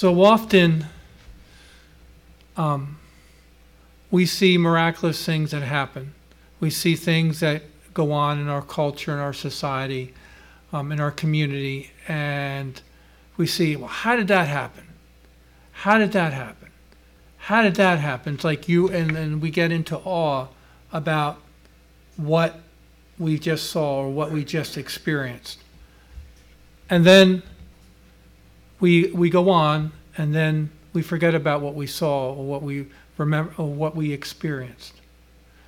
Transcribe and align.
So 0.00 0.22
often, 0.22 0.86
um, 2.56 2.98
we 4.10 4.24
see 4.24 4.56
miraculous 4.56 5.26
things 5.26 5.50
that 5.50 5.60
happen. 5.60 6.14
We 6.58 6.70
see 6.70 6.96
things 6.96 7.40
that 7.40 7.64
go 7.92 8.10
on 8.10 8.38
in 8.38 8.48
our 8.48 8.62
culture, 8.62 9.12
in 9.12 9.18
our 9.18 9.34
society, 9.34 10.14
um, 10.72 10.90
in 10.90 11.00
our 11.00 11.10
community, 11.10 11.90
and 12.08 12.80
we 13.36 13.46
see, 13.46 13.76
well, 13.76 13.88
how 13.88 14.16
did 14.16 14.28
that 14.28 14.48
happen? 14.48 14.84
How 15.72 15.98
did 15.98 16.12
that 16.12 16.32
happen? 16.32 16.70
How 17.36 17.60
did 17.60 17.74
that 17.74 17.98
happen? 17.98 18.36
It's 18.36 18.44
like 18.44 18.70
you, 18.70 18.88
and 18.88 19.14
then 19.14 19.38
we 19.38 19.50
get 19.50 19.70
into 19.70 19.98
awe 19.98 20.46
about 20.94 21.42
what 22.16 22.58
we 23.18 23.38
just 23.38 23.68
saw 23.68 24.04
or 24.04 24.08
what 24.10 24.32
we 24.32 24.44
just 24.44 24.78
experienced. 24.78 25.58
And 26.88 27.04
then 27.04 27.42
we, 28.80 29.10
we 29.12 29.30
go 29.30 29.50
on, 29.50 29.92
and 30.16 30.34
then 30.34 30.70
we 30.92 31.02
forget 31.02 31.34
about 31.34 31.60
what 31.60 31.74
we 31.74 31.86
saw 31.86 32.32
or 32.32 32.44
what 32.44 32.62
we 32.62 32.86
remember 33.16 33.52
or 33.56 33.72
what 33.72 33.94
we 33.94 34.12
experienced. 34.12 34.94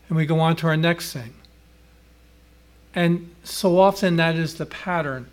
And 0.08 0.16
we 0.16 0.26
go 0.26 0.40
on 0.40 0.56
to 0.56 0.66
our 0.66 0.76
next 0.76 1.12
thing. 1.12 1.34
And 2.94 3.30
so 3.44 3.78
often 3.78 4.16
that 4.16 4.36
is 4.36 4.54
the 4.54 4.66
pattern 4.66 5.28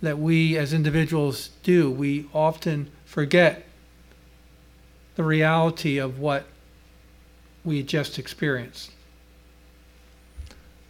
that 0.00 0.18
we 0.18 0.56
as 0.56 0.72
individuals 0.72 1.50
do. 1.62 1.90
We 1.90 2.26
often 2.32 2.90
forget 3.04 3.64
the 5.16 5.24
reality 5.24 5.98
of 5.98 6.18
what 6.18 6.44
we 7.64 7.82
just 7.82 8.18
experienced. 8.18 8.92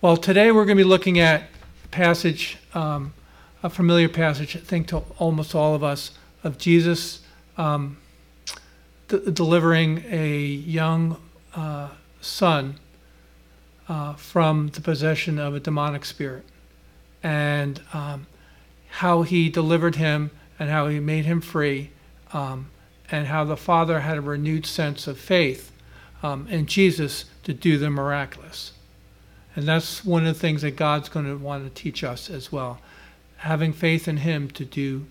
Well, 0.01 0.17
today 0.17 0.53
we're 0.53 0.65
going 0.65 0.77
to 0.77 0.85
be 0.85 0.89
looking 0.89 1.19
at 1.19 1.43
a 1.85 1.89
passage, 1.89 2.59
um, 2.75 3.15
a 3.63 3.71
familiar 3.71 4.09
passage, 4.09 4.55
I 4.57 4.61
think 4.61 4.87
to 4.89 4.99
almost 5.19 5.55
all 5.55 5.75
of 5.75 5.83
us, 5.83 6.13
of 6.45 6.59
Jesus 6.59 7.21
um, 7.57 7.99
d- 9.09 9.31
delivering 9.33 10.05
a 10.09 10.39
young 10.39 11.21
uh, 11.55 11.89
son 12.21 12.77
uh, 13.89 14.15
from 14.15 14.69
the 14.69 14.81
possession 14.81 15.39
of 15.39 15.55
a 15.55 15.61
demonic 15.61 16.05
spirit, 16.05 16.45
and 17.23 17.81
um, 17.93 18.27
how 18.89 19.23
he 19.23 19.49
delivered 19.49 19.97
him 19.97 20.31
and 20.59 20.71
how 20.71 20.89
he 20.89 21.01
made 21.01 21.25
him 21.25 21.41
free, 21.41 21.91
um, 22.33 22.71
and 23.11 23.27
how 23.29 23.45
the 23.45 23.57
father 23.57 24.01
had 24.01 24.19
a 24.19 24.21
renewed 24.21 24.67
sense 24.67 25.07
of 25.07 25.19
faith 25.19 25.73
um, 26.23 26.47
in 26.49 26.67
Jesus 26.67 27.25
to 27.45 27.55
do 27.55 27.79
the 27.79 27.91
miraculous. 27.91 28.73
And 29.57 29.67
that's 29.67 30.05
one 30.05 30.27
of 30.27 30.35
the 30.35 30.41
things 30.41 30.63
that 30.63 30.77
God's 30.77 31.09
going 31.09 31.27
to 31.27 31.37
want 31.37 31.65
to 31.65 31.83
teach 31.83 32.05
us 32.05 32.29
as 32.29 32.53
well, 32.53 32.79
having 33.39 33.73
faith 33.73 34.07
in 34.07 34.19
Him 34.19 34.49
to 34.51 34.65
do 34.65 35.07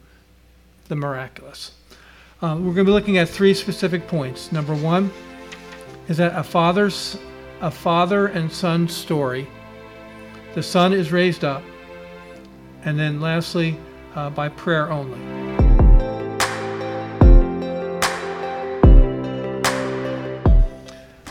the 0.88 0.96
miraculous. 0.96 1.72
Uh, 2.42 2.56
we're 2.60 2.74
going 2.74 2.78
to 2.78 2.86
be 2.86 2.92
looking 2.92 3.18
at 3.18 3.28
three 3.30 3.54
specific 3.54 4.08
points. 4.08 4.52
Number 4.52 4.76
one 4.76 5.12
is 6.08 6.18
that 6.18 6.38
a 6.38 6.44
father's 6.44 7.18
a 7.62 7.72
father 7.72 8.28
and 8.28 8.52
son 8.52 8.88
story. 8.88 9.48
The 10.54 10.64
son 10.64 10.94
is 10.94 11.12
raised 11.12 11.44
up, 11.44 11.64
and 12.84 12.98
then 13.00 13.20
lastly, 13.20 13.78
uh, 14.16 14.30
by 14.30 14.50
prayer 14.50 14.92
only. 14.92 15.20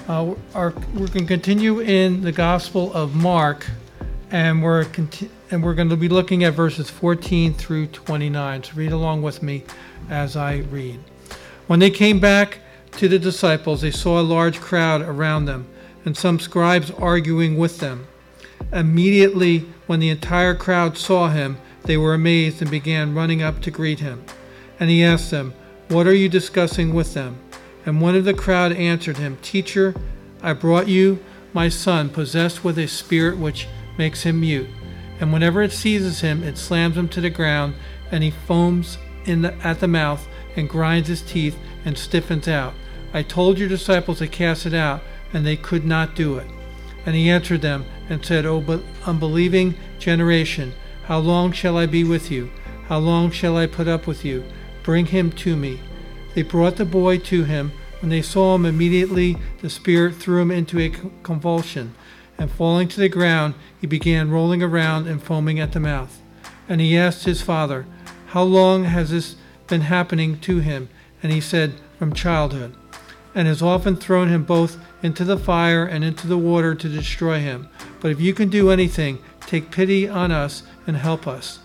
Uh, 0.08 0.34
our, 0.54 0.70
we're 0.94 1.08
going 1.08 1.08
to 1.08 1.26
continue 1.26 1.80
in 1.80 2.20
the 2.20 2.30
Gospel 2.30 2.92
of 2.92 3.14
Mark, 3.16 3.66
and 4.30 4.62
we're 4.62 4.84
conti- 4.84 5.30
and 5.50 5.62
we're 5.62 5.74
going 5.74 5.88
to 5.88 5.96
be 5.96 6.08
looking 6.08 6.42
at 6.44 6.54
verses 6.54 6.90
14 6.90 7.54
through 7.54 7.86
29. 7.88 8.64
So 8.64 8.72
read 8.74 8.92
along 8.92 9.22
with 9.22 9.42
me 9.42 9.64
as 10.10 10.36
I 10.36 10.58
read. 10.58 11.00
When 11.66 11.78
they 11.78 11.90
came 11.90 12.18
back 12.18 12.58
to 12.92 13.08
the 13.08 13.18
disciples, 13.18 13.82
they 13.82 13.90
saw 13.90 14.20
a 14.20 14.22
large 14.22 14.60
crowd 14.60 15.02
around 15.02 15.44
them, 15.44 15.66
and 16.04 16.16
some 16.16 16.40
scribes 16.40 16.90
arguing 16.92 17.56
with 17.56 17.78
them. 17.78 18.06
Immediately, 18.72 19.66
when 19.86 20.00
the 20.00 20.08
entire 20.08 20.54
crowd 20.54 20.96
saw 20.96 21.28
him, 21.28 21.58
they 21.84 21.96
were 21.96 22.14
amazed 22.14 22.60
and 22.60 22.70
began 22.70 23.14
running 23.14 23.42
up 23.42 23.60
to 23.62 23.70
greet 23.70 24.00
him. 24.00 24.24
And 24.80 24.90
he 24.90 25.04
asked 25.04 25.30
them, 25.30 25.54
What 25.88 26.06
are 26.06 26.14
you 26.14 26.28
discussing 26.28 26.92
with 26.92 27.14
them? 27.14 27.38
And 27.84 28.00
one 28.00 28.16
of 28.16 28.24
the 28.24 28.34
crowd 28.34 28.72
answered 28.72 29.18
him, 29.18 29.38
Teacher, 29.42 29.94
I 30.42 30.52
brought 30.52 30.88
you 30.88 31.22
my 31.52 31.68
son, 31.68 32.10
possessed 32.10 32.64
with 32.64 32.78
a 32.78 32.88
spirit 32.88 33.38
which 33.38 33.68
makes 33.98 34.22
him 34.22 34.40
mute. 34.40 34.68
And 35.20 35.32
whenever 35.32 35.62
it 35.62 35.72
seizes 35.72 36.20
him, 36.20 36.42
it 36.42 36.58
slams 36.58 36.96
him 36.96 37.08
to 37.08 37.20
the 37.20 37.30
ground, 37.30 37.74
and 38.10 38.22
he 38.22 38.30
foams 38.30 38.98
in 39.24 39.42
the, 39.42 39.54
at 39.66 39.80
the 39.80 39.88
mouth, 39.88 40.28
and 40.56 40.68
grinds 40.68 41.08
his 41.08 41.22
teeth, 41.22 41.58
and 41.84 41.96
stiffens 41.96 42.48
out. 42.48 42.74
I 43.14 43.22
told 43.22 43.58
your 43.58 43.68
disciples 43.68 44.18
to 44.18 44.28
cast 44.28 44.66
it 44.66 44.74
out, 44.74 45.02
and 45.32 45.44
they 45.46 45.56
could 45.56 45.84
not 45.84 46.14
do 46.14 46.36
it. 46.36 46.46
And 47.04 47.14
he 47.14 47.30
answered 47.30 47.62
them, 47.62 47.86
and 48.08 48.24
said, 48.24 48.46
O 48.46 48.82
unbelieving 49.04 49.74
generation, 49.98 50.74
how 51.04 51.18
long 51.18 51.52
shall 51.52 51.78
I 51.78 51.86
be 51.86 52.04
with 52.04 52.30
you? 52.30 52.50
How 52.88 52.98
long 52.98 53.30
shall 53.30 53.56
I 53.56 53.66
put 53.66 53.88
up 53.88 54.06
with 54.06 54.24
you? 54.24 54.44
Bring 54.82 55.06
him 55.06 55.32
to 55.32 55.56
me. 55.56 55.80
They 56.34 56.42
brought 56.42 56.76
the 56.76 56.84
boy 56.84 57.18
to 57.18 57.44
him. 57.44 57.72
When 58.00 58.10
they 58.10 58.22
saw 58.22 58.54
him, 58.54 58.66
immediately 58.66 59.36
the 59.60 59.70
Spirit 59.70 60.14
threw 60.14 60.42
him 60.42 60.50
into 60.50 60.78
a 60.78 60.92
convulsion, 61.22 61.94
and 62.38 62.50
falling 62.50 62.88
to 62.88 63.00
the 63.00 63.08
ground, 63.08 63.54
he 63.86 63.88
began 63.88 64.32
rolling 64.32 64.64
around 64.64 65.06
and 65.06 65.22
foaming 65.22 65.60
at 65.60 65.70
the 65.70 65.78
mouth. 65.78 66.20
And 66.68 66.80
he 66.80 66.98
asked 66.98 67.24
his 67.24 67.40
father, 67.40 67.86
How 68.26 68.42
long 68.42 68.82
has 68.82 69.10
this 69.10 69.36
been 69.68 69.82
happening 69.82 70.40
to 70.40 70.58
him? 70.58 70.88
And 71.22 71.30
he 71.30 71.40
said, 71.40 71.74
From 71.96 72.12
childhood, 72.12 72.74
and 73.32 73.46
has 73.46 73.62
often 73.62 73.94
thrown 73.94 74.28
him 74.28 74.42
both 74.42 74.76
into 75.04 75.22
the 75.22 75.38
fire 75.38 75.84
and 75.84 76.02
into 76.02 76.26
the 76.26 76.36
water 76.36 76.74
to 76.74 76.88
destroy 76.88 77.38
him. 77.38 77.68
But 78.00 78.10
if 78.10 78.20
you 78.20 78.34
can 78.34 78.48
do 78.48 78.70
anything, 78.70 79.20
take 79.42 79.70
pity 79.70 80.08
on 80.08 80.32
us 80.32 80.64
and 80.88 80.96
help 80.96 81.28
us. 81.28 81.60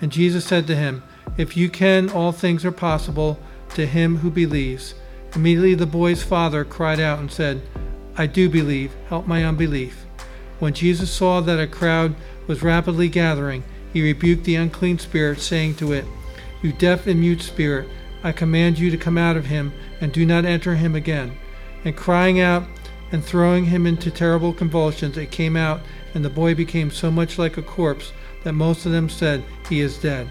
And 0.00 0.12
Jesus 0.12 0.44
said 0.44 0.68
to 0.68 0.76
him, 0.76 1.02
If 1.36 1.56
you 1.56 1.68
can, 1.68 2.08
all 2.10 2.30
things 2.30 2.64
are 2.64 2.70
possible 2.70 3.40
to 3.74 3.86
him 3.86 4.18
who 4.18 4.30
believes. 4.30 4.94
Immediately 5.34 5.74
the 5.74 5.86
boy's 5.86 6.22
father 6.22 6.64
cried 6.64 7.00
out 7.00 7.18
and 7.18 7.32
said, 7.32 7.60
I 8.16 8.26
do 8.26 8.48
believe, 8.48 8.94
help 9.08 9.26
my 9.26 9.44
unbelief. 9.44 10.05
When 10.58 10.72
Jesus 10.72 11.10
saw 11.10 11.40
that 11.40 11.60
a 11.60 11.66
crowd 11.66 12.14
was 12.46 12.62
rapidly 12.62 13.08
gathering, 13.08 13.62
he 13.92 14.02
rebuked 14.02 14.44
the 14.44 14.56
unclean 14.56 14.98
spirit, 14.98 15.40
saying 15.40 15.76
to 15.76 15.92
it, 15.92 16.04
You 16.62 16.72
deaf 16.72 17.06
and 17.06 17.20
mute 17.20 17.42
spirit, 17.42 17.88
I 18.22 18.32
command 18.32 18.78
you 18.78 18.90
to 18.90 18.96
come 18.96 19.18
out 19.18 19.36
of 19.36 19.46
him, 19.46 19.72
and 20.00 20.12
do 20.12 20.26
not 20.26 20.44
enter 20.44 20.74
him 20.74 20.94
again. 20.94 21.36
And 21.84 21.96
crying 21.96 22.40
out 22.40 22.64
and 23.12 23.24
throwing 23.24 23.66
him 23.66 23.86
into 23.86 24.10
terrible 24.10 24.52
convulsions, 24.52 25.16
it 25.16 25.30
came 25.30 25.56
out, 25.56 25.80
and 26.14 26.24
the 26.24 26.30
boy 26.30 26.54
became 26.54 26.90
so 26.90 27.10
much 27.10 27.38
like 27.38 27.56
a 27.56 27.62
corpse 27.62 28.12
that 28.42 28.54
most 28.54 28.86
of 28.86 28.92
them 28.92 29.08
said, 29.08 29.44
He 29.68 29.80
is 29.80 29.98
dead. 29.98 30.28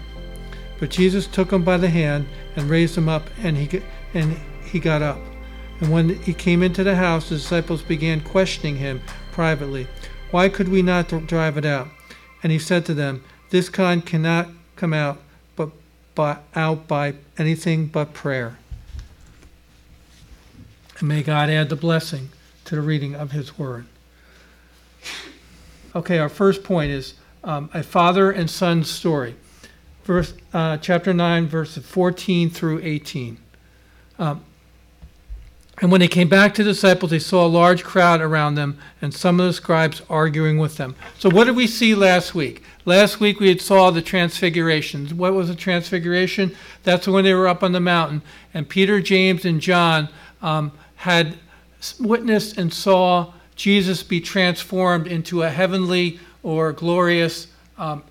But 0.78 0.90
Jesus 0.90 1.26
took 1.26 1.52
him 1.52 1.62
by 1.62 1.76
the 1.76 1.88
hand 1.88 2.26
and 2.54 2.68
raised 2.68 2.96
him 2.96 3.08
up, 3.08 3.30
and 3.42 3.56
he, 3.56 3.82
and 4.12 4.36
he 4.64 4.78
got 4.78 5.02
up. 5.02 5.20
And 5.80 5.90
when 5.90 6.20
he 6.22 6.34
came 6.34 6.62
into 6.62 6.84
the 6.84 6.96
house, 6.96 7.28
the 7.28 7.36
disciples 7.36 7.82
began 7.82 8.20
questioning 8.20 8.76
him 8.76 9.00
privately, 9.32 9.86
Why 10.30 10.48
could 10.48 10.68
we 10.68 10.82
not 10.82 11.08
drive 11.26 11.56
it 11.56 11.64
out? 11.64 11.88
And 12.42 12.52
he 12.52 12.58
said 12.58 12.84
to 12.86 12.94
them, 12.94 13.24
This 13.50 13.68
kind 13.68 14.04
cannot 14.04 14.48
come 14.76 14.92
out 14.92 15.18
but 15.54 15.70
by, 16.14 16.38
out 16.54 16.86
by 16.86 17.14
anything 17.38 17.86
but 17.86 18.12
prayer. 18.12 18.58
And 20.98 21.08
may 21.08 21.22
God 21.22 21.50
add 21.50 21.68
the 21.68 21.76
blessing 21.76 22.30
to 22.64 22.74
the 22.74 22.82
reading 22.82 23.14
of 23.14 23.32
his 23.32 23.58
word. 23.58 23.86
Okay, 25.94 26.18
our 26.18 26.28
first 26.28 26.62
point 26.62 26.90
is 26.90 27.14
um, 27.44 27.70
a 27.72 27.82
father 27.82 28.30
and 28.30 28.50
son 28.50 28.84
story 28.84 29.36
verse, 30.06 30.34
uh, 30.54 30.76
chapter 30.78 31.12
9, 31.12 31.48
verses 31.48 31.84
14 31.84 32.48
through 32.48 32.80
18. 32.82 33.38
Um, 34.18 34.44
and 35.82 35.92
when 35.92 36.00
they 36.00 36.08
came 36.08 36.28
back 36.28 36.54
to 36.54 36.64
the 36.64 36.70
disciples, 36.70 37.10
they 37.10 37.18
saw 37.18 37.44
a 37.44 37.48
large 37.48 37.84
crowd 37.84 38.22
around 38.22 38.54
them 38.54 38.78
and 39.02 39.12
some 39.12 39.38
of 39.38 39.46
the 39.46 39.52
scribes 39.52 40.00
arguing 40.08 40.56
with 40.56 40.78
them. 40.78 40.96
So, 41.18 41.28
what 41.28 41.44
did 41.44 41.56
we 41.56 41.66
see 41.66 41.94
last 41.94 42.34
week? 42.34 42.62
Last 42.86 43.20
week 43.20 43.40
we 43.40 43.48
had 43.48 43.60
saw 43.60 43.90
the 43.90 44.00
transfiguration. 44.00 45.08
What 45.18 45.34
was 45.34 45.48
the 45.48 45.54
transfiguration? 45.54 46.54
That's 46.84 47.06
when 47.06 47.24
they 47.24 47.34
were 47.34 47.48
up 47.48 47.62
on 47.62 47.72
the 47.72 47.80
mountain, 47.80 48.22
and 48.54 48.68
Peter, 48.68 49.00
James, 49.00 49.44
and 49.44 49.60
John 49.60 50.08
um, 50.40 50.72
had 50.96 51.36
witnessed 52.00 52.56
and 52.56 52.72
saw 52.72 53.32
Jesus 53.54 54.02
be 54.02 54.20
transformed 54.20 55.06
into 55.06 55.42
a 55.42 55.50
heavenly 55.50 56.20
or 56.42 56.72
glorious 56.72 57.48
um, 57.76 58.04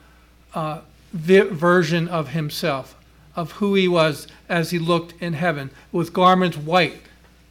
uh, 0.54 0.82
version 1.14 2.08
of 2.10 2.30
himself, 2.30 2.96
of 3.36 3.54
who 3.54 3.76
he 3.76 3.88
was 3.88 4.28
as 4.50 4.72
he 4.72 4.80
looked 4.80 5.14
in 5.22 5.34
heaven, 5.34 5.70
with 5.92 6.14
garments 6.14 6.58
white, 6.58 7.02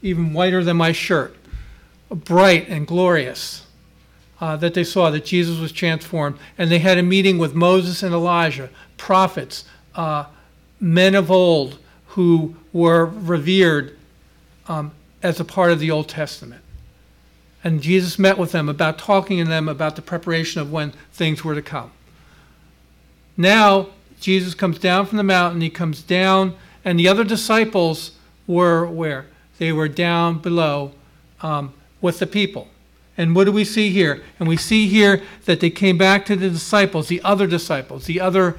even 0.04 0.34
whiter 0.34 0.62
than 0.62 0.76
my 0.76 0.92
shirt, 0.92 1.34
bright 2.10 2.68
and 2.68 2.86
glorious. 2.86 3.62
Uh, 4.40 4.56
that 4.56 4.74
they 4.74 4.84
saw 4.84 5.10
that 5.10 5.24
Jesus 5.24 5.58
was 5.58 5.72
transformed. 5.72 6.36
And 6.58 6.70
they 6.70 6.80
had 6.80 6.98
a 6.98 7.02
meeting 7.02 7.38
with 7.38 7.54
Moses 7.54 8.02
and 8.02 8.12
Elijah, 8.12 8.68
prophets, 8.98 9.64
uh, 9.94 10.26
men 10.78 11.14
of 11.14 11.30
old, 11.30 11.78
who 12.08 12.54
were 12.72 13.06
revered 13.06 13.96
um, 14.68 14.92
as 15.22 15.40
a 15.40 15.44
part 15.44 15.70
of 15.70 15.78
the 15.78 15.90
Old 15.90 16.08
Testament. 16.08 16.62
And 17.62 17.80
Jesus 17.80 18.18
met 18.18 18.36
with 18.36 18.52
them 18.52 18.68
about 18.68 18.98
talking 18.98 19.38
to 19.38 19.44
them 19.48 19.68
about 19.68 19.96
the 19.96 20.02
preparation 20.02 20.60
of 20.60 20.70
when 20.70 20.92
things 21.12 21.42
were 21.42 21.54
to 21.54 21.62
come. 21.62 21.92
Now, 23.36 23.88
Jesus 24.20 24.54
comes 24.54 24.78
down 24.78 25.06
from 25.06 25.16
the 25.16 25.24
mountain, 25.24 25.62
he 25.62 25.70
comes 25.70 26.02
down, 26.02 26.54
and 26.84 26.98
the 26.98 27.08
other 27.08 27.24
disciples 27.24 28.12
were 28.46 28.86
where? 28.86 29.26
They 29.58 29.72
were 29.72 29.88
down 29.88 30.38
below 30.38 30.92
um, 31.40 31.74
with 32.00 32.18
the 32.18 32.26
people. 32.26 32.68
And 33.16 33.36
what 33.36 33.44
do 33.44 33.52
we 33.52 33.64
see 33.64 33.90
here? 33.90 34.22
And 34.38 34.48
we 34.48 34.56
see 34.56 34.88
here 34.88 35.22
that 35.44 35.60
they 35.60 35.70
came 35.70 35.96
back 35.96 36.26
to 36.26 36.36
the 36.36 36.50
disciples, 36.50 37.08
the 37.08 37.22
other 37.22 37.46
disciples, 37.46 38.06
the 38.06 38.20
other, 38.20 38.56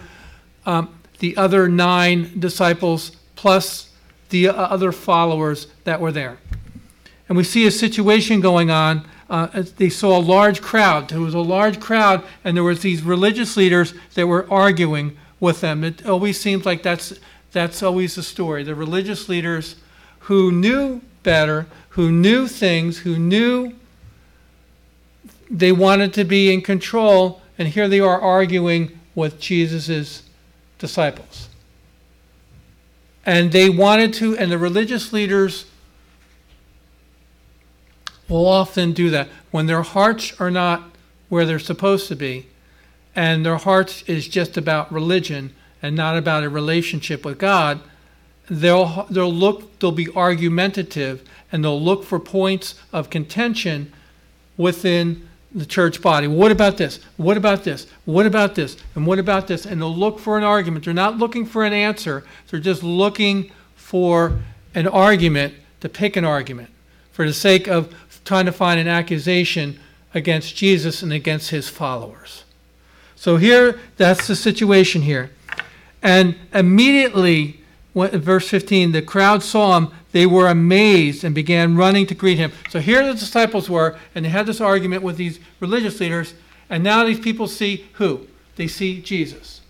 um, 0.66 0.98
the 1.20 1.36
other 1.36 1.68
nine 1.68 2.40
disciples, 2.40 3.12
plus 3.36 3.90
the 4.30 4.48
other 4.48 4.92
followers 4.92 5.68
that 5.84 6.00
were 6.00 6.12
there. 6.12 6.38
And 7.28 7.38
we 7.38 7.44
see 7.44 7.68
a 7.68 7.72
situation 7.72 8.40
going 8.40 8.72
on. 8.72 9.08
Uh, 9.30 9.64
they 9.78 9.90
saw 9.90 10.18
a 10.18 10.22
large 10.22 10.62
crowd. 10.62 11.10
There 11.10 11.20
was 11.20 11.34
a 11.34 11.40
large 11.40 11.80
crowd, 11.80 12.24
and 12.44 12.56
there 12.56 12.64
was 12.64 12.82
these 12.82 13.02
religious 13.02 13.58
leaders 13.58 13.94
that 14.14 14.28
were 14.28 14.48
arguing 14.52 15.18
with 15.40 15.62
them. 15.62 15.84
It 15.84 16.06
always 16.06 16.40
seems 16.40 16.66
like 16.66 16.84
that's 16.84 17.14
that's 17.52 17.82
always 17.82 18.16
the 18.16 18.24
story. 18.24 18.64
The 18.64 18.76
religious 18.76 19.30
leaders 19.30 19.78
who 20.26 20.52
knew 20.52 21.02
better, 21.22 21.68
who 21.90 22.12
knew 22.12 22.48
things, 22.48 23.00
who 23.00 23.18
knew 23.18 23.74
they 25.52 25.72
wanted 25.72 26.14
to 26.14 26.24
be 26.24 26.52
in 26.52 26.62
control, 26.62 27.42
and 27.60 27.68
here 27.68 27.88
they 27.88 28.00
are 28.00 28.20
arguing 28.20 28.98
with 29.14 29.40
Jesus' 29.40 30.24
disciples. 30.80 31.48
And 33.24 33.52
they 33.52 33.70
wanted 33.70 34.14
to, 34.16 34.36
and 34.38 34.52
the 34.52 34.58
religious 34.58 35.14
leaders 35.14 35.66
will 38.28 38.48
often 38.48 38.94
do 38.94 39.12
that. 39.12 39.30
When 39.52 39.68
their 39.68 39.84
hearts 39.84 40.34
are 40.40 40.52
not 40.52 40.96
where 41.30 41.46
they're 41.46 41.60
supposed 41.60 42.08
to 42.08 42.16
be, 42.16 42.48
and 43.16 43.46
their 43.46 43.58
hearts 43.58 44.02
is 44.08 44.28
just 44.28 44.58
about 44.58 44.92
religion 44.92 45.54
and 45.84 45.96
not 45.96 46.18
about 46.18 46.44
a 46.44 46.50
relationship 46.50 47.24
with 47.24 47.38
God, 47.38 47.80
they'll, 48.50 49.08
they'll 49.10 49.34
look, 49.34 49.80
they'll 49.80 49.92
be 49.92 50.10
argumentative 50.16 51.28
and 51.52 51.64
they'll 51.64 51.82
look 51.82 52.04
for 52.04 52.20
points 52.20 52.76
of 52.92 53.10
contention 53.10 53.92
within 54.58 55.28
the 55.54 55.66
church 55.66 56.02
body. 56.02 56.28
What 56.28 56.52
about 56.52 56.78
this? 56.78 57.00
What 57.18 57.38
about 57.38 57.64
this? 57.64 57.88
What 58.04 58.26
about 58.26 58.56
this? 58.56 58.76
And 58.94 59.08
what 59.08 59.20
about 59.20 59.48
this? 59.48 59.66
And 59.66 59.82
they'll 59.82 59.96
look 59.96 60.20
for 60.20 60.38
an 60.38 60.44
argument. 60.44 60.86
They're 60.86 60.94
not 60.94 61.18
looking 61.18 61.46
for 61.46 61.64
an 61.64 61.74
answer, 61.74 62.24
they're 62.50 62.60
just 62.60 62.84
looking 62.84 63.52
for 63.76 64.40
an 64.74 64.88
argument 64.88 65.54
to 65.80 65.88
pick 65.88 66.18
an 66.18 66.26
argument 66.26 66.70
for 67.12 67.26
the 67.26 67.34
sake 67.34 67.68
of 67.68 67.96
trying 68.26 68.46
to 68.46 68.52
find 68.52 68.80
an 68.80 68.88
accusation 68.88 69.80
against 70.14 70.56
Jesus 70.56 71.02
and 71.02 71.14
against 71.14 71.52
his 71.52 71.70
followers. 71.70 72.44
So 73.16 73.38
here, 73.38 73.80
that's 73.98 74.28
the 74.28 74.36
situation 74.36 75.04
here. 75.04 75.32
And 76.02 76.36
immediately, 76.54 77.62
verse 77.96 78.50
15, 78.50 78.92
the 78.92 79.02
crowd 79.02 79.42
saw 79.42 79.78
him, 79.78 79.92
they 80.12 80.26
were 80.26 80.48
amazed 80.48 81.24
and 81.24 81.34
began 81.34 81.76
running 81.78 82.06
to 82.08 82.16
greet 82.16 82.38
him. 82.38 82.52
So 82.70 82.80
here 82.80 83.06
the 83.06 83.14
disciples 83.14 83.70
were, 83.70 83.98
and 84.14 84.26
they 84.26 84.30
had 84.30 84.46
this 84.46 84.62
argument 84.62 85.02
with 85.02 85.18
these 85.18 85.40
religious 85.60 86.00
leaders, 86.00 86.34
and 86.70 86.84
now 86.84 87.06
these 87.06 87.20
people 87.20 87.48
see 87.48 87.88
who? 87.94 88.28
They 88.58 88.68
see 88.68 89.02
Jesus. 89.02 89.62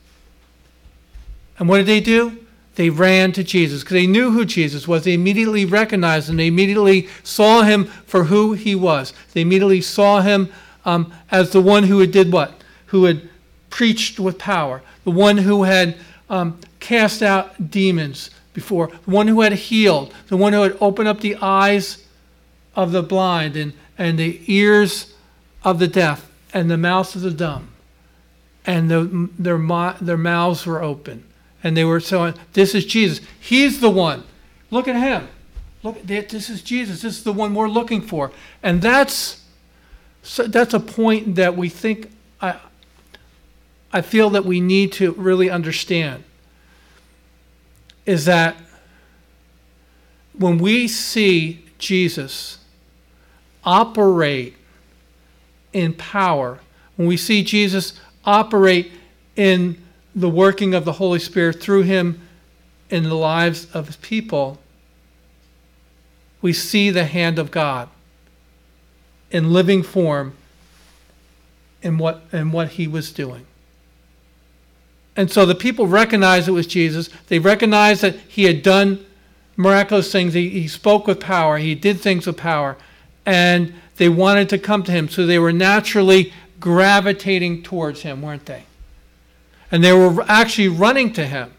And 1.58 1.70
what 1.70 1.78
did 1.78 1.86
they 1.86 2.02
do? 2.02 2.40
They 2.76 2.90
ran 2.90 3.32
to 3.34 3.44
Jesus 3.44 3.84
because 3.84 3.94
they 3.94 4.08
knew 4.08 4.32
who 4.32 4.44
Jesus 4.44 4.88
was. 4.88 5.04
They 5.04 5.14
immediately 5.14 5.66
recognized 5.66 6.30
him. 6.30 6.36
They 6.36 6.48
immediately 6.48 7.08
saw 7.24 7.62
him 7.62 7.86
for 7.86 8.26
who 8.26 8.54
he 8.54 8.76
was. 8.76 9.14
They 9.34 9.42
immediately 9.42 9.82
saw 9.82 10.22
him 10.22 10.52
um, 10.84 11.14
as 11.32 11.52
the 11.52 11.62
one 11.62 11.84
who 11.84 12.00
had 12.00 12.12
did 12.12 12.32
what? 12.34 12.62
Who 12.88 13.06
had 13.06 13.30
preached 13.70 14.20
with 14.20 14.38
power, 14.38 14.82
the 15.06 15.12
one 15.12 15.38
who 15.38 15.64
had 15.64 15.98
um, 16.30 16.60
cast 16.80 17.22
out 17.22 17.72
demons 17.72 18.30
before, 18.54 18.88
the 19.06 19.12
one 19.12 19.28
who 19.28 19.42
had 19.42 19.54
healed, 19.54 20.14
the 20.28 20.38
one 20.38 20.54
who 20.54 20.62
had 20.62 20.78
opened 20.80 21.08
up 21.08 21.20
the 21.20 21.36
eyes 21.42 22.06
of 22.76 22.92
the 22.92 23.04
blind 23.04 23.56
and, 23.56 23.74
and 23.98 24.18
the 24.18 24.42
ears 24.48 25.14
of 25.64 25.80
the 25.80 25.88
deaf 25.88 26.32
and 26.54 26.72
the 26.72 26.78
mouths 26.78 27.16
of 27.16 27.22
the 27.22 27.32
dumb. 27.32 27.70
And 28.66 28.90
the, 28.90 29.30
their, 29.38 29.58
their 30.02 30.18
mouths 30.18 30.66
were 30.66 30.82
open. 30.82 31.24
And 31.64 31.76
they 31.76 31.84
were 31.84 32.00
saying, 32.00 32.36
This 32.54 32.74
is 32.74 32.86
Jesus. 32.86 33.26
He's 33.40 33.82
the 33.82 33.90
one. 33.90 34.24
Look 34.72 34.88
at 34.88 34.96
him. 34.96 35.28
Look, 35.84 36.02
this 36.04 36.50
is 36.50 36.64
Jesus. 36.64 37.02
This 37.02 37.18
is 37.18 37.24
the 37.24 37.34
one 37.34 37.54
we're 37.54 37.68
looking 37.68 38.02
for. 38.02 38.32
And 38.64 38.82
that's, 38.82 39.44
that's 40.38 40.74
a 40.74 40.80
point 40.80 41.36
that 41.36 41.56
we 41.56 41.70
think, 41.70 42.12
I, 42.42 42.60
I 43.94 44.02
feel 44.02 44.32
that 44.32 44.46
we 44.46 44.60
need 44.62 44.92
to 44.94 45.12
really 45.14 45.50
understand 45.50 46.24
is 48.06 48.26
that 48.26 48.56
when 50.38 50.58
we 50.58 50.88
see 50.88 51.64
Jesus 51.78 52.60
operate 53.64 54.56
in 55.74 55.94
power, 55.94 56.60
when 56.96 57.08
we 57.08 57.18
see 57.18 57.44
Jesus 57.44 58.00
operate 58.24 58.92
in 59.36 59.82
the 60.14 60.30
working 60.30 60.74
of 60.74 60.86
the 60.86 60.94
Holy 60.94 61.20
Spirit 61.20 61.62
through 61.62 61.84
him 61.84 62.22
in 62.90 63.04
the 63.04 63.16
lives 63.16 63.68
of 63.74 63.88
his 63.88 63.98
people, 63.98 64.60
we 66.42 66.54
see 66.54 66.90
the 66.90 67.06
hand 67.06 67.40
of 67.40 67.52
God 67.52 67.90
in 69.32 69.52
living 69.52 69.84
form 69.84 70.36
in 71.82 71.98
what, 71.98 72.24
in 72.32 72.52
what 72.52 72.70
he 72.70 72.88
was 72.88 73.12
doing. 73.12 73.46
And 75.16 75.32
so 75.32 75.46
the 75.46 75.56
people 75.56 75.88
recognized 75.88 76.48
it 76.48 76.52
was 76.52 76.68
Jesus. 76.68 77.10
They 77.28 77.40
recognized 77.40 78.02
that 78.02 78.16
he 78.28 78.44
had 78.44 78.62
done 78.62 79.06
miraculous 79.56 80.12
things. 80.12 80.34
He, 80.34 80.50
he 80.50 80.68
spoke 80.68 81.08
with 81.08 81.20
power. 81.20 81.58
He 81.58 81.76
did 81.76 82.00
things 82.02 82.28
with 82.28 82.38
power. 82.38 82.76
And 83.26 83.74
they 83.96 84.10
wanted 84.10 84.50
to 84.50 84.58
come 84.58 84.84
to 84.84 84.92
him. 84.92 85.08
So 85.08 85.26
they 85.26 85.40
were 85.40 85.54
naturally 85.54 86.34
gravitating 86.60 87.64
towards 87.64 88.02
him, 88.02 88.22
weren't 88.22 88.46
they? 88.46 88.64
And 89.72 89.84
they 89.84 89.94
were 89.94 90.24
actually 90.28 90.68
running 90.68 91.14
to 91.14 91.26
him. 91.26 91.54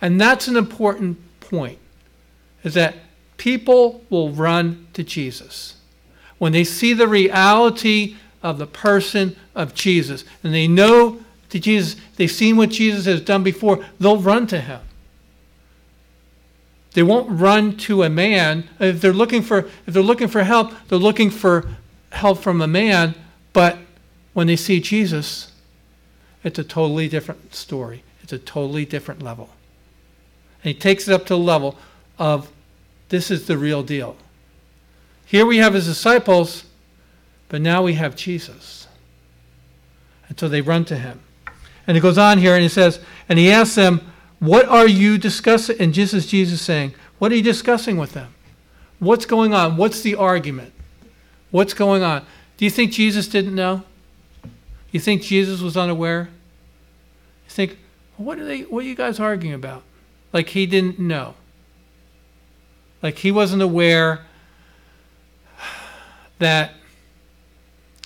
And 0.00 0.20
that's 0.20 0.48
an 0.48 0.56
important 0.56 1.18
point, 1.40 1.78
is 2.64 2.74
that 2.74 2.96
people 3.36 4.04
will 4.10 4.30
run 4.30 4.86
to 4.92 5.02
Jesus. 5.02 5.76
When 6.38 6.52
they 6.52 6.64
see 6.64 6.92
the 6.92 7.08
reality 7.08 8.16
of 8.42 8.58
the 8.58 8.66
person 8.66 9.36
of 9.54 9.74
Jesus, 9.74 10.24
and 10.42 10.52
they 10.52 10.66
know 10.66 11.20
to 11.52 11.60
Jesus, 11.60 12.00
they've 12.16 12.30
seen 12.30 12.56
what 12.56 12.70
Jesus 12.70 13.04
has 13.04 13.20
done 13.20 13.42
before, 13.42 13.84
they'll 14.00 14.18
run 14.20 14.46
to 14.48 14.60
him. 14.60 14.80
They 16.94 17.02
won't 17.02 17.40
run 17.40 17.76
to 17.78 18.02
a 18.02 18.10
man. 18.10 18.68
If 18.78 19.00
they're 19.00 19.12
looking 19.12 19.42
for 19.42 19.58
if 19.86 19.94
they're 19.94 20.02
looking 20.02 20.28
for 20.28 20.42
help, 20.42 20.72
they're 20.88 20.98
looking 20.98 21.30
for 21.30 21.68
help 22.10 22.38
from 22.38 22.60
a 22.60 22.66
man, 22.66 23.14
but 23.52 23.78
when 24.34 24.46
they 24.46 24.56
see 24.56 24.80
Jesus, 24.80 25.52
it's 26.44 26.58
a 26.58 26.64
totally 26.64 27.08
different 27.08 27.54
story. 27.54 28.02
It's 28.22 28.32
a 28.32 28.38
totally 28.38 28.84
different 28.84 29.22
level. 29.22 29.50
And 30.62 30.74
he 30.74 30.78
takes 30.78 31.08
it 31.08 31.14
up 31.14 31.26
to 31.26 31.34
the 31.34 31.38
level 31.38 31.76
of 32.18 32.50
this 33.08 33.30
is 33.30 33.46
the 33.46 33.58
real 33.58 33.82
deal. 33.82 34.16
Here 35.26 35.46
we 35.46 35.58
have 35.58 35.74
his 35.74 35.86
disciples, 35.86 36.64
but 37.48 37.60
now 37.60 37.82
we 37.82 37.94
have 37.94 38.16
Jesus. 38.16 38.86
And 40.28 40.38
so 40.38 40.48
they 40.48 40.60
run 40.60 40.84
to 40.86 40.96
him. 40.96 41.20
And 41.86 41.96
it 41.96 42.00
goes 42.00 42.18
on 42.18 42.38
here 42.38 42.54
and 42.54 42.62
he 42.62 42.68
says, 42.68 43.00
and 43.28 43.38
he 43.38 43.50
asks 43.50 43.74
them, 43.74 44.12
What 44.38 44.66
are 44.68 44.86
you 44.86 45.18
discussing? 45.18 45.76
And 45.80 45.92
just 45.92 46.14
as 46.14 46.26
Jesus 46.26 46.62
saying, 46.62 46.94
What 47.18 47.32
are 47.32 47.36
you 47.36 47.42
discussing 47.42 47.96
with 47.96 48.12
them? 48.12 48.34
What's 48.98 49.26
going 49.26 49.52
on? 49.52 49.76
What's 49.76 50.00
the 50.02 50.14
argument? 50.14 50.72
What's 51.50 51.74
going 51.74 52.02
on? 52.02 52.24
Do 52.56 52.64
you 52.64 52.70
think 52.70 52.92
Jesus 52.92 53.26
didn't 53.26 53.54
know? 53.54 53.82
You 54.92 55.00
think 55.00 55.22
Jesus 55.22 55.60
was 55.60 55.76
unaware? 55.76 56.28
You 57.46 57.50
think, 57.50 57.78
what 58.16 58.38
are 58.38 58.44
they 58.44 58.60
what 58.62 58.84
are 58.84 58.86
you 58.86 58.94
guys 58.94 59.18
arguing 59.18 59.54
about? 59.54 59.82
Like 60.32 60.50
he 60.50 60.66
didn't 60.66 60.98
know. 60.98 61.34
Like 63.02 63.18
he 63.18 63.32
wasn't 63.32 63.62
aware 63.62 64.24
that 66.38 66.74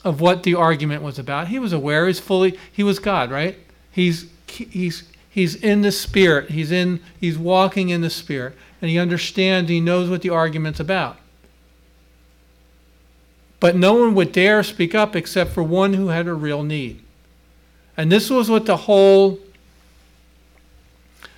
of 0.05 0.21
what 0.21 0.45
the 0.45 0.55
argument 0.55 1.03
was 1.03 1.19
about. 1.19 1.49
He 1.49 1.59
was 1.59 1.73
aware, 1.73 2.07
he's 2.07 2.21
fully 2.21 2.59
he 2.73 2.83
was 2.83 2.99
God, 2.99 3.31
right? 3.31 3.59
He's, 3.97 4.27
he's, 4.47 5.05
he's 5.31 5.55
in 5.55 5.81
the 5.81 5.91
Spirit. 5.91 6.51
He's, 6.51 6.71
in, 6.71 7.01
he's 7.19 7.39
walking 7.39 7.89
in 7.89 8.03
the 8.03 8.11
Spirit. 8.11 8.55
And 8.83 8.91
he 8.91 8.99
understands, 8.99 9.71
he 9.71 9.81
knows 9.81 10.11
what 10.11 10.21
the 10.21 10.29
argument's 10.29 10.81
about. 10.81 11.17
But 13.59 13.75
no 13.75 13.95
one 13.95 14.15
would 14.15 14.33
dare 14.33 14.63
speak 14.63 14.95
up 14.95 15.17
except 15.17 15.53
for 15.53 15.63
one 15.63 15.95
who 15.95 16.09
had 16.09 16.27
a 16.27 16.35
real 16.35 16.63
need. 16.63 17.03
And 17.97 18.13
this 18.13 18.29
was 18.29 18.51
what 18.51 18.67
the 18.67 18.77
whole 18.77 19.41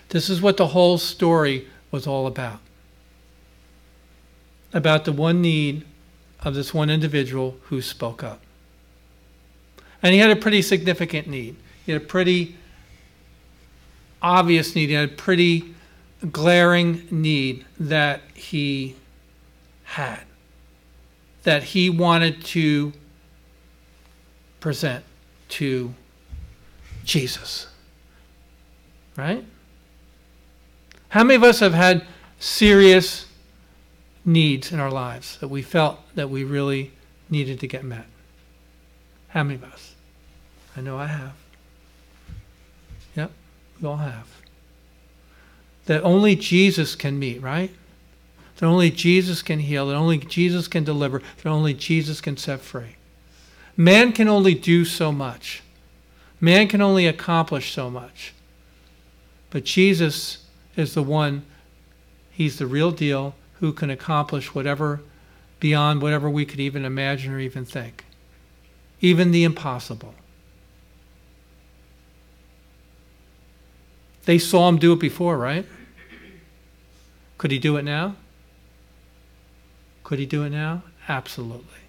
this 0.09 0.29
is 0.29 0.43
what 0.43 0.57
the 0.57 0.69
whole 0.69 0.99
story 0.99 1.69
was 1.93 2.09
all 2.09 2.27
about. 2.27 2.59
About 4.73 5.05
the 5.05 5.13
one 5.13 5.41
need 5.41 5.85
of 6.41 6.55
this 6.55 6.75
one 6.75 6.91
individual 6.91 7.57
who 7.67 7.81
spoke 7.81 8.25
up. 8.25 8.41
And 10.03 10.13
he 10.13 10.19
had 10.19 10.31
a 10.31 10.37
pretty 10.37 10.63
significant 10.63 11.29
need. 11.29 11.55
He 11.89 11.93
had 11.93 12.03
a 12.03 12.05
pretty 12.05 12.55
obvious 14.21 14.75
need. 14.75 14.91
He 14.91 14.95
had 14.95 15.09
a 15.09 15.13
pretty 15.13 15.75
glaring 16.31 17.09
need 17.11 17.65
that 17.81 18.21
he 18.35 18.95
had, 19.85 20.21
that 21.45 21.63
he 21.63 21.89
wanted 21.89 22.45
to 22.45 22.93
present 24.61 25.03
to 25.49 25.95
Jesus. 27.05 27.69
Right? 29.17 29.47
How 31.09 31.25
many 31.25 31.37
of 31.37 31.43
us 31.43 31.61
have 31.61 31.73
had 31.73 32.07
serious 32.39 33.25
needs 34.27 34.73
in 34.73 34.79
our 34.79 34.91
lives 34.91 35.39
that 35.39 35.49
we 35.49 35.63
felt 35.63 36.01
that 36.17 36.29
we 36.29 36.45
really 36.45 36.93
needed 37.31 37.59
to 37.61 37.67
get 37.67 37.83
met? 37.83 38.05
How 39.29 39.43
many 39.43 39.55
of 39.55 39.65
us? 39.65 39.95
I 40.77 40.83
know 40.83 40.99
I 40.99 41.07
have. 41.07 41.33
We 43.81 43.89
all 43.89 43.97
have. 43.97 44.29
That 45.87 46.03
only 46.03 46.37
Jesus 46.37 46.95
can 46.95 47.19
meet, 47.19 47.41
right? 47.41 47.71
That 48.57 48.67
only 48.67 48.91
Jesus 48.91 49.41
can 49.41 49.61
heal, 49.61 49.87
that 49.87 49.95
only 49.95 50.19
Jesus 50.19 50.69
can 50.69 50.85
deliver, 50.85 51.23
that 51.43 51.49
only 51.49 51.75
Jesus 51.75 52.21
can 52.21 52.37
set 52.37 52.61
free. 52.61 52.97
Man 53.77 54.13
can 54.13 54.29
only 54.29 54.55
do 54.55 54.85
so 54.85 55.13
much. 55.13 55.63
Man 56.41 56.69
can 56.69 56.83
only 56.83 57.07
accomplish 57.07 57.73
so 57.73 57.89
much. 57.89 58.35
But 59.51 59.65
Jesus 59.65 60.45
is 60.77 60.95
the 60.95 61.03
one, 61.03 61.45
He's 62.31 62.59
the 62.59 62.67
real 62.67 62.91
deal 62.91 63.35
who 63.61 63.73
can 63.73 63.91
accomplish 63.91 64.55
whatever 64.55 65.01
beyond 65.61 66.03
whatever 66.03 66.31
we 66.31 66.45
could 66.45 66.61
even 66.61 66.85
imagine 66.85 67.33
or 67.33 67.41
even 67.41 67.65
think, 67.65 68.05
even 69.01 69.31
the 69.31 69.45
impossible. 69.45 70.15
They 74.29 74.37
saw 74.39 74.69
him 74.69 74.77
do 74.77 74.93
it 74.93 74.99
before, 74.99 75.39
right? 75.39 75.65
Could 77.39 77.51
he 77.51 77.59
do 77.59 77.79
it 77.79 77.83
now? 77.83 78.15
Could 80.05 80.19
he 80.19 80.27
do 80.27 80.43
it 80.43 80.51
now? 80.51 80.83
Absolutely. 81.09 81.81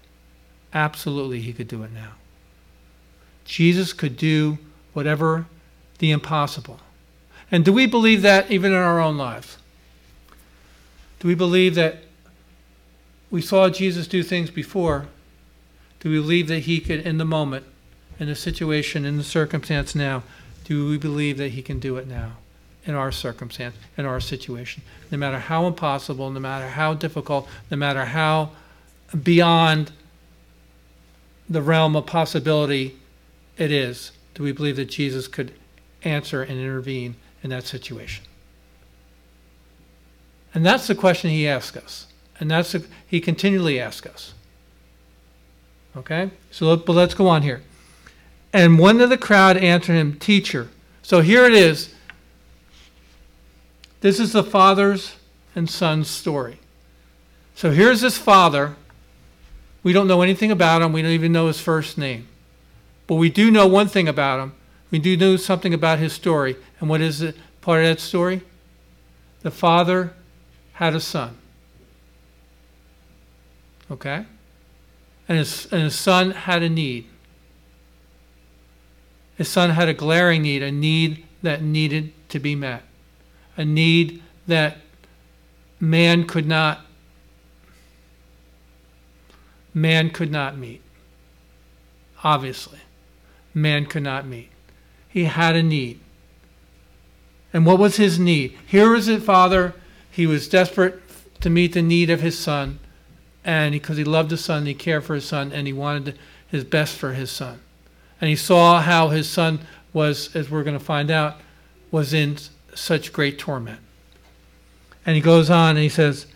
Absolutely, 0.72 1.40
he 1.40 1.52
could 1.52 1.68
do 1.68 1.82
it 1.82 1.92
now. 1.92 2.12
Jesus 3.44 3.92
could 3.92 4.16
do 4.16 4.56
whatever 4.94 5.48
the 5.98 6.12
impossible. 6.12 6.80
And 7.52 7.62
do 7.62 7.74
we 7.74 7.84
believe 7.84 8.22
that 8.22 8.50
even 8.50 8.72
in 8.72 8.78
our 8.78 9.00
own 9.00 9.18
lives? 9.18 9.58
Do 11.18 11.28
we 11.28 11.34
believe 11.34 11.74
that 11.74 12.04
we 13.30 13.42
saw 13.42 13.68
Jesus 13.68 14.08
do 14.08 14.22
things 14.22 14.50
before? 14.50 15.08
Do 16.00 16.08
we 16.08 16.16
believe 16.16 16.48
that 16.48 16.60
he 16.60 16.80
could, 16.80 17.00
in 17.00 17.18
the 17.18 17.26
moment, 17.26 17.66
in 18.18 18.28
the 18.28 18.34
situation, 18.34 19.04
in 19.04 19.18
the 19.18 19.24
circumstance 19.24 19.94
now, 19.94 20.22
do 20.70 20.88
we 20.88 20.96
believe 20.96 21.36
that 21.36 21.50
he 21.50 21.62
can 21.62 21.78
do 21.78 21.96
it 21.96 22.06
now? 22.06 22.36
in 22.86 22.94
our 22.94 23.12
circumstance, 23.12 23.76
in 23.96 24.06
our 24.06 24.20
situation. 24.20 24.82
No 25.10 25.18
matter 25.18 25.38
how 25.38 25.66
impossible, 25.66 26.30
no 26.30 26.40
matter 26.40 26.66
how 26.66 26.94
difficult, 26.94 27.46
no 27.70 27.76
matter 27.76 28.06
how 28.06 28.50
beyond 29.22 29.92
the 31.48 31.60
realm 31.60 31.94
of 31.94 32.06
possibility 32.06 32.96
it 33.58 33.70
is, 33.70 34.12
do 34.34 34.42
we 34.42 34.52
believe 34.52 34.76
that 34.76 34.86
Jesus 34.86 35.28
could 35.28 35.52
answer 36.02 36.42
and 36.42 36.58
intervene 36.58 37.16
in 37.42 37.50
that 37.50 37.64
situation? 37.64 38.24
And 40.54 40.64
that's 40.64 40.86
the 40.86 40.94
question 40.94 41.30
he 41.30 41.46
asks 41.46 41.76
us. 41.76 42.06
And 42.38 42.50
that's 42.50 42.72
the, 42.72 42.86
he 43.06 43.20
continually 43.20 43.78
asks 43.78 44.06
us. 44.06 44.32
Okay? 45.96 46.30
So 46.50 46.76
but 46.76 46.92
let's 46.94 47.14
go 47.14 47.28
on 47.28 47.42
here. 47.42 47.62
And 48.52 48.78
one 48.78 49.00
of 49.00 49.10
the 49.10 49.18
crowd 49.18 49.56
answered 49.56 49.94
him, 49.94 50.18
Teacher. 50.18 50.68
So 51.02 51.20
here 51.20 51.44
it 51.44 51.52
is. 51.52 51.94
This 54.00 54.18
is 54.18 54.32
the 54.32 54.42
father's 54.42 55.16
and 55.54 55.68
son's 55.68 56.08
story. 56.08 56.58
So 57.54 57.70
here's 57.70 58.00
this 58.00 58.16
father. 58.16 58.76
We 59.82 59.92
don't 59.92 60.08
know 60.08 60.22
anything 60.22 60.50
about 60.50 60.82
him. 60.82 60.92
We 60.92 61.02
don't 61.02 61.10
even 61.12 61.32
know 61.32 61.46
his 61.46 61.60
first 61.60 61.98
name. 61.98 62.26
But 63.06 63.16
we 63.16 63.30
do 63.30 63.50
know 63.50 63.66
one 63.66 63.88
thing 63.88 64.08
about 64.08 64.40
him. 64.40 64.52
We 64.90 64.98
do 64.98 65.16
know 65.16 65.36
something 65.36 65.74
about 65.74 65.98
his 65.98 66.12
story. 66.12 66.56
And 66.80 66.88
what 66.88 67.00
is 67.00 67.22
it, 67.22 67.36
part 67.60 67.82
of 67.82 67.86
that 67.86 68.00
story? 68.00 68.42
The 69.42 69.50
father 69.50 70.14
had 70.74 70.94
a 70.94 71.00
son. 71.00 71.36
Okay? 73.90 74.24
And 75.28 75.38
his, 75.38 75.66
and 75.70 75.82
his 75.82 75.98
son 75.98 76.30
had 76.32 76.62
a 76.62 76.68
need. 76.68 77.06
His 79.40 79.48
son 79.48 79.70
had 79.70 79.88
a 79.88 79.94
glaring 79.94 80.42
need, 80.42 80.62
a 80.62 80.70
need 80.70 81.24
that 81.40 81.62
needed 81.62 82.12
to 82.28 82.38
be 82.38 82.54
met 82.54 82.82
a 83.56 83.64
need 83.64 84.22
that 84.46 84.76
man 85.80 86.26
could 86.26 86.46
not 86.46 86.84
man 89.72 90.10
could 90.10 90.30
not 90.30 90.58
meet. 90.58 90.82
Obviously, 92.22 92.80
man 93.54 93.86
could 93.86 94.02
not 94.02 94.26
meet. 94.26 94.50
He 95.08 95.24
had 95.24 95.56
a 95.56 95.62
need. 95.62 96.00
And 97.50 97.64
what 97.64 97.78
was 97.78 97.96
his 97.96 98.18
need? 98.18 98.58
Here 98.66 98.90
was 98.90 99.06
his 99.06 99.24
father. 99.24 99.72
He 100.10 100.26
was 100.26 100.50
desperate 100.50 101.00
to 101.40 101.48
meet 101.48 101.72
the 101.72 101.80
need 101.80 102.10
of 102.10 102.20
his 102.20 102.38
son. 102.38 102.78
And 103.42 103.72
because 103.72 103.96
he 103.96 104.04
loved 104.04 104.32
his 104.32 104.44
son, 104.44 104.66
he 104.66 104.74
cared 104.74 105.04
for 105.04 105.14
his 105.14 105.24
son, 105.24 105.50
and 105.50 105.66
he 105.66 105.72
wanted 105.72 106.18
his 106.46 106.62
best 106.62 106.94
for 106.94 107.14
his 107.14 107.30
son. 107.30 107.60
And 108.20 108.28
he 108.28 108.36
saw 108.36 108.80
how 108.80 109.08
his 109.08 109.28
son 109.28 109.60
was, 109.92 110.34
as 110.36 110.50
we're 110.50 110.62
going 110.62 110.78
to 110.78 110.84
find 110.84 111.10
out, 111.10 111.40
was 111.90 112.12
in 112.12 112.36
such 112.74 113.12
great 113.12 113.38
torment. 113.38 113.80
And 115.06 115.16
he 115.16 115.22
goes 115.22 115.50
on 115.50 115.70
and 115.70 115.78
he 115.78 115.88
says, 115.88 116.26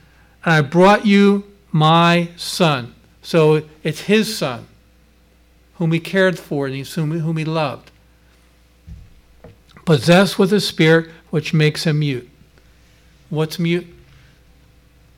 And 0.44 0.54
I 0.54 0.60
brought 0.62 1.06
you 1.06 1.44
my 1.70 2.30
son. 2.36 2.94
So 3.22 3.62
it's 3.82 4.02
his 4.02 4.36
son, 4.36 4.66
whom 5.74 5.92
he 5.92 6.00
cared 6.00 6.38
for 6.38 6.66
and 6.66 6.86
whom 6.86 7.36
he 7.36 7.44
loved, 7.44 7.90
possessed 9.84 10.38
with 10.38 10.52
a 10.52 10.60
spirit 10.60 11.10
which 11.30 11.52
makes 11.52 11.84
him 11.84 12.00
mute. 12.00 12.28
What's 13.30 13.58
mute? 13.58 13.86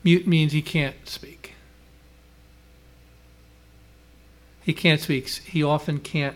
Mute 0.03 0.27
means 0.27 0.53
he 0.53 0.61
can't 0.61 0.95
speak. 1.07 1.53
He 4.63 4.73
can't 4.73 4.99
speak. 4.99 5.27
He 5.27 5.63
often 5.63 5.99
can't. 5.99 6.35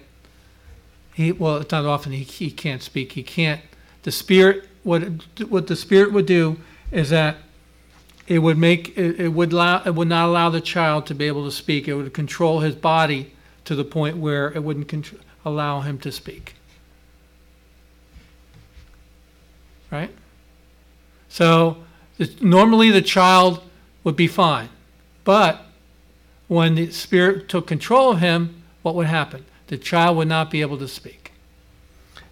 He 1.22 1.32
well, 1.32 1.58
it's 1.58 1.72
not 1.72 1.86
often 1.86 2.12
he, 2.12 2.24
he 2.24 2.52
can't 2.52 2.82
speak. 2.82 3.14
He 3.14 3.24
can't. 3.24 3.62
The 4.04 4.12
spirit 4.12 4.68
what 4.84 5.04
what 5.50 5.68
the 5.68 5.76
spirit 5.76 6.12
would 6.12 6.26
do 6.26 6.58
is 6.92 7.10
that 7.10 7.38
it 8.28 8.40
would 8.40 8.58
make 8.58 8.98
it, 8.98 9.20
it 9.20 9.30
would 9.30 9.54
allow 9.54 9.84
it 9.84 9.96
would 9.96 10.08
not 10.08 10.28
allow 10.28 10.50
the 10.50 10.62
child 10.62 11.06
to 11.08 11.16
be 11.16 11.28
able 11.28 11.46
to 11.46 11.52
speak. 11.52 11.88
It 11.88 11.96
would 11.96 12.14
control 12.14 12.62
his 12.62 12.76
body 12.76 13.34
to 13.66 13.76
the 13.76 13.84
point 13.84 14.18
where 14.18 14.52
it 14.52 14.64
wouldn't 14.64 15.14
allow 15.46 15.82
him 15.82 15.98
to 16.00 16.12
speak. 16.12 16.56
Right? 19.92 20.12
So 21.28 21.78
the, 22.18 22.34
normally 22.42 22.92
the 22.92 23.02
child 23.02 23.62
would 24.04 24.16
be 24.16 24.28
fine, 24.28 24.70
but 25.24 25.66
when 26.48 26.76
the 26.76 26.92
spirit 26.92 27.48
took 27.48 27.68
control 27.68 28.12
of 28.12 28.20
him, 28.20 28.64
what 28.82 28.96
would 28.96 29.08
happen? 29.08 29.46
The 29.72 29.78
child 29.78 30.18
would 30.18 30.28
not 30.28 30.52
be 30.52 30.60
able 30.60 30.78
to 30.80 30.88
speak. 30.90 31.32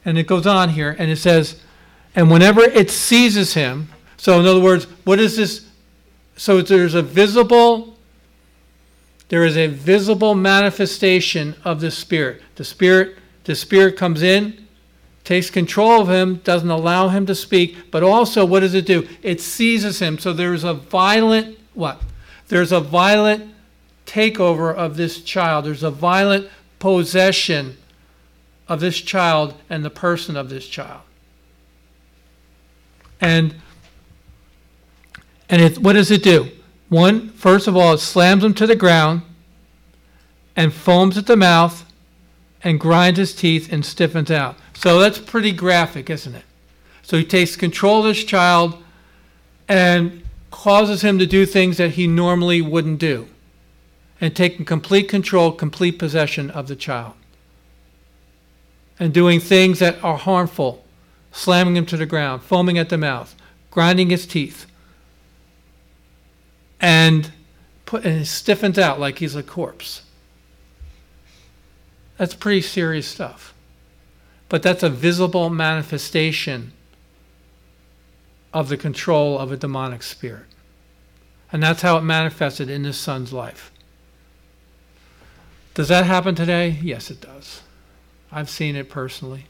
And 0.03 0.17
it 0.17 0.27
goes 0.27 0.45
on 0.45 0.67
here, 0.67 0.93
and 0.99 1.09
it 1.09 1.15
says 1.15 1.61
and 2.13 2.29
whenever 2.29 2.59
it 2.59 2.89
seizes 2.89 3.53
him, 3.53 3.87
so 4.17 4.41
in 4.41 4.45
other 4.45 4.59
words, 4.59 4.83
what 5.05 5.19
is 5.21 5.37
this? 5.37 5.65
So 6.35 6.61
there's 6.61 6.93
a 6.93 7.01
visible, 7.01 7.95
there 9.29 9.45
is 9.45 9.55
a 9.55 9.67
visible 9.67 10.35
manifestation 10.35 11.55
of 11.63 11.79
the 11.79 11.91
Spirit. 11.91 12.41
The 12.55 12.65
Spirit, 12.65 13.17
the 13.45 13.55
Spirit 13.55 13.95
comes 13.95 14.21
in, 14.21 14.67
takes 15.23 15.49
control 15.49 16.01
of 16.01 16.09
him, 16.09 16.41
doesn't 16.43 16.69
allow 16.69 17.07
him 17.07 17.25
to 17.27 17.35
speak, 17.35 17.89
but 17.89 18.03
also 18.03 18.43
what 18.43 18.59
does 18.59 18.73
it 18.73 18.85
do? 18.85 19.07
It 19.21 19.39
seizes 19.39 20.01
him. 20.01 20.17
So 20.17 20.33
there's 20.33 20.65
a 20.65 20.73
violent 20.73 21.57
what? 21.73 22.01
There's 22.49 22.73
a 22.73 22.81
violent 22.81 23.53
takeover 24.05 24.75
of 24.75 24.97
this 24.97 25.21
child. 25.21 25.63
There's 25.63 25.83
a 25.83 25.91
violent 25.91 26.49
possession 26.79 27.77
of 28.67 28.79
this 28.79 28.99
child 28.99 29.55
and 29.69 29.83
the 29.83 29.89
person 29.89 30.35
of 30.37 30.49
this 30.49 30.67
child. 30.67 31.01
And 33.19 33.55
and 35.49 35.61
it, 35.61 35.79
what 35.79 35.93
does 35.93 36.11
it 36.11 36.21
do? 36.21 36.51
One, 36.89 37.29
first 37.29 37.67
of 37.67 37.75
all, 37.75 37.93
it 37.93 37.97
slams 37.99 38.43
him 38.43 38.53
to 38.55 38.67
the 38.67 38.75
ground 38.75 39.23
and 40.55 40.71
foams 40.71 41.17
at 41.17 41.25
the 41.25 41.35
mouth 41.35 41.85
and 42.63 42.79
grinds 42.79 43.17
his 43.17 43.33
teeth 43.33 43.71
and 43.71 43.83
stiffens 43.83 44.29
out. 44.29 44.57
So 44.73 44.99
that's 44.99 45.17
pretty 45.17 45.51
graphic, 45.51 46.09
isn't 46.09 46.35
it? 46.35 46.43
So 47.01 47.17
he 47.17 47.23
takes 47.23 47.55
control 47.55 47.99
of 47.99 48.05
this 48.05 48.23
child 48.23 48.81
and 49.67 50.23
causes 50.51 51.01
him 51.01 51.17
to 51.17 51.25
do 51.25 51.45
things 51.45 51.77
that 51.77 51.91
he 51.91 52.05
normally 52.05 52.61
wouldn't 52.61 52.99
do 52.99 53.27
and 54.21 54.35
taking 54.35 54.65
complete 54.65 55.07
control, 55.07 55.51
complete 55.51 55.97
possession 55.97 56.49
of 56.51 56.67
the 56.67 56.75
child. 56.75 57.13
And 58.99 59.13
doing 59.13 59.39
things 59.39 59.79
that 59.79 60.03
are 60.03 60.17
harmful, 60.17 60.83
slamming 61.31 61.77
him 61.77 61.85
to 61.85 61.97
the 61.97 62.05
ground, 62.05 62.43
foaming 62.43 62.77
at 62.77 62.89
the 62.89 62.97
mouth, 62.97 63.35
grinding 63.71 64.09
his 64.09 64.25
teeth, 64.25 64.65
and, 66.81 67.31
put, 67.85 68.05
and 68.05 68.79
out 68.79 68.99
like 68.99 69.19
he's 69.19 69.35
a 69.35 69.43
corpse. 69.43 70.03
That's 72.17 72.35
pretty 72.35 72.61
serious 72.61 73.07
stuff. 73.07 73.53
But 74.49 74.63
that's 74.63 74.83
a 74.83 74.89
visible 74.89 75.49
manifestation 75.49 76.73
of 78.53 78.67
the 78.67 78.77
control 78.77 79.37
of 79.37 79.51
a 79.51 79.57
demonic 79.57 80.03
spirit. 80.03 80.45
And 81.51 81.63
that's 81.63 81.81
how 81.81 81.97
it 81.97 82.01
manifested 82.01 82.69
in 82.69 82.83
his 82.83 82.97
son's 82.97 83.31
life. 83.31 83.71
Does 85.79 85.87
that 85.87 86.03
happen 86.03 86.35
today? 86.35 86.77
Yes, 86.81 87.09
it 87.09 87.21
does. 87.21 87.61
I've 88.33 88.49
seen 88.49 88.75
it 88.75 88.89
personally. 88.89 89.45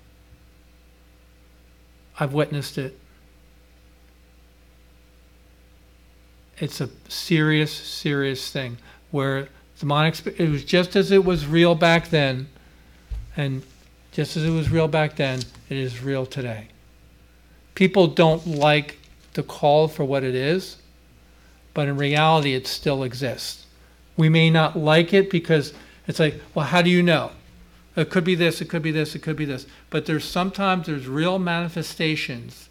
I've 2.20 2.34
witnessed 2.34 2.78
it. 2.78 3.00
It's 6.60 6.82
a 6.82 6.90
serious, 7.08 7.72
serious 7.74 8.52
thing 8.52 8.78
where 9.10 9.50
demonic, 9.80 10.24
it 10.40 10.50
was 10.52 10.64
just 10.64 10.96
as 10.96 11.12
it 11.12 11.26
was 11.26 11.48
real 11.48 11.74
back 11.74 12.10
then, 12.10 12.48
and 13.36 13.64
just 14.12 14.38
as 14.38 14.44
it 14.44 14.52
was 14.52 14.70
real 14.70 14.88
back 14.88 15.16
then, 15.16 15.40
it 15.68 15.78
is 15.78 16.04
real 16.04 16.28
today. 16.28 16.68
People 17.74 18.06
don't 18.06 18.46
like 18.46 19.00
the 19.34 19.42
call 19.42 19.88
for 19.88 20.06
what 20.06 20.24
it 20.24 20.36
is, 20.36 20.78
but 21.74 21.88
in 21.88 21.98
reality, 21.98 22.54
it 22.54 22.68
still 22.68 23.02
exists. 23.02 23.66
We 24.16 24.30
may 24.30 24.52
not 24.52 24.78
like 24.78 25.12
it 25.12 25.32
because 25.32 25.74
it's 26.10 26.20
like, 26.20 26.42
well, 26.56 26.66
how 26.66 26.82
do 26.82 26.90
you 26.90 27.04
know? 27.04 27.32
It 27.96 28.10
could 28.10 28.24
be 28.24 28.34
this, 28.34 28.62
it 28.62 28.66
could 28.66 28.82
be 28.82 28.92
this, 28.92 29.14
it 29.14 29.20
could 29.20 29.36
be 29.36 29.46
this. 29.46 29.68
But 29.92 30.08
there's 30.08 30.26
sometimes 30.26 30.88
there's 30.88 31.08
real 31.08 31.38
manifestations 31.38 32.68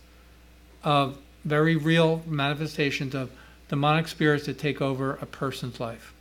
of 0.82 1.18
very 1.44 1.76
real 1.76 2.22
manifestations 2.26 3.14
of 3.14 3.30
demonic 3.68 4.08
spirits 4.08 4.46
that 4.46 4.58
take 4.58 4.82
over 4.82 5.14
a 5.22 5.26
person's 5.26 5.78
life 5.78 6.12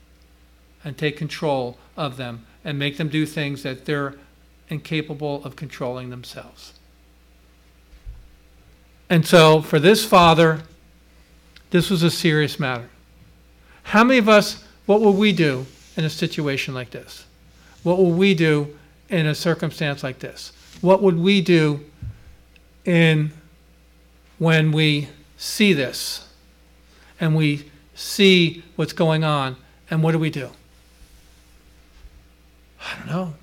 and 0.86 0.96
take 0.96 1.18
control 1.18 1.80
of 1.96 2.18
them 2.18 2.46
and 2.64 2.78
make 2.78 2.98
them 2.98 3.10
do 3.10 3.26
things 3.26 3.64
that 3.64 3.86
they're 3.86 4.14
incapable 4.70 5.44
of 5.44 5.56
controlling 5.56 6.12
themselves. 6.12 6.74
And 9.10 9.26
so 9.26 9.62
for 9.64 9.80
this 9.80 10.06
father, 10.06 10.62
this 11.72 11.90
was 11.90 12.04
a 12.04 12.12
serious 12.12 12.60
matter. 12.60 12.90
How 13.84 14.04
many 14.04 14.20
of 14.20 14.30
us, 14.30 14.64
what 14.86 15.02
will 15.02 15.14
we 15.14 15.32
do 15.32 15.66
in 15.98 16.06
a 16.06 16.10
situation 16.10 16.74
like 16.74 16.92
this? 16.92 17.26
What 17.84 17.98
will 17.98 18.12
we 18.12 18.34
do 18.34 18.78
in 19.10 19.26
a 19.26 19.36
circumstance 19.36 20.04
like 20.04 20.20
this? 20.20 20.54
What 20.82 21.02
would 21.02 21.18
we 21.18 21.42
do 21.42 21.84
in 22.86 23.32
when 24.38 24.72
we 24.72 25.10
see 25.38 25.74
this 25.74 26.28
and 27.20 27.36
we 27.36 27.70
see 27.96 28.64
what's 28.76 28.94
going 28.94 29.24
on 29.24 29.58
and 29.90 30.04
what 30.04 30.12
do 30.12 30.20
we 30.20 30.30
do? 30.30 30.52
I 32.80 32.96
don't 32.98 33.08
know. 33.08 33.34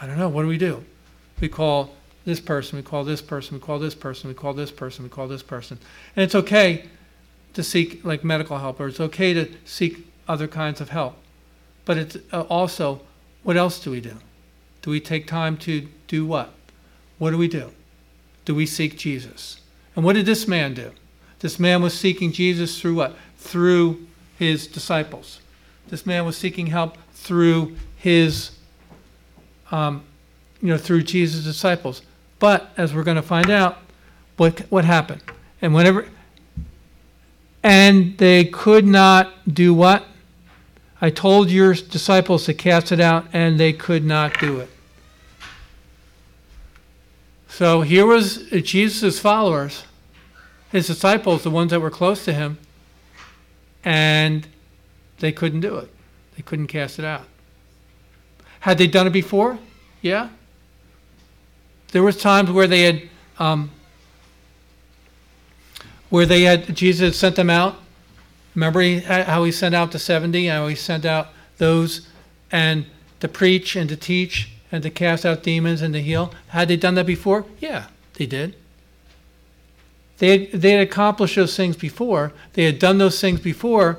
I 0.00 0.06
don't 0.06 0.18
know. 0.18 0.28
What 0.28 0.42
do 0.42 0.48
we 0.48 0.58
do? 0.58 0.84
We 1.40 1.48
call 1.48 1.94
this 2.24 2.40
person, 2.40 2.76
we 2.76 2.82
call 2.82 3.04
this 3.04 3.22
person, 3.22 3.56
we 3.56 3.60
call 3.60 3.78
this 3.78 3.94
person, 3.94 4.28
we 4.28 4.34
call 4.34 4.52
this 4.52 4.70
person, 4.70 5.04
we 5.04 5.08
call 5.08 5.28
this 5.28 5.42
person. 5.42 5.78
And 6.14 6.24
it's 6.24 6.34
okay 6.34 6.86
to 7.54 7.62
seek 7.62 8.04
like 8.04 8.24
medical 8.24 8.58
help 8.58 8.80
or 8.80 8.88
it's 8.88 9.00
okay 9.00 9.32
to 9.32 9.50
seek 9.64 10.06
other 10.28 10.48
kinds 10.48 10.80
of 10.80 10.90
help. 10.90 11.16
But 11.84 11.98
it's 11.98 12.16
uh, 12.32 12.42
also, 12.42 13.00
what 13.42 13.56
else 13.56 13.78
do 13.78 13.90
we 13.90 14.00
do? 14.00 14.16
Do 14.82 14.90
we 14.90 15.00
take 15.00 15.26
time 15.26 15.56
to 15.58 15.88
do 16.08 16.26
what? 16.26 16.52
What 17.18 17.30
do 17.30 17.38
we 17.38 17.48
do? 17.48 17.72
Do 18.44 18.54
we 18.54 18.66
seek 18.66 18.96
Jesus? 18.96 19.60
And 19.94 20.04
what 20.04 20.14
did 20.14 20.26
this 20.26 20.46
man 20.46 20.74
do? 20.74 20.92
This 21.40 21.58
man 21.58 21.82
was 21.82 21.98
seeking 21.98 22.32
Jesus 22.32 22.80
through 22.80 22.94
what? 22.94 23.16
Through 23.38 24.06
his 24.38 24.66
disciples. 24.66 25.40
This 25.88 26.06
man 26.06 26.24
was 26.24 26.36
seeking 26.36 26.66
help 26.66 26.96
through 27.12 27.76
his, 27.96 28.50
um, 29.70 30.02
you 30.60 30.68
know, 30.68 30.78
through 30.78 31.02
Jesus' 31.02 31.44
disciples. 31.44 32.02
But 32.38 32.70
as 32.76 32.94
we're 32.94 33.04
going 33.04 33.16
to 33.16 33.22
find 33.22 33.50
out, 33.50 33.78
what 34.36 34.60
what 34.70 34.84
happened? 34.84 35.22
And 35.62 35.74
whenever, 35.74 36.06
and 37.62 38.18
they 38.18 38.44
could 38.44 38.86
not 38.86 39.32
do 39.52 39.72
what? 39.72 40.06
I 41.00 41.10
told 41.10 41.50
your 41.50 41.74
disciples 41.74 42.46
to 42.46 42.54
cast 42.54 42.90
it 42.90 43.00
out, 43.00 43.26
and 43.32 43.60
they 43.60 43.72
could 43.72 44.04
not 44.04 44.38
do 44.40 44.60
it. 44.60 44.70
So 47.48 47.82
here 47.82 48.06
was 48.06 48.48
Jesus' 48.50 49.18
followers, 49.18 49.84
his 50.70 50.86
disciples, 50.86 51.42
the 51.42 51.50
ones 51.50 51.70
that 51.70 51.80
were 51.80 51.90
close 51.90 52.24
to 52.24 52.32
him, 52.32 52.58
and 53.84 54.46
they 55.18 55.32
couldn't 55.32 55.60
do 55.60 55.76
it. 55.76 55.90
They 56.36 56.42
couldn't 56.42 56.66
cast 56.66 56.98
it 56.98 57.04
out. 57.04 57.24
Had 58.60 58.78
they 58.78 58.86
done 58.86 59.06
it 59.06 59.12
before? 59.12 59.58
Yeah. 60.02 60.30
There 61.92 62.02
was 62.02 62.16
times 62.16 62.50
where 62.50 62.66
they 62.66 62.82
had, 62.82 63.02
um, 63.38 63.70
where 66.10 66.26
they 66.26 66.42
had 66.42 66.74
Jesus 66.74 67.18
sent 67.18 67.36
them 67.36 67.48
out 67.48 67.76
Remember 68.56 68.80
he, 68.80 69.00
how 69.00 69.44
he 69.44 69.52
sent 69.52 69.74
out 69.74 69.92
the 69.92 69.98
70, 69.98 70.46
how 70.46 70.66
he 70.66 70.74
sent 70.74 71.04
out 71.04 71.28
those 71.58 72.08
and 72.50 72.86
to 73.20 73.28
preach 73.28 73.76
and 73.76 73.88
to 73.90 73.96
teach 73.96 74.50
and 74.72 74.82
to 74.82 74.90
cast 74.90 75.26
out 75.26 75.42
demons 75.42 75.82
and 75.82 75.92
to 75.92 76.00
heal? 76.00 76.32
Had 76.48 76.68
they 76.68 76.76
done 76.76 76.94
that 76.94 77.04
before? 77.04 77.44
Yeah, 77.60 77.88
they 78.14 78.24
did. 78.24 78.56
They 80.18 80.46
had, 80.46 80.62
they 80.62 80.70
had 80.70 80.88
accomplished 80.88 81.36
those 81.36 81.54
things 81.54 81.76
before. 81.76 82.32
They 82.54 82.64
had 82.64 82.78
done 82.78 82.96
those 82.96 83.20
things 83.20 83.40
before. 83.40 83.98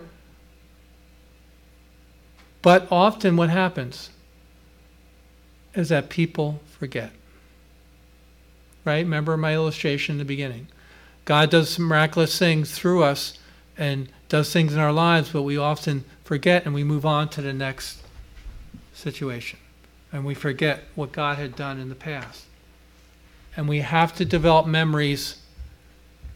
But 2.63 2.87
often 2.91 3.37
what 3.37 3.51
happens 3.51 4.09
is 5.75 5.89
that 5.89 6.09
people 6.09 6.61
forget. 6.79 7.11
Right? 8.83 9.05
Remember 9.05 9.37
my 9.37 9.53
illustration 9.53 10.13
in 10.13 10.17
the 10.17 10.25
beginning. 10.25 10.67
God 11.25 11.51
does 11.51 11.69
some 11.69 11.85
miraculous 11.85 12.39
things 12.39 12.71
through 12.71 13.03
us 13.03 13.37
and 13.77 14.09
does 14.29 14.51
things 14.51 14.73
in 14.73 14.79
our 14.79 14.91
lives, 14.91 15.29
but 15.29 15.43
we 15.43 15.57
often 15.57 16.03
forget 16.23 16.65
and 16.65 16.73
we 16.73 16.83
move 16.83 17.05
on 17.05 17.29
to 17.29 17.41
the 17.41 17.53
next 17.53 18.01
situation. 18.93 19.59
And 20.11 20.25
we 20.25 20.33
forget 20.33 20.83
what 20.95 21.11
God 21.11 21.37
had 21.37 21.55
done 21.55 21.79
in 21.79 21.89
the 21.89 21.95
past. 21.95 22.45
And 23.55 23.67
we 23.67 23.79
have 23.79 24.15
to 24.15 24.25
develop 24.25 24.67
memories 24.67 25.37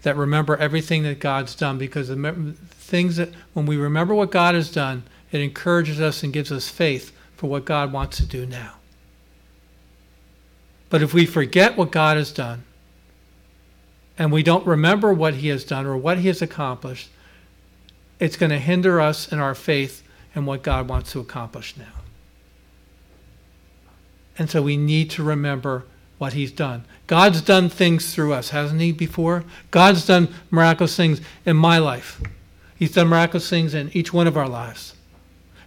that 0.01 0.15
remember 0.15 0.58
everything 0.58 1.04
that 1.04 1.19
God's 1.19 1.56
done 1.56 1.77
because 1.77 2.08
the 2.08 2.56
things 2.71 3.17
that, 3.17 3.30
when 3.54 3.65
we 3.65 3.77
remember 3.77 4.13
what 4.13 4.32
God 4.32 4.56
has 4.56 4.71
done, 4.71 5.04
it 5.32 5.39
encourages 5.39 6.01
us 6.01 6.23
and 6.23 6.34
gives 6.34 6.51
us 6.51 6.67
faith 6.67 7.12
for 7.38 7.49
what 7.49 7.65
God 7.65 7.93
wants 7.93 8.17
to 8.17 8.25
do 8.25 8.45
now. 8.45 8.73
But 10.89 11.01
if 11.01 11.13
we 11.13 11.25
forget 11.25 11.77
what 11.77 11.91
God 11.91 12.17
has 12.17 12.32
done, 12.32 12.63
and 14.17 14.32
we 14.32 14.43
don't 14.43 14.65
remember 14.67 15.13
what 15.13 15.36
He 15.36 15.47
has 15.47 15.63
done 15.63 15.86
or 15.86 15.95
what 15.95 16.19
He 16.19 16.27
has 16.27 16.41
accomplished, 16.41 17.10
it's 18.22 18.38
going 18.38 18.52
to 18.52 18.60
hinder 18.60 19.02
us 19.02 19.30
in 19.32 19.40
our 19.40 19.56
faith 19.56 20.04
and 20.34 20.46
what 20.46 20.62
God 20.62 20.88
wants 20.88 21.12
to 21.12 21.20
accomplish 21.20 21.76
now. 21.76 22.04
And 24.38 24.50
so 24.50 24.62
we 24.62 24.78
need 24.78 25.10
to 25.12 25.24
remember 25.24 25.84
what 26.20 26.34
he's 26.34 26.52
done. 26.52 26.86
God's 27.08 27.42
done 27.42 27.68
things 27.68 28.14
through 28.14 28.34
us, 28.34 28.52
hasn't 28.52 28.80
he, 28.80 28.92
before? 28.92 29.44
God's 29.72 30.06
done 30.06 30.34
miraculous 30.52 30.96
things 30.96 31.20
in 31.46 31.58
my 31.58 31.80
life. 31.80 32.22
He's 32.78 32.94
done 32.94 33.08
miraculous 33.08 33.50
things 33.50 33.74
in 33.74 33.90
each 33.94 34.14
one 34.14 34.28
of 34.28 34.38
our 34.38 34.48
lives, 34.48 34.94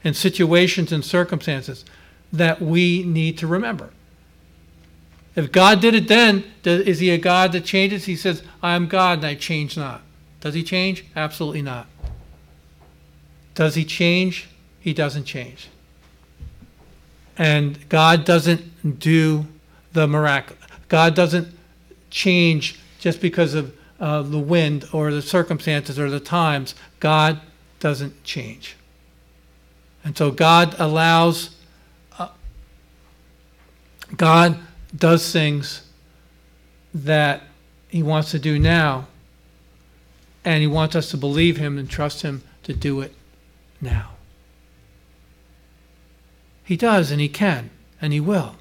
in 0.05 0.15
situations 0.15 0.93
and 0.93 1.05
circumstances 1.05 1.85
that 2.33 2.63
we 2.63 3.03
need 3.03 3.37
to 3.39 3.49
remember. 3.49 3.91
If 5.35 5.51
God 5.51 5.81
did 5.81 5.95
it 5.95 6.07
then, 6.07 6.45
is 6.65 7.01
he 7.01 7.11
a 7.11 7.19
God 7.19 7.51
that 7.53 7.65
changes? 7.65 8.05
He 8.05 8.15
says, 8.15 8.45
I 8.63 8.77
am 8.77 8.87
God 8.87 9.19
and 9.19 9.27
I 9.27 9.35
change 9.35 9.77
not. 9.77 10.03
Does 10.41 10.55
he 10.55 10.63
change? 10.63 11.05
Absolutely 11.17 11.63
not. 11.63 11.89
Does 13.55 13.75
he 13.75 13.85
change? 13.85 14.49
He 14.81 14.93
doesn't 14.93 15.25
change. 15.25 15.69
And 17.37 17.89
God 17.89 18.25
doesn't 18.25 18.99
do 18.99 19.47
the 19.93 20.07
miracle. 20.07 20.57
God 20.89 21.15
doesn't 21.15 21.49
change 22.11 22.79
just 22.99 23.21
because 23.21 23.55
of 23.55 23.75
uh, 24.01 24.23
the 24.23 24.39
wind 24.39 24.89
or 24.93 25.11
the 25.11 25.23
circumstances 25.23 25.99
or 25.99 26.11
the 26.11 26.21
times. 26.21 26.75
God 27.01 27.41
doesn't 27.81 28.25
change. 28.25 28.77
And 30.05 30.17
so 30.17 30.31
God 30.31 30.75
allows, 30.79 31.51
uh, 32.19 32.29
God 34.17 34.59
does 34.97 35.33
things 35.33 35.83
that 36.93 37.43
he 37.89 38.03
wants 38.03 38.33
to 38.33 38.39
do 38.41 38.59
now 38.59 39.07
And 40.45 40.61
He 40.61 40.67
wants 40.67 40.95
us 40.95 41.11
to 41.11 41.17
believe 41.17 41.57
Him 41.57 41.79
and 41.79 41.89
trust 41.89 42.23
Him 42.23 42.43
to 42.65 42.73
do 42.73 43.01
it 43.01 43.15
now. 43.85 44.11
He 46.65 46.77
does, 46.77 47.13
and 47.13 47.21
He 47.21 47.29
can, 47.29 47.71
and 48.01 48.13
He 48.13 48.21
will. 48.21 48.57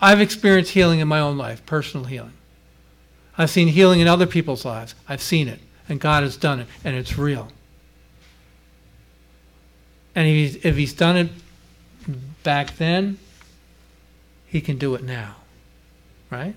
I've 0.00 0.20
experienced 0.20 0.72
healing 0.72 1.00
in 1.00 1.08
my 1.08 1.20
own 1.20 1.36
life, 1.36 1.64
personal 1.66 2.06
healing. 2.06 2.32
I've 3.36 3.50
seen 3.50 3.68
healing 3.68 4.00
in 4.00 4.08
other 4.08 4.26
people's 4.26 4.64
lives. 4.64 4.94
I've 5.08 5.22
seen 5.22 5.48
it, 5.48 5.60
and 5.88 6.00
God 6.00 6.22
has 6.22 6.36
done 6.36 6.60
it, 6.60 6.66
and 6.84 6.96
it's 6.96 7.18
real. 7.18 7.48
And 10.14 10.26
if 10.28 10.34
he's, 10.34 10.64
if 10.64 10.76
he's 10.76 10.92
done 10.92 11.16
it 11.16 11.30
back 12.42 12.76
then, 12.76 13.18
he 14.46 14.60
can 14.60 14.76
do 14.76 14.94
it 14.94 15.02
now. 15.02 15.36
Right? 16.30 16.54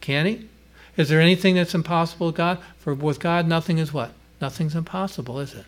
Can 0.00 0.26
he? 0.26 0.48
Is 0.96 1.08
there 1.08 1.20
anything 1.20 1.54
that's 1.54 1.74
impossible 1.74 2.32
God? 2.32 2.58
For 2.78 2.94
with 2.94 3.20
God, 3.20 3.46
nothing 3.46 3.78
is 3.78 3.92
what? 3.92 4.12
Nothing's 4.40 4.74
impossible, 4.74 5.38
is 5.40 5.54
it? 5.54 5.66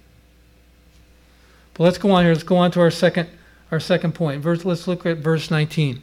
But 1.75 1.85
let's 1.85 1.99
go 1.99 2.11
on 2.11 2.25
here. 2.25 2.33
Let's 2.33 2.45
go 2.45 2.57
on 2.57 2.71
to 2.73 2.81
our 2.81 2.91
second, 2.91 3.29
our 3.71 3.81
second 3.81 4.15
point. 4.15 4.43
Verse, 4.43 4.65
let's 4.65 4.87
look 4.87 5.07
at 5.07 5.19
verse 5.19 5.51
19. 5.51 6.03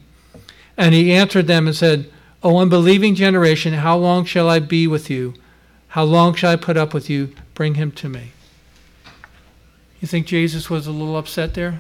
And 0.78 0.94
he 0.94 1.12
answered 1.12 1.48
them 1.48 1.68
and 1.68 1.76
said, 1.76 2.12
O 2.44 2.58
unbelieving 2.58 3.16
generation, 3.16 3.74
how 3.74 3.98
long 3.98 4.24
shall 4.26 4.50
I 4.50 4.60
be 4.60 4.88
with 4.88 5.10
you? 5.10 5.34
How 5.90 6.04
long 6.04 6.36
shall 6.36 6.52
I 6.52 6.56
put 6.56 6.78
up 6.78 6.94
with 6.94 7.10
you? 7.10 7.34
Bring 7.56 7.76
him 7.76 7.92
to 7.94 8.10
me. 8.10 8.32
You 10.00 10.08
think 10.08 10.28
Jesus 10.28 10.70
was 10.70 10.86
a 10.86 10.92
little 10.92 11.18
upset 11.18 11.56
there? 11.56 11.80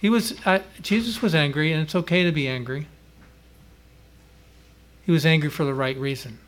He 0.00 0.10
was 0.10 0.34
uh, 0.44 0.60
Jesus 0.82 1.22
was 1.22 1.34
angry 1.34 1.72
and 1.72 1.82
it's 1.82 1.94
okay 1.94 2.24
to 2.24 2.30
be 2.30 2.46
angry. 2.46 2.86
He 5.06 5.12
was 5.12 5.24
angry 5.24 5.48
for 5.48 5.64
the 5.64 5.72
right 5.72 5.96
reason. 5.96 6.38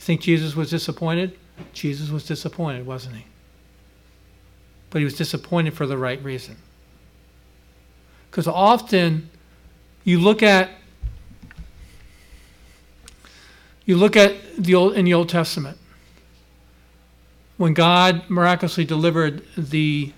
You 0.00 0.04
think 0.04 0.22
Jesus 0.22 0.56
was 0.56 0.70
disappointed? 0.70 1.36
Jesus 1.74 2.08
was 2.08 2.24
disappointed, 2.24 2.86
wasn't 2.86 3.16
he? 3.16 3.26
But 4.88 5.00
he 5.00 5.04
was 5.04 5.14
disappointed 5.14 5.74
for 5.74 5.86
the 5.86 5.98
right 5.98 6.24
reason. 6.24 6.56
Because 8.30 8.48
often 8.48 9.28
you 10.02 10.18
look 10.18 10.42
at 10.42 10.70
you 13.84 13.94
look 13.94 14.16
at 14.16 14.36
the 14.56 14.74
old 14.74 14.94
in 14.94 15.04
the 15.04 15.12
Old 15.12 15.28
Testament 15.28 15.76
when 17.58 17.74
God 17.74 18.22
miraculously 18.30 18.86
delivered 18.86 19.44
the 19.54 20.14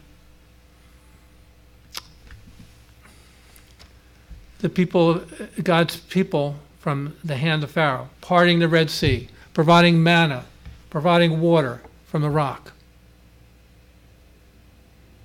the 4.61 4.69
people 4.69 5.23
God's 5.61 5.97
people 5.97 6.55
from 6.79 7.17
the 7.25 7.35
hand 7.35 7.65
of 7.65 7.73
Pharaoh, 7.73 8.11
parting 8.21 8.61
the 8.61 8.69
Red 8.69 8.89
Sea, 8.89 9.29
providing 9.55 10.03
manna, 10.03 10.45
providing 10.91 11.41
water 11.41 11.83
from 12.07 12.23
the 12.23 12.31
rock. 12.31 12.73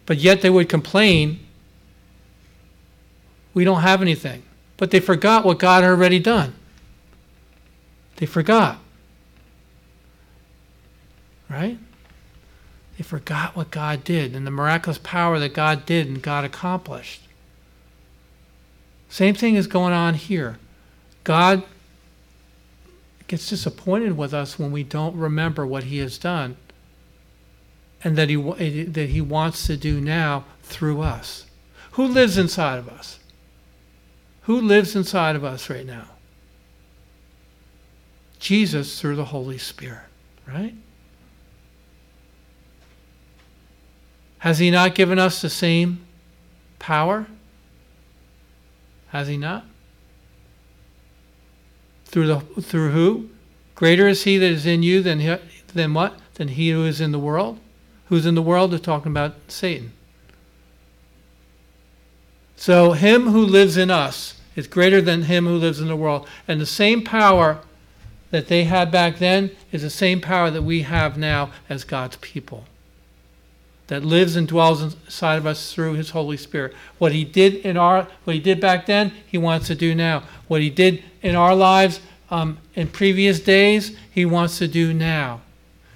But 0.05 0.17
yet 0.17 0.41
they 0.41 0.49
would 0.49 0.69
complain 0.69 1.39
we 3.53 3.63
don't 3.63 3.81
have 3.81 4.03
anything. 4.03 4.43
But 4.77 4.91
they 4.91 4.99
forgot 4.99 5.43
what 5.43 5.57
God 5.57 5.83
had 5.83 5.89
already 5.89 6.19
done. 6.19 6.53
They 8.17 8.27
forgot. 8.27 8.77
Right? 11.49 11.79
They 12.97 13.03
forgot 13.03 13.55
what 13.55 13.71
God 13.71 14.03
did 14.03 14.35
and 14.35 14.45
the 14.45 14.51
miraculous 14.51 14.99
power 14.99 15.39
that 15.39 15.55
God 15.55 15.87
did 15.87 16.07
and 16.07 16.21
God 16.21 16.45
accomplished. 16.45 17.21
Same 19.09 19.33
thing 19.33 19.55
is 19.55 19.65
going 19.65 19.93
on 19.93 20.13
here. 20.13 20.59
God 21.23 21.63
gets 23.27 23.49
disappointed 23.49 24.17
with 24.17 24.33
us 24.33 24.57
when 24.57 24.71
we 24.71 24.83
don't 24.83 25.15
remember 25.15 25.65
what 25.65 25.85
He 25.85 25.97
has 25.99 26.17
done 26.17 26.57
and 28.03 28.17
that 28.17 28.29
He, 28.29 28.35
eh, 28.35 28.85
that 28.87 29.09
he 29.09 29.21
wants 29.21 29.67
to 29.67 29.77
do 29.77 29.99
now 29.99 30.45
through 30.63 31.01
us. 31.01 31.45
Who 31.91 32.07
lives 32.07 32.37
inside 32.37 32.77
of 32.77 32.87
us? 32.87 33.19
Who 34.43 34.61
lives 34.61 34.95
inside 34.95 35.35
of 35.35 35.43
us 35.43 35.69
right 35.69 35.85
now? 35.85 36.09
Jesus 38.39 39.01
through 39.01 39.15
the 39.15 39.25
Holy 39.25 39.57
Spirit, 39.57 40.05
right? 40.47 40.75
Has 44.39 44.59
He 44.59 44.69
not 44.69 44.95
given 44.95 45.19
us 45.19 45.41
the 45.41 45.49
same 45.49 46.05
power? 46.79 47.27
Has 49.09 49.27
He 49.27 49.37
not? 49.37 49.65
Through 52.17 52.25
the 52.25 52.61
through 52.63 52.89
who? 52.93 53.29
Greater 53.75 54.07
is 54.07 54.23
He 54.23 54.39
that 54.39 54.51
is 54.51 54.65
in 54.65 54.81
you 54.81 55.03
than 55.03 55.19
he, 55.19 55.35
than 55.71 55.93
what? 55.93 56.17
Than 56.33 56.47
he 56.47 56.71
who 56.71 56.83
is 56.83 56.99
in 56.99 57.11
the 57.11 57.19
world. 57.19 57.59
Who's 58.07 58.25
in 58.25 58.33
the 58.33 58.41
world? 58.41 58.71
They're 58.71 58.79
talking 58.79 59.11
about 59.11 59.35
Satan. 59.47 59.91
So 62.55 62.93
him 62.93 63.27
who 63.27 63.41
lives 63.41 63.77
in 63.77 63.91
us 63.91 64.41
is 64.55 64.65
greater 64.65 64.99
than 64.99 65.25
him 65.25 65.45
who 65.45 65.57
lives 65.57 65.79
in 65.79 65.89
the 65.89 65.95
world. 65.95 66.27
And 66.47 66.59
the 66.59 66.65
same 66.65 67.03
power 67.03 67.59
that 68.31 68.47
they 68.47 68.63
had 68.63 68.91
back 68.91 69.19
then 69.19 69.51
is 69.71 69.83
the 69.83 69.91
same 69.91 70.19
power 70.19 70.49
that 70.49 70.63
we 70.63 70.81
have 70.81 71.19
now 71.19 71.51
as 71.69 71.83
God's 71.83 72.15
people. 72.15 72.65
That 73.87 74.03
lives 74.03 74.35
and 74.35 74.47
dwells 74.47 74.81
inside 74.81 75.37
of 75.37 75.45
us 75.45 75.73
through 75.73 75.93
his 75.93 76.09
Holy 76.09 76.35
Spirit. 76.35 76.73
What 76.97 77.13
he 77.13 77.23
did 77.23 77.55
in 77.55 77.77
our 77.77 78.07
what 78.25 78.35
he 78.35 78.41
did 78.41 78.59
back 78.59 78.85
then, 78.85 79.13
he 79.25 79.37
wants 79.37 79.67
to 79.67 79.75
do 79.75 79.95
now. 79.95 80.23
What 80.47 80.61
he 80.61 80.69
did 80.69 81.03
in 81.21 81.35
our 81.35 81.55
lives 81.55 82.01
um, 82.29 82.57
in 82.75 82.87
previous 82.87 83.39
days, 83.39 83.95
he 84.11 84.25
wants 84.25 84.57
to 84.57 84.67
do 84.67 84.93
now 84.93 85.41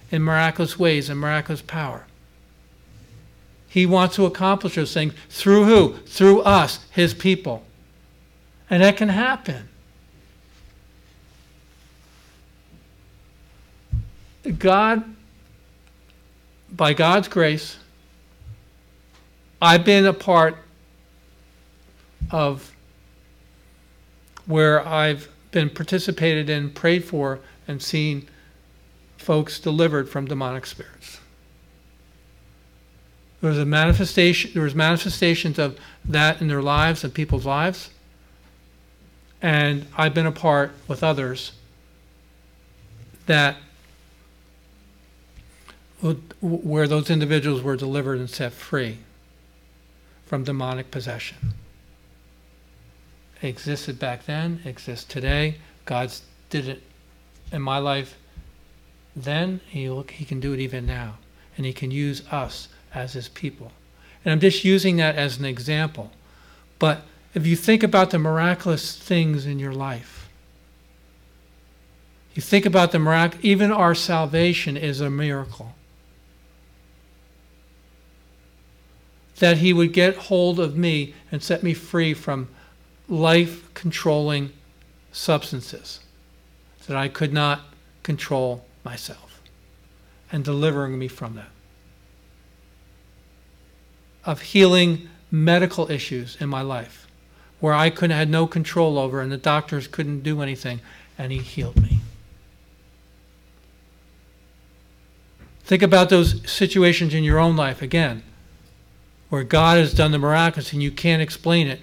in 0.10 0.21
miraculous 0.21 0.80
ways 0.80 1.10
and 1.10 1.19
miraculous 1.19 1.62
power. 1.62 2.06
He 3.67 3.86
wants 3.86 4.15
to 4.15 4.25
accomplish 4.25 4.75
those 4.75 4.93
things 4.93 5.13
through 5.30 5.65
who? 5.65 5.93
Through 6.06 6.41
us, 6.41 6.80
his 6.91 7.13
people. 7.13 7.63
And 8.69 8.84
that 8.84 8.97
can 8.97 9.10
happen. 9.10 9.69
God, 14.58 15.04
by 16.69 16.93
God's 16.93 17.27
grace, 17.27 17.77
I've 19.62 19.86
been 19.86 20.08
a 20.08 20.13
part 20.13 20.58
of 22.32 22.71
where 24.47 24.86
I've 24.86 25.30
been 25.52 25.69
participated 25.69 26.50
in, 26.50 26.71
prayed 26.71 27.06
for, 27.06 27.39
and 27.67 27.82
seen 27.82 28.28
folks 29.17 29.60
delivered 29.60 30.10
from 30.10 30.26
demonic 30.26 30.65
spirits. 30.65 31.19
There 33.39 33.50
was 33.50 33.60
a 33.60 33.65
manifestation. 33.65 34.52
There 34.54 34.63
was 34.63 34.74
manifestations 34.74 35.60
of 35.60 35.78
that 36.06 36.41
in 36.41 36.47
their 36.47 36.62
lives 36.62 37.04
and 37.04 37.13
people's 37.13 37.45
lives. 37.45 37.91
And 39.41 39.86
I've 39.95 40.13
been 40.13 40.28
a 40.28 40.32
part 40.32 40.71
with 40.88 41.04
others 41.04 41.52
that 43.28 43.58
where 46.41 46.88
those 46.88 47.12
individuals 47.12 47.62
were 47.62 47.76
delivered 47.76 48.17
and 48.17 48.30
set 48.30 48.54
free 48.54 48.97
from 50.32 50.46
demonic 50.46 50.89
possession. 50.91 51.36
It 53.41 53.50
existed 53.50 54.00
back 54.00 54.26
then, 54.26 54.62
exists 54.63 55.04
today. 55.04 55.58
God 55.84 56.10
did 56.50 56.70
it 56.70 56.84
in 57.52 57.62
my 57.62 57.80
life 57.80 58.17
then, 59.13 59.60
he, 59.67 59.94
he 60.12 60.24
can 60.24 60.39
do 60.39 60.54
it 60.54 60.62
even 60.62 60.86
now. 60.86 61.17
And 61.58 61.65
he 61.65 61.74
can 61.74 61.91
use 61.91 62.26
us 62.32 62.70
as 62.94 63.12
his 63.12 63.28
people. 63.28 63.74
And 64.24 64.32
I'm 64.32 64.39
just 64.39 64.63
using 64.63 64.96
that 64.96 65.17
as 65.17 65.38
an 65.38 65.44
example. 65.44 66.12
But 66.80 67.02
if 67.34 67.46
you 67.46 67.58
think 67.58 67.84
about 67.84 68.12
the 68.12 68.17
miraculous 68.17 68.98
things 68.98 69.46
in 69.46 69.60
your 69.60 69.74
life, 69.74 70.30
you 72.36 72.41
think 72.41 72.65
about 72.65 72.94
the 72.94 73.00
miracle, 73.00 73.38
even 73.44 73.70
our 73.70 73.94
salvation 73.94 74.78
is 74.78 75.02
a 75.02 75.10
miracle. 75.10 75.76
That 79.41 79.58
He 79.58 79.73
would 79.73 79.91
get 79.91 80.15
hold 80.15 80.60
of 80.60 80.77
me 80.77 81.15
and 81.32 81.41
set 81.41 81.63
me 81.63 81.73
free 81.73 82.13
from 82.13 82.47
life 83.10 83.73
controlling 83.73 84.51
substances 85.12 85.99
that 86.86 86.95
I 86.95 87.08
could 87.08 87.34
not 87.34 87.62
control 88.04 88.63
myself 88.86 89.41
and 90.32 90.45
delivering 90.45 90.99
me 90.99 91.08
from 91.08 91.34
that. 91.38 91.49
Of 94.25 94.41
healing 94.43 95.10
medical 95.32 95.89
issues 95.89 96.38
in 96.39 96.47
my 96.47 96.62
life 96.62 97.08
where 97.60 97.73
I 97.73 97.89
couldn't 97.89 98.15
had 98.15 98.30
no 98.30 98.45
control 98.45 98.99
over 98.99 99.21
and 99.21 99.32
the 99.32 99.38
doctors 99.38 99.88
couldn't 99.88 100.21
do 100.21 100.43
anything 100.43 100.82
and 101.17 101.32
he 101.32 101.39
healed 101.39 101.82
me. 101.82 102.01
Think 105.63 105.82
about 105.82 106.10
those 106.10 106.47
situations 106.47 107.15
in 107.15 107.23
your 107.23 107.39
own 107.39 107.56
life 107.56 107.82
again 107.82 108.21
where 109.32 109.46
God 109.46 109.78
has 109.78 109.94
done 109.94 110.12
the 110.12 110.20
miraculous 110.20 110.74
and 110.74 110.84
you 110.84 110.91
can't 110.91 111.22
explain 111.22 111.67
it. 111.67 111.80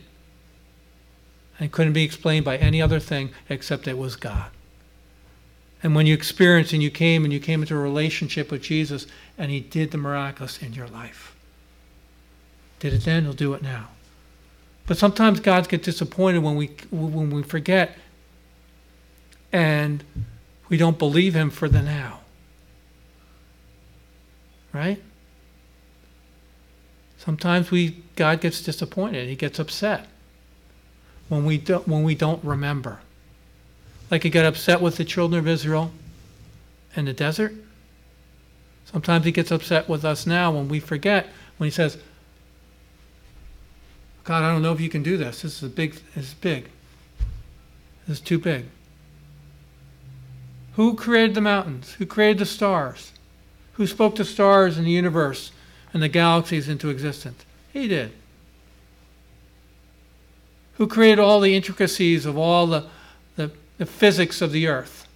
and 1.59 1.73
couldn't 1.73 1.95
be 1.95 2.05
explained 2.05 2.45
by 2.45 2.59
any 2.59 2.81
other 2.81 3.01
thing 3.01 3.31
except 3.49 3.89
it 3.89 3.97
was 3.97 4.17
God. 4.17 4.51
And 5.83 5.95
when 5.95 6.07
you 6.07 6.13
experienced 6.13 6.75
and 6.75 6.83
you 6.83 6.91
came 6.91 7.25
and 7.25 7.33
you 7.33 7.41
came 7.41 7.63
into 7.63 7.75
a 7.75 7.79
relationship 7.79 8.53
with 8.53 8.63
Jesus 8.63 9.07
and 9.39 9.51
he 9.51 9.61
did 9.61 9.91
the 9.91 9.97
miraculous 9.97 10.63
in 10.63 10.75
your 10.75 10.89
life. 10.89 11.35
Did 12.81 12.93
it 12.93 13.05
then, 13.05 13.25
he'll 13.25 13.33
do 13.33 13.55
it 13.55 13.63
now. 13.63 13.89
But 14.87 14.99
sometimes 14.99 15.41
God 15.41 15.69
gets 15.71 15.87
disappointed 15.87 16.43
when 16.43 16.55
we 16.55 16.67
when 16.91 17.31
we 17.31 17.43
forget 17.43 17.97
and 19.53 20.05
we 20.69 20.77
don't 20.77 20.99
believe 20.99 21.35
him 21.35 21.49
for 21.49 21.69
the 21.69 21.81
now. 21.81 22.21
Right? 24.73 25.03
Sometimes 27.29 27.71
we 27.71 27.95
God 28.17 28.41
gets 28.41 28.63
disappointed. 28.63 29.29
He 29.29 29.37
gets 29.37 29.59
upset 29.59 30.07
when 31.29 31.45
we 31.45 31.59
don't 31.59 31.87
when 31.87 32.03
we 32.03 32.15
don't 32.15 32.43
remember. 32.43 33.01
Like 34.11 34.23
he 34.23 34.31
got 34.31 34.47
upset 34.47 34.81
with 34.81 34.97
the 34.97 35.05
children 35.05 35.39
of 35.39 35.47
Israel 35.47 35.91
in 36.97 37.05
the 37.05 37.13
desert. 37.13 37.53
Sometimes 38.87 39.27
he 39.27 39.31
gets 39.31 39.51
upset 39.51 39.91
with 39.91 40.07
us 40.07 40.27
now 40.27 40.53
when 40.53 40.71
we 40.71 40.81
forget 40.81 41.27
when 41.59 41.67
he 41.67 41.71
says, 41.71 41.99
God, 44.25 44.43
I 44.43 44.51
don't 44.51 44.63
know 44.63 44.73
if 44.73 44.81
you 44.81 44.89
can 44.89 45.03
do 45.03 45.19
this. 45.19 45.43
This 45.43 45.63
is 45.63 45.71
big 45.71 46.01
this 46.15 46.29
is 46.29 46.33
big. 46.33 46.71
This 48.07 48.21
is 48.21 48.25
too 48.25 48.39
big. 48.39 48.65
Who 50.77 50.95
created 50.95 51.35
the 51.35 51.43
mountains? 51.43 51.93
Who 51.99 52.07
created 52.07 52.39
the 52.39 52.47
stars? 52.47 53.13
Who 53.75 53.87
spoke 53.87 54.17
to 54.17 54.25
stars 54.25 54.79
in 54.79 54.85
the 54.85 54.91
universe 54.91 55.53
and 55.93 56.03
the 56.03 56.09
galaxies 56.09 56.69
into 56.69 56.89
existence? 56.89 57.45
He 57.73 57.89
did. 57.89 58.13
Who 60.79 60.87
created 60.87 61.19
all 61.19 61.41
the 61.41 61.57
intricacies 61.57 62.25
of 62.25 62.39
all 62.39 62.67
the, 62.67 62.87
the, 63.37 63.51
the 63.79 63.87
physics 63.87 64.41
of 64.41 64.53
the 64.53 64.69
earth 64.69 65.09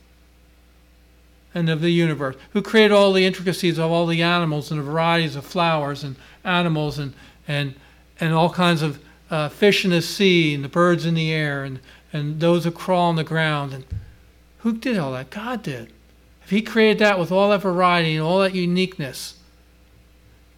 and 1.54 1.70
of 1.70 1.80
the 1.80 1.90
universe? 1.90 2.36
Who 2.52 2.62
created 2.62 2.92
all 2.92 3.12
the 3.12 3.24
intricacies 3.24 3.78
of 3.78 3.90
all 3.90 4.06
the 4.06 4.22
animals 4.22 4.70
and 4.70 4.80
the 4.80 4.84
varieties 4.84 5.36
of 5.36 5.46
flowers 5.46 6.02
and 6.02 6.16
animals 6.44 6.98
and, 6.98 7.14
and, 7.46 7.74
and 8.18 8.34
all 8.34 8.50
kinds 8.50 8.82
of 8.82 9.00
uh, 9.30 9.48
fish 9.48 9.84
in 9.84 9.92
the 9.92 10.02
sea 10.02 10.54
and 10.54 10.64
the 10.64 10.68
birds 10.68 11.06
in 11.06 11.14
the 11.14 11.30
air 11.30 11.64
and, 11.64 11.78
and 12.12 12.40
those 12.40 12.64
that 12.64 12.74
crawl 12.74 13.08
on 13.08 13.16
the 13.16 13.24
ground? 13.24 13.72
And 13.72 13.84
who 14.58 14.72
did 14.72 14.98
all 14.98 15.12
that? 15.12 15.30
God 15.30 15.62
did. 15.62 15.92
If 16.42 16.50
He 16.50 16.60
created 16.60 16.98
that 16.98 17.20
with 17.20 17.30
all 17.30 17.50
that 17.50 17.62
variety 17.62 18.16
and 18.16 18.24
all 18.24 18.40
that 18.40 18.54
uniqueness, 18.54 19.34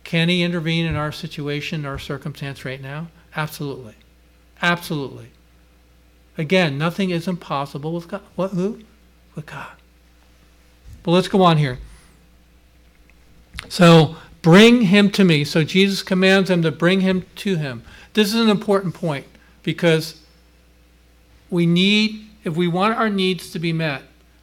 can 0.04 0.28
He 0.28 0.42
intervene 0.42 0.86
in 0.86 0.96
our 0.96 1.10
situation, 1.10 1.84
our 1.84 1.98
circumstance 1.98 2.64
right 2.64 2.80
now? 2.80 3.08
Absolutely. 3.34 3.94
Absolutely. 4.62 5.28
Again, 6.36 6.78
nothing 6.78 7.10
is 7.10 7.26
impossible 7.26 7.92
with 7.92 8.08
God. 8.08 8.22
What? 8.36 8.50
Who? 8.52 8.80
With 9.34 9.46
God. 9.46 9.72
But 11.02 11.12
let's 11.12 11.28
go 11.28 11.42
on 11.42 11.58
here. 11.58 11.78
So, 13.68 14.16
bring 14.42 14.82
him 14.82 15.10
to 15.12 15.24
me. 15.24 15.44
So, 15.44 15.64
Jesus 15.64 16.02
commands 16.02 16.48
them 16.48 16.62
to 16.62 16.70
bring 16.70 17.00
him 17.00 17.26
to 17.36 17.56
him. 17.56 17.82
This 18.14 18.28
is 18.34 18.40
an 18.40 18.48
important 18.48 18.94
point 18.94 19.26
because 19.62 20.20
we 21.50 21.66
need, 21.66 22.26
if 22.42 22.56
we 22.56 22.68
want 22.68 22.96
our 22.96 23.08
needs 23.08 23.50
to 23.52 23.58
be 23.58 23.72
met, 23.72 24.02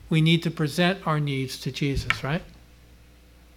we 0.09 0.21
need 0.21 0.43
to 0.43 0.51
present 0.51 1.05
our 1.05 1.19
needs 1.19 1.59
to 1.61 1.71
Jesus, 1.71 2.23
right? 2.23 2.41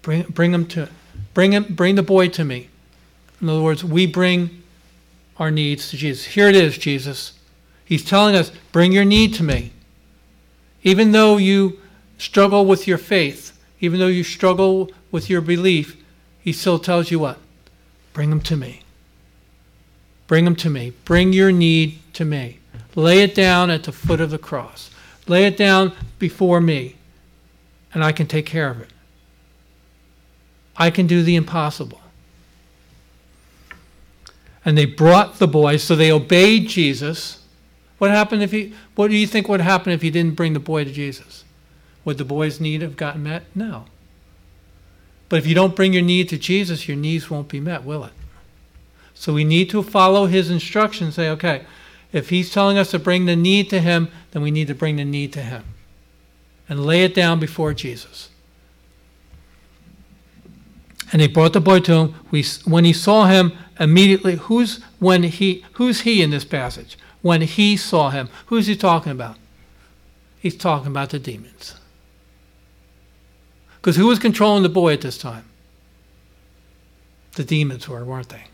Bring, 0.03 0.23
bring 0.25 0.53
him 0.53 0.67
to, 0.69 0.89
bring 1.33 1.53
him, 1.53 1.65
bring 1.71 1.95
the 1.95 2.03
boy 2.03 2.29
to 2.29 2.45
me. 2.45 2.69
In 3.41 3.49
other 3.49 3.63
words, 3.63 3.85
we 3.85 4.07
bring 4.07 4.63
our 5.37 5.51
needs 5.51 5.91
to 5.91 5.97
Jesus. 5.97 6.25
Here 6.27 6.49
it 6.49 6.57
is, 6.57 6.79
Jesus. 6.79 7.39
He's 7.85 8.05
telling 8.05 8.35
us, 8.35 8.51
bring 8.73 8.93
your 8.93 9.05
need 9.05 9.35
to 9.35 9.43
me. 9.43 9.73
Even 10.83 11.13
though 11.13 11.37
you 11.37 11.79
struggle 12.19 12.65
with 12.65 12.87
your 12.87 12.99
faith, 12.99 13.59
even 13.81 13.99
though 13.99 14.07
you 14.07 14.25
struggle 14.25 14.91
with 15.11 15.29
your 15.29 15.41
belief, 15.41 16.03
he 16.41 16.53
still 16.53 16.79
tells 16.79 17.11
you 17.11 17.19
what? 17.19 17.39
Bring 18.13 18.31
them 18.31 18.41
to 18.43 18.57
me. 18.57 18.83
Bring 20.27 20.45
them 20.45 20.57
to 20.57 20.71
me. 20.71 20.93
Bring 21.05 21.33
your 21.33 21.53
need 21.53 22.01
to 22.15 22.25
me. 22.25 22.61
Lay 22.95 23.21
it 23.21 23.35
down 23.35 23.71
at 23.71 23.83
the 23.83 23.93
foot 23.93 24.21
of 24.21 24.31
the 24.31 24.39
cross. 24.39 24.91
Lay 25.27 25.45
it 25.45 25.57
down 25.57 25.93
before 26.19 26.61
me, 26.61 26.97
and 27.93 28.05
I 28.05 28.13
can 28.13 28.27
take 28.27 28.47
care 28.47 28.71
of 28.71 28.81
it. 28.81 28.89
I 30.77 30.91
can 30.91 31.07
do 31.07 31.23
the 31.23 31.37
impossible. 31.37 32.01
And 34.65 34.77
they 34.79 34.87
brought 34.87 35.39
the 35.39 35.47
boy, 35.47 35.77
so 35.77 35.95
they 35.95 36.11
obeyed 36.11 36.69
Jesus. 36.69 37.41
What 37.99 38.11
happened 38.11 38.43
if 38.43 38.51
he 38.51 38.75
what 38.95 39.09
do 39.09 39.17
you 39.17 39.27
think 39.27 39.49
would 39.49 39.61
happen 39.61 39.93
if 39.93 40.03
he 40.03 40.11
didn't 40.11 40.37
bring 40.37 40.53
the 40.53 40.61
boy 40.61 40.85
to 40.85 40.93
Jesus? 40.93 41.45
Would 42.05 42.19
the 42.19 42.25
boy's 42.25 42.61
need 42.61 42.83
have 42.83 42.97
gotten 42.97 43.23
met? 43.23 43.45
No. 43.55 43.87
But 45.29 45.39
if 45.39 45.47
you 45.47 45.55
don't 45.55 45.77
bring 45.77 45.93
your 45.93 46.03
need 46.03 46.29
to 46.29 46.39
Jesus, 46.39 46.87
your 46.87 46.97
needs 46.97 47.31
won't 47.31 47.49
be 47.49 47.61
met, 47.61 47.85
will 47.85 48.05
it? 48.05 48.13
So 49.15 49.33
we 49.33 49.45
need 49.45 49.71
to 49.71 49.83
follow 49.83 50.27
his 50.27 50.51
instructions, 50.51 51.15
say, 51.15 51.31
okay, 51.31 51.65
if 52.13 52.29
he's 52.29 52.53
telling 52.53 52.79
us 52.79 52.91
to 52.91 52.99
bring 52.99 53.27
the 53.27 53.37
need 53.37 53.71
to 53.71 53.81
him, 53.81 54.09
then 54.33 54.43
we 54.43 54.51
need 54.51 54.69
to 54.69 54.75
bring 54.75 54.97
the 54.97 55.05
need 55.05 55.33
to 55.33 55.43
him. 55.43 55.65
And 56.69 56.85
lay 56.85 57.05
it 57.05 57.15
down 57.15 57.41
before 57.41 57.75
Jesus. 57.75 58.31
And 61.15 61.21
they 61.23 61.29
brought 61.29 61.53
the 61.53 61.61
boy 61.61 61.79
to 61.79 61.93
him. 61.93 62.15
We, 62.33 62.45
when 62.65 62.85
he 62.85 62.93
saw 62.93 63.27
him, 63.27 63.53
immediately, 63.79 64.35
who's 64.35 64.83
when 64.99 65.23
he 65.23 65.65
who's 65.75 66.01
he 66.01 66.21
in 66.23 66.31
this 66.31 66.45
passage? 66.45 66.99
When 67.23 67.43
he 67.43 67.77
saw 67.77 68.11
him, 68.11 68.29
who's 68.47 68.67
he 68.67 68.75
talking 68.75 69.13
about? 69.13 69.37
He's 70.41 70.57
talking 70.57 70.89
about 70.89 71.11
the 71.11 71.21
demons. 71.21 71.77
Because 73.77 73.95
who 73.95 74.09
was 74.09 74.19
controlling 74.19 74.65
the 74.65 74.69
boy 74.69 74.93
at 74.93 75.03
this 75.03 75.17
time? 75.17 75.45
The 77.37 77.45
demons 77.45 77.89
were, 77.89 78.05
weren't 78.05 78.31
they? 78.31 78.47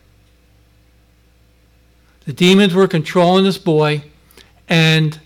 The 2.25 2.33
demons 2.33 2.75
were 2.75 2.87
controlling 2.87 3.43
this 3.43 3.57
boy, 3.57 4.03
and 4.69 5.19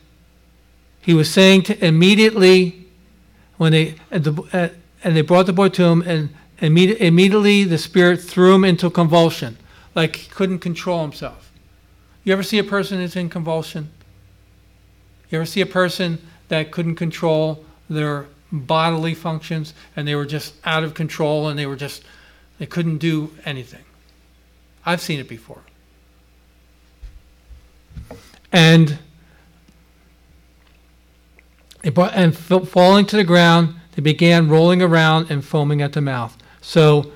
he 1.02 1.14
was 1.14 1.30
saying 1.30 1.64
to 1.64 1.86
immediately 1.86 2.86
when 3.58 3.74
they 3.74 3.96
and, 4.10 4.24
the, 4.24 4.42
uh, 4.54 4.70
and 5.04 5.18
they 5.18 5.22
brought 5.22 5.48
the 5.48 5.54
boy 5.54 5.68
to 5.68 5.84
him, 5.84 6.02
and 6.04 6.30
immediate, 6.60 7.00
immediately 7.00 7.64
the 7.64 7.78
spirit 7.78 8.22
threw 8.22 8.56
him 8.56 8.64
into 8.64 8.90
convulsion, 8.90 9.58
like 9.94 10.16
he 10.16 10.30
couldn't 10.30 10.60
control 10.60 11.02
himself. 11.02 11.52
You 12.24 12.34
ever 12.34 12.44
see 12.44 12.58
a 12.58 12.64
person 12.64 13.00
that's 13.00 13.16
in 13.16 13.30
convulsion? 13.30 13.92
You 15.30 15.38
ever 15.40 15.46
see 15.46 15.62
a 15.62 15.66
person 15.66 16.20
that 16.48 16.72
couldn't 16.72 16.96
control 16.96 17.64
their 17.90 18.28
bodily 18.52 19.14
functions 19.14 19.74
and 19.96 20.08
they 20.08 20.16
were 20.16 20.26
just 20.26 20.54
out 20.64 20.84
of 20.84 20.94
control 20.94 21.48
and 21.48 21.58
they 21.58 21.66
were 21.66 21.76
just 21.76 22.04
they 22.58 22.66
couldn't 22.66 22.98
do 22.98 23.32
anything? 23.46 23.84
I've 24.86 25.02
seen 25.02 25.20
it 25.20 25.28
before. 25.28 25.62
And 28.52 29.00
and 31.84 32.36
falling 32.36 33.06
to 33.06 33.16
the 33.16 33.24
ground, 33.24 33.76
they 33.92 34.02
began 34.02 34.50
rolling 34.50 34.82
around 34.82 35.30
and 35.30 35.46
foaming 35.46 35.82
at 35.82 35.94
the 35.94 36.02
mouth. 36.02 36.36
So 36.66 37.12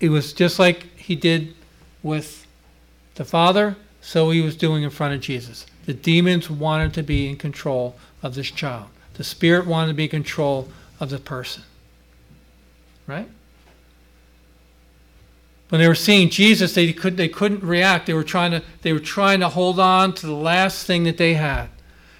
it 0.00 0.10
was 0.10 0.34
just 0.34 0.58
like 0.58 0.94
he 0.94 1.16
did 1.16 1.54
with 2.02 2.46
the 3.14 3.24
Father, 3.24 3.74
so 4.02 4.30
he 4.30 4.42
was 4.42 4.54
doing 4.54 4.82
in 4.82 4.90
front 4.90 5.14
of 5.14 5.22
Jesus. 5.22 5.64
The 5.86 5.94
demons 5.94 6.50
wanted 6.50 6.92
to 6.94 7.02
be 7.02 7.26
in 7.26 7.36
control 7.36 7.96
of 8.22 8.34
this 8.34 8.50
child. 8.50 8.88
The 9.14 9.24
Spirit 9.24 9.66
wanted 9.66 9.88
to 9.88 9.94
be 9.94 10.04
in 10.04 10.10
control 10.10 10.68
of 11.00 11.08
the 11.08 11.18
person. 11.18 11.62
Right? 13.06 13.28
when 15.70 15.80
they 15.80 15.88
were 15.88 15.94
seeing 15.94 16.28
Jesus, 16.28 16.74
they, 16.74 16.92
could, 16.92 17.16
they 17.16 17.28
couldn't 17.28 17.62
react. 17.62 18.06
They 18.06 18.14
were, 18.14 18.24
trying 18.24 18.50
to, 18.50 18.62
they 18.82 18.92
were 18.92 18.98
trying 18.98 19.38
to 19.38 19.48
hold 19.48 19.78
on 19.78 20.12
to 20.14 20.26
the 20.26 20.34
last 20.34 20.84
thing 20.84 21.04
that 21.04 21.16
they 21.16 21.34
had. 21.34 21.68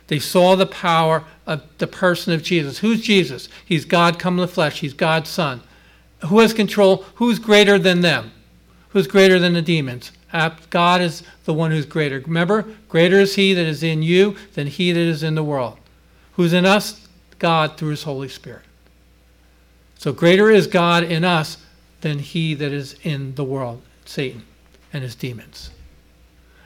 They 0.07 0.20
saw 0.20 0.55
the 0.55 0.66
power 0.66 1.24
of 1.46 1.62
the 1.79 1.88
person 1.88 2.33
of 2.33 2.44
Jesus. 2.44 2.79
Who's 2.79 3.00
Jesus? 3.00 3.48
He's 3.64 3.85
God 3.85 4.20
come 4.20 4.35
in 4.35 4.42
the 4.42 4.48
flesh. 4.48 4.81
He's 4.81 4.94
God's 4.94 5.31
Son. 5.31 5.62
Who 6.27 6.41
has 6.41 6.53
control? 6.53 7.05
Who's 7.17 7.39
greater 7.39 7.79
than 7.79 8.01
them? 8.01 8.33
Who's 8.91 9.07
greater 9.07 9.39
than 9.39 9.55
the 9.55 9.63
demons? 9.63 10.13
God 10.71 11.01
is 11.01 11.23
the 11.45 11.55
one 11.55 11.71
who's 11.71 11.87
greater. 11.87 12.21
Remember, 12.21 12.67
greater 12.89 13.19
is 13.19 13.35
He 13.35 13.55
that 13.55 13.67
is 13.67 13.83
in 13.83 14.03
you 14.03 14.37
than 14.55 14.67
He 14.67 14.93
that 14.93 15.01
is 15.01 15.23
in 15.23 15.35
the 15.35 15.45
world. 15.45 15.79
Who's 16.35 16.53
in 16.53 16.67
us? 16.67 17.09
God 17.39 17.77
through 17.77 17.91
His 17.91 18.03
Holy 18.03 18.29
Spirit. 18.29 18.63
So 20.01 20.15
greater 20.15 20.51
is 20.51 20.67
God 20.67 21.03
in 21.03 21.25
us 21.25 21.59
than 22.01 22.21
he 22.21 22.55
that 22.55 22.73
is 22.73 22.97
in 23.03 23.35
the 23.35 23.45
world, 23.45 23.83
Satan 24.07 24.45
and 24.95 25.03
his 25.03 25.15
demons. 25.15 25.71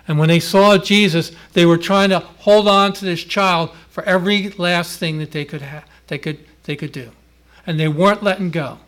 And 0.07 0.21
when 0.21 0.29
they 0.29 0.39
saw 0.39 0.79
Jesus, 0.79 1.33
they 1.53 1.67
were 1.67 1.77
trying 1.77 2.11
to 2.11 2.21
hold 2.21 2.69
on 2.69 2.93
to 2.93 3.05
this 3.05 3.25
child 3.25 3.71
for 3.89 4.05
every 4.05 4.51
last 4.51 5.01
thing 5.01 5.19
that 5.19 5.33
they 5.33 5.45
could 5.45 5.63
have, 5.63 5.85
they 6.07 6.19
could 6.19 6.39
they 6.63 6.77
could 6.77 6.93
do. 6.93 7.11
And 7.67 7.81
they 7.81 7.89
weren't 7.89 8.23
letting 8.23 8.51
go. 8.51 8.79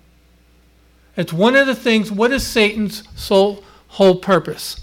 It's 1.16 1.32
one 1.32 1.56
of 1.56 1.66
the 1.66 1.74
things, 1.74 2.12
what 2.12 2.30
is 2.32 2.46
Satan's 2.46 3.02
sole 3.14 3.64
whole 3.88 4.16
purpose? 4.16 4.80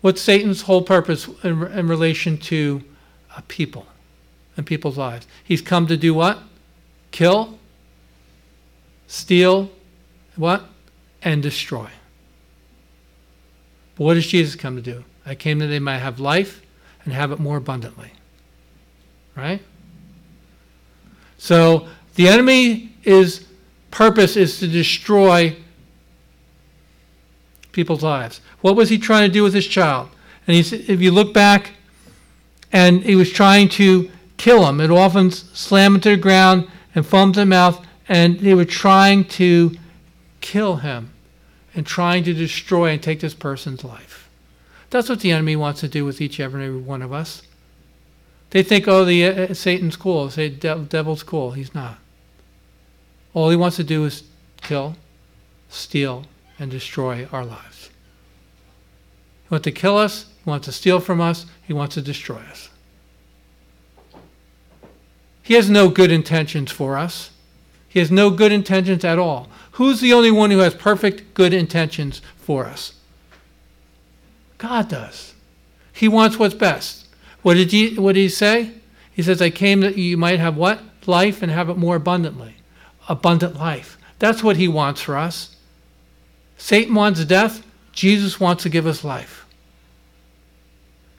What's 0.00 0.22
Satan's 0.22 0.62
whole 0.62 0.82
purpose 0.82 1.28
in, 1.42 1.64
in 1.66 1.88
relation 1.88 2.38
to 2.38 2.82
a 3.36 3.42
people 3.42 3.86
and 4.56 4.64
people's 4.64 4.96
lives? 4.96 5.26
He's 5.42 5.60
come 5.60 5.88
to 5.88 5.96
do 5.96 6.14
what? 6.14 6.38
Kill, 7.10 7.58
steal, 9.08 9.70
what? 10.36 10.64
And 11.22 11.42
destroy. 11.42 11.88
But 13.96 14.04
what 14.04 14.14
does 14.14 14.28
Jesus 14.28 14.54
come 14.54 14.76
to 14.76 14.82
do? 14.82 15.04
I 15.26 15.34
came 15.34 15.58
that 15.58 15.66
they 15.66 15.80
might 15.80 15.98
have 15.98 16.20
life 16.20 16.62
and 17.04 17.12
have 17.12 17.32
it 17.32 17.40
more 17.40 17.56
abundantly. 17.56 18.12
Right? 19.34 19.60
So 21.38 21.88
the 22.14 22.28
enemy 22.28 22.94
is 23.02 23.47
purpose 23.90 24.36
is 24.36 24.58
to 24.60 24.68
destroy 24.68 25.56
people's 27.72 28.02
lives. 28.02 28.40
What 28.60 28.76
was 28.76 28.88
he 28.88 28.98
trying 28.98 29.28
to 29.28 29.32
do 29.32 29.42
with 29.42 29.54
his 29.54 29.66
child? 29.66 30.08
And 30.46 30.56
he's, 30.56 30.72
if 30.72 31.00
you 31.00 31.10
look 31.10 31.32
back, 31.32 31.72
and 32.72 33.02
he 33.02 33.16
was 33.16 33.30
trying 33.30 33.68
to 33.68 34.10
kill 34.36 34.66
him. 34.66 34.80
It 34.80 34.90
often 34.90 35.30
slammed 35.30 35.96
him 35.96 36.00
to 36.02 36.10
the 36.10 36.16
ground 36.16 36.68
and 36.94 37.06
foam 37.06 37.32
to 37.32 37.40
the 37.40 37.46
mouth, 37.46 37.84
and 38.08 38.38
they 38.40 38.54
were 38.54 38.64
trying 38.64 39.24
to 39.24 39.76
kill 40.40 40.76
him 40.76 41.12
and 41.74 41.86
trying 41.86 42.24
to 42.24 42.34
destroy 42.34 42.90
and 42.90 43.02
take 43.02 43.20
this 43.20 43.34
person's 43.34 43.84
life. 43.84 44.28
That's 44.90 45.08
what 45.08 45.20
the 45.20 45.32
enemy 45.32 45.56
wants 45.56 45.80
to 45.80 45.88
do 45.88 46.04
with 46.04 46.20
each 46.20 46.40
and 46.40 46.54
every 46.54 46.76
one 46.76 47.02
of 47.02 47.12
us. 47.12 47.42
They 48.50 48.62
think, 48.62 48.88
oh, 48.88 49.04
the 49.04 49.26
uh, 49.26 49.54
Satan's 49.54 49.96
cool. 49.96 50.30
Say, 50.30 50.48
de- 50.48 50.78
devil's 50.78 51.22
cool. 51.22 51.50
He's 51.52 51.74
not. 51.74 51.98
All 53.34 53.50
he 53.50 53.56
wants 53.56 53.76
to 53.76 53.84
do 53.84 54.04
is 54.04 54.22
kill, 54.62 54.96
steal, 55.68 56.24
and 56.58 56.70
destroy 56.70 57.28
our 57.32 57.44
lives. 57.44 57.90
He 59.44 59.54
wants 59.54 59.64
to 59.64 59.72
kill 59.72 59.96
us. 59.96 60.26
He 60.44 60.50
wants 60.50 60.66
to 60.66 60.72
steal 60.72 61.00
from 61.00 61.20
us. 61.20 61.46
He 61.66 61.72
wants 61.72 61.94
to 61.94 62.02
destroy 62.02 62.40
us. 62.50 62.68
He 65.42 65.54
has 65.54 65.70
no 65.70 65.88
good 65.88 66.10
intentions 66.10 66.70
for 66.70 66.98
us. 66.98 67.30
He 67.88 67.98
has 68.00 68.10
no 68.10 68.28
good 68.28 68.52
intentions 68.52 69.04
at 69.04 69.18
all. 69.18 69.48
Who's 69.72 70.00
the 70.00 70.12
only 70.12 70.30
one 70.30 70.50
who 70.50 70.58
has 70.58 70.74
perfect 70.74 71.32
good 71.32 71.54
intentions 71.54 72.20
for 72.36 72.66
us? 72.66 72.92
God 74.58 74.88
does. 74.88 75.32
He 75.92 76.06
wants 76.06 76.38
what's 76.38 76.54
best. 76.54 77.06
What 77.42 77.54
did 77.54 77.72
he, 77.72 77.94
what 77.94 78.14
did 78.14 78.20
he 78.20 78.28
say? 78.28 78.72
He 79.10 79.22
says, 79.22 79.40
I 79.40 79.50
came 79.50 79.80
that 79.80 79.96
you 79.96 80.16
might 80.16 80.38
have 80.38 80.56
what? 80.56 80.80
Life 81.06 81.40
and 81.40 81.50
have 81.50 81.70
it 81.70 81.78
more 81.78 81.96
abundantly. 81.96 82.56
Abundant 83.08 83.56
life. 83.56 83.98
That's 84.18 84.42
what 84.42 84.56
he 84.56 84.68
wants 84.68 85.00
for 85.00 85.16
us. 85.16 85.56
Satan 86.56 86.94
wants 86.94 87.24
death. 87.24 87.64
Jesus 87.92 88.38
wants 88.38 88.62
to 88.62 88.68
give 88.68 88.86
us 88.86 89.02
life. 89.02 89.46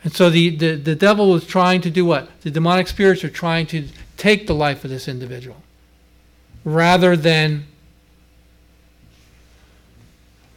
And 0.03 0.13
so 0.13 0.29
the, 0.29 0.55
the, 0.55 0.75
the 0.75 0.95
devil 0.95 1.29
was 1.29 1.45
trying 1.45 1.81
to 1.81 1.89
do 1.89 2.05
what? 2.05 2.29
The 2.41 2.51
demonic 2.51 2.87
spirits 2.87 3.23
are 3.23 3.29
trying 3.29 3.67
to 3.67 3.87
take 4.15 4.47
the 4.47 4.55
life 4.55 4.83
of 4.83 4.89
this 4.89 5.07
individual 5.07 5.57
rather 6.63 7.15
than 7.15 7.65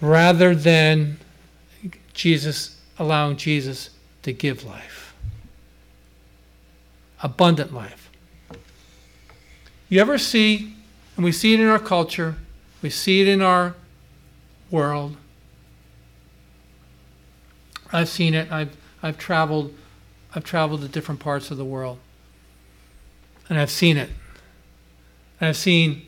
rather 0.00 0.54
than 0.54 1.16
Jesus 2.12 2.80
allowing 2.98 3.36
Jesus 3.36 3.90
to 4.22 4.32
give 4.32 4.64
life. 4.64 5.14
Abundant 7.22 7.72
life. 7.72 8.10
You 9.88 10.00
ever 10.00 10.18
see, 10.18 10.71
and 11.16 11.24
we 11.24 11.32
see 11.32 11.54
it 11.54 11.60
in 11.60 11.66
our 11.66 11.78
culture, 11.78 12.36
we 12.80 12.90
see 12.90 13.20
it 13.20 13.28
in 13.28 13.42
our 13.42 13.74
world. 14.70 15.16
I've 17.92 18.08
seen 18.08 18.34
it. 18.34 18.50
I've 18.50 18.76
I've 19.02 19.18
traveled 19.18 19.74
I've 20.34 20.44
traveled 20.44 20.80
to 20.80 20.88
different 20.88 21.20
parts 21.20 21.50
of 21.50 21.58
the 21.58 21.64
world. 21.64 21.98
And 23.48 23.58
I've 23.58 23.70
seen 23.70 23.96
it. 23.96 24.10
And 25.40 25.48
I've 25.50 25.56
seen 25.56 26.02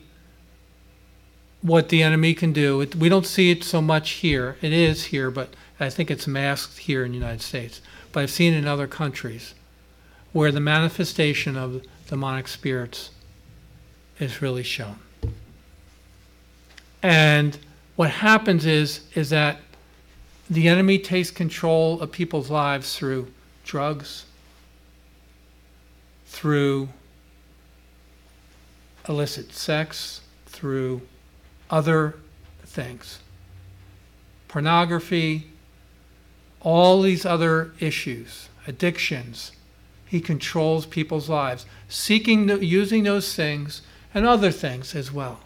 what 1.61 1.89
the 1.89 2.01
enemy 2.01 2.33
can 2.33 2.53
do. 2.53 2.81
It, 2.81 2.95
we 2.95 3.09
don't 3.09 3.25
see 3.25 3.51
it 3.51 3.63
so 3.63 3.81
much 3.81 4.11
here. 4.11 4.57
It 4.61 4.73
is 4.73 5.05
here, 5.05 5.29
but 5.29 5.49
I 5.79 5.89
think 5.89 6.09
it's 6.09 6.27
masked 6.27 6.79
here 6.79 7.05
in 7.05 7.11
the 7.11 7.17
United 7.17 7.41
States. 7.41 7.81
But 8.11 8.23
I've 8.23 8.31
seen 8.31 8.53
it 8.53 8.57
in 8.57 8.67
other 8.67 8.87
countries 8.87 9.53
where 10.31 10.51
the 10.51 10.59
manifestation 10.59 11.55
of 11.55 11.83
demonic 12.07 12.47
spirits 12.47 13.09
is 14.19 14.41
really 14.41 14.63
shown. 14.63 14.99
And 17.03 17.57
what 17.95 18.09
happens 18.09 18.65
is 18.65 19.01
is 19.13 19.29
that 19.29 19.59
the 20.49 20.67
enemy 20.67 20.99
takes 20.99 21.31
control 21.31 22.01
of 22.01 22.11
people's 22.11 22.49
lives 22.49 22.95
through 22.95 23.31
drugs, 23.63 24.25
through 26.27 26.89
illicit 29.07 29.53
sex, 29.53 30.21
through 30.45 31.01
other 31.69 32.15
things. 32.63 33.19
Pornography, 34.47 35.47
all 36.61 37.01
these 37.01 37.25
other 37.25 37.71
issues, 37.79 38.49
addictions. 38.67 39.51
He 40.05 40.21
controls 40.21 40.85
people's 40.85 41.29
lives, 41.29 41.65
seeking, 41.87 42.49
using 42.63 43.03
those 43.03 43.35
things 43.35 43.81
and 44.15 44.25
other 44.25 44.49
things 44.49 44.95
as 44.95 45.11
well. 45.11 45.41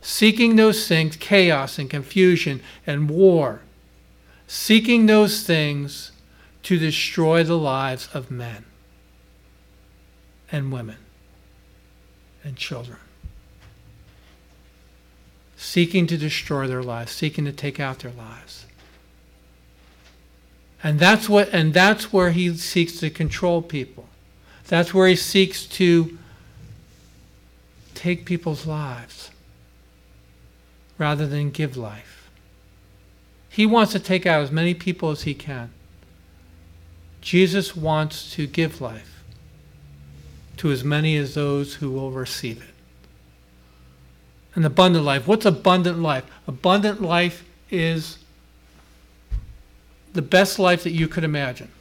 Seeking 0.00 0.56
those 0.56 0.88
things, 0.88 1.16
chaos 1.16 1.78
and 1.78 1.90
confusion 1.90 2.62
and 2.86 3.10
war 3.10 3.60
seeking 4.46 5.06
those 5.06 5.42
things 5.42 6.12
to 6.62 6.78
destroy 6.78 7.42
the 7.42 7.58
lives 7.58 8.08
of 8.14 8.30
men 8.30 8.64
and 10.50 10.72
women 10.72 10.96
and 12.44 12.56
children. 12.56 12.98
Seeking 15.56 16.06
to 16.06 16.16
destroy 16.16 16.66
their 16.66 16.82
lives, 16.82 17.12
seeking 17.12 17.44
to 17.44 17.52
take 17.52 17.80
out 17.80 18.00
their 18.00 18.12
lives. 18.12 18.66
And 20.82 21.00
that's 21.00 21.28
what 21.28 21.48
and 21.52 21.72
that's 21.72 22.12
where 22.12 22.30
he 22.30 22.54
seeks 22.56 23.00
to 23.00 23.10
control 23.10 23.62
people. 23.62 24.06
That's 24.68 24.92
where 24.92 25.08
he 25.08 25.16
seeks 25.16 25.64
to 25.66 26.18
take 28.06 28.24
people's 28.24 28.66
lives 28.66 29.32
rather 30.96 31.26
than 31.26 31.50
give 31.50 31.76
life. 31.76 32.30
He 33.48 33.66
wants 33.66 33.90
to 33.92 33.98
take 33.98 34.24
out 34.24 34.42
as 34.42 34.52
many 34.52 34.74
people 34.74 35.10
as 35.10 35.22
he 35.22 35.34
can. 35.34 35.70
Jesus 37.20 37.74
wants 37.74 38.30
to 38.34 38.46
give 38.46 38.80
life 38.80 39.24
to 40.58 40.70
as 40.70 40.84
many 40.84 41.16
as 41.16 41.34
those 41.34 41.74
who 41.74 41.90
will 41.90 42.12
receive 42.12 42.62
it. 42.62 42.74
An 44.54 44.64
abundant 44.64 45.04
life. 45.04 45.26
What's 45.26 45.44
abundant 45.44 45.98
life? 45.98 46.22
Abundant 46.46 47.02
life 47.02 47.44
is 47.72 48.18
the 50.12 50.22
best 50.22 50.60
life 50.60 50.84
that 50.84 50.92
you 50.92 51.08
could 51.08 51.24
imagine. 51.24 51.72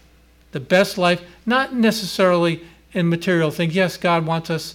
The 0.53 0.59
best 0.59 0.97
life, 0.97 1.21
not 1.45 1.75
necessarily 1.75 2.63
in 2.93 3.09
material 3.09 3.51
things. 3.51 3.75
Yes, 3.75 3.95
God 3.95 4.25
wants 4.25 4.49
us 4.49 4.73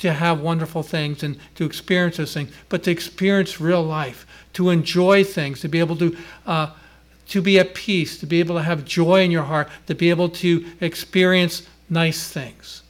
to 0.00 0.12
have 0.12 0.40
wonderful 0.40 0.82
things 0.82 1.22
and 1.22 1.38
to 1.54 1.64
experience 1.64 2.16
those 2.16 2.34
things, 2.34 2.52
but 2.68 2.82
to 2.82 2.90
experience 2.90 3.60
real 3.60 3.82
life, 3.82 4.26
to 4.54 4.70
enjoy 4.70 5.22
things, 5.22 5.60
to 5.60 5.68
be 5.68 5.78
able 5.78 5.96
to 5.96 6.16
uh, 6.46 6.70
to 7.28 7.40
be 7.40 7.60
at 7.60 7.74
peace, 7.74 8.18
to 8.18 8.26
be 8.26 8.40
able 8.40 8.56
to 8.56 8.62
have 8.62 8.84
joy 8.84 9.22
in 9.22 9.30
your 9.30 9.44
heart, 9.44 9.68
to 9.86 9.94
be 9.94 10.10
able 10.10 10.28
to 10.28 10.66
experience 10.80 11.62
nice 11.88 12.28
things 12.28 12.82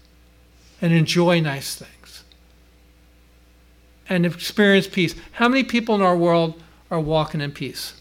and 0.81 0.95
enjoy 0.95 1.41
nice 1.41 1.75
things 1.75 2.25
and 4.11 4.27
experience 4.27 4.89
peace. 4.89 5.15
How 5.33 5.49
many 5.49 5.63
people 5.63 5.95
in 5.95 6.03
our 6.03 6.17
world 6.17 6.61
are 6.91 7.01
walking 7.01 7.41
in 7.41 7.53
peace? 7.53 7.95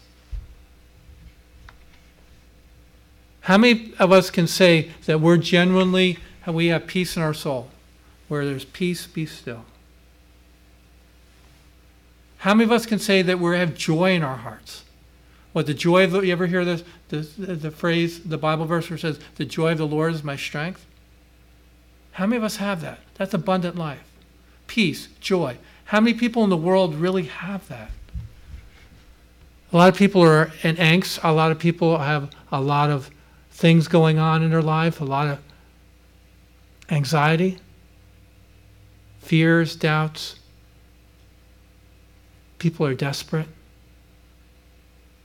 How 3.42 3.56
many 3.56 3.94
of 3.98 4.12
us 4.12 4.30
can 4.30 4.46
say 4.46 4.90
that 5.06 5.20
we're 5.20 5.36
genuinely, 5.36 6.18
we 6.46 6.66
have 6.66 6.86
peace 6.86 7.16
in 7.16 7.22
our 7.22 7.34
soul? 7.34 7.68
Where 8.30 8.44
there's 8.44 8.64
peace, 8.64 9.08
be 9.08 9.26
still. 9.26 9.64
How 12.38 12.54
many 12.54 12.62
of 12.62 12.70
us 12.70 12.86
can 12.86 13.00
say 13.00 13.22
that 13.22 13.40
we 13.40 13.56
have 13.56 13.74
joy 13.74 14.12
in 14.12 14.22
our 14.22 14.36
hearts? 14.36 14.84
What 15.52 15.66
the 15.66 15.74
joy 15.74 16.04
of 16.04 16.12
the, 16.12 16.20
you 16.20 16.30
ever 16.30 16.46
hear 16.46 16.64
this, 16.64 16.84
the, 17.08 17.18
the 17.18 17.72
phrase, 17.72 18.20
the 18.20 18.38
Bible 18.38 18.66
verse 18.66 18.88
where 18.88 18.94
it 18.94 19.00
says, 19.00 19.18
the 19.34 19.44
joy 19.44 19.72
of 19.72 19.78
the 19.78 19.86
Lord 19.86 20.14
is 20.14 20.22
my 20.22 20.36
strength? 20.36 20.86
How 22.12 22.24
many 22.24 22.36
of 22.36 22.44
us 22.44 22.58
have 22.58 22.82
that? 22.82 23.00
That's 23.16 23.34
abundant 23.34 23.74
life. 23.74 24.04
Peace, 24.68 25.08
joy. 25.20 25.56
How 25.86 25.98
many 26.00 26.16
people 26.16 26.44
in 26.44 26.50
the 26.50 26.56
world 26.56 26.94
really 26.94 27.24
have 27.24 27.66
that? 27.66 27.90
A 29.72 29.76
lot 29.76 29.88
of 29.88 29.96
people 29.96 30.22
are 30.22 30.52
in 30.62 30.76
angst. 30.76 31.18
A 31.24 31.32
lot 31.32 31.50
of 31.50 31.58
people 31.58 31.98
have 31.98 32.30
a 32.52 32.60
lot 32.60 32.90
of 32.90 33.10
things 33.50 33.88
going 33.88 34.20
on 34.20 34.44
in 34.44 34.50
their 34.50 34.62
life, 34.62 35.00
a 35.00 35.04
lot 35.04 35.26
of 35.26 35.40
anxiety, 36.90 37.58
fears, 39.20 39.76
doubts. 39.76 40.36
People 42.58 42.84
are 42.86 42.94
desperate. 42.94 43.48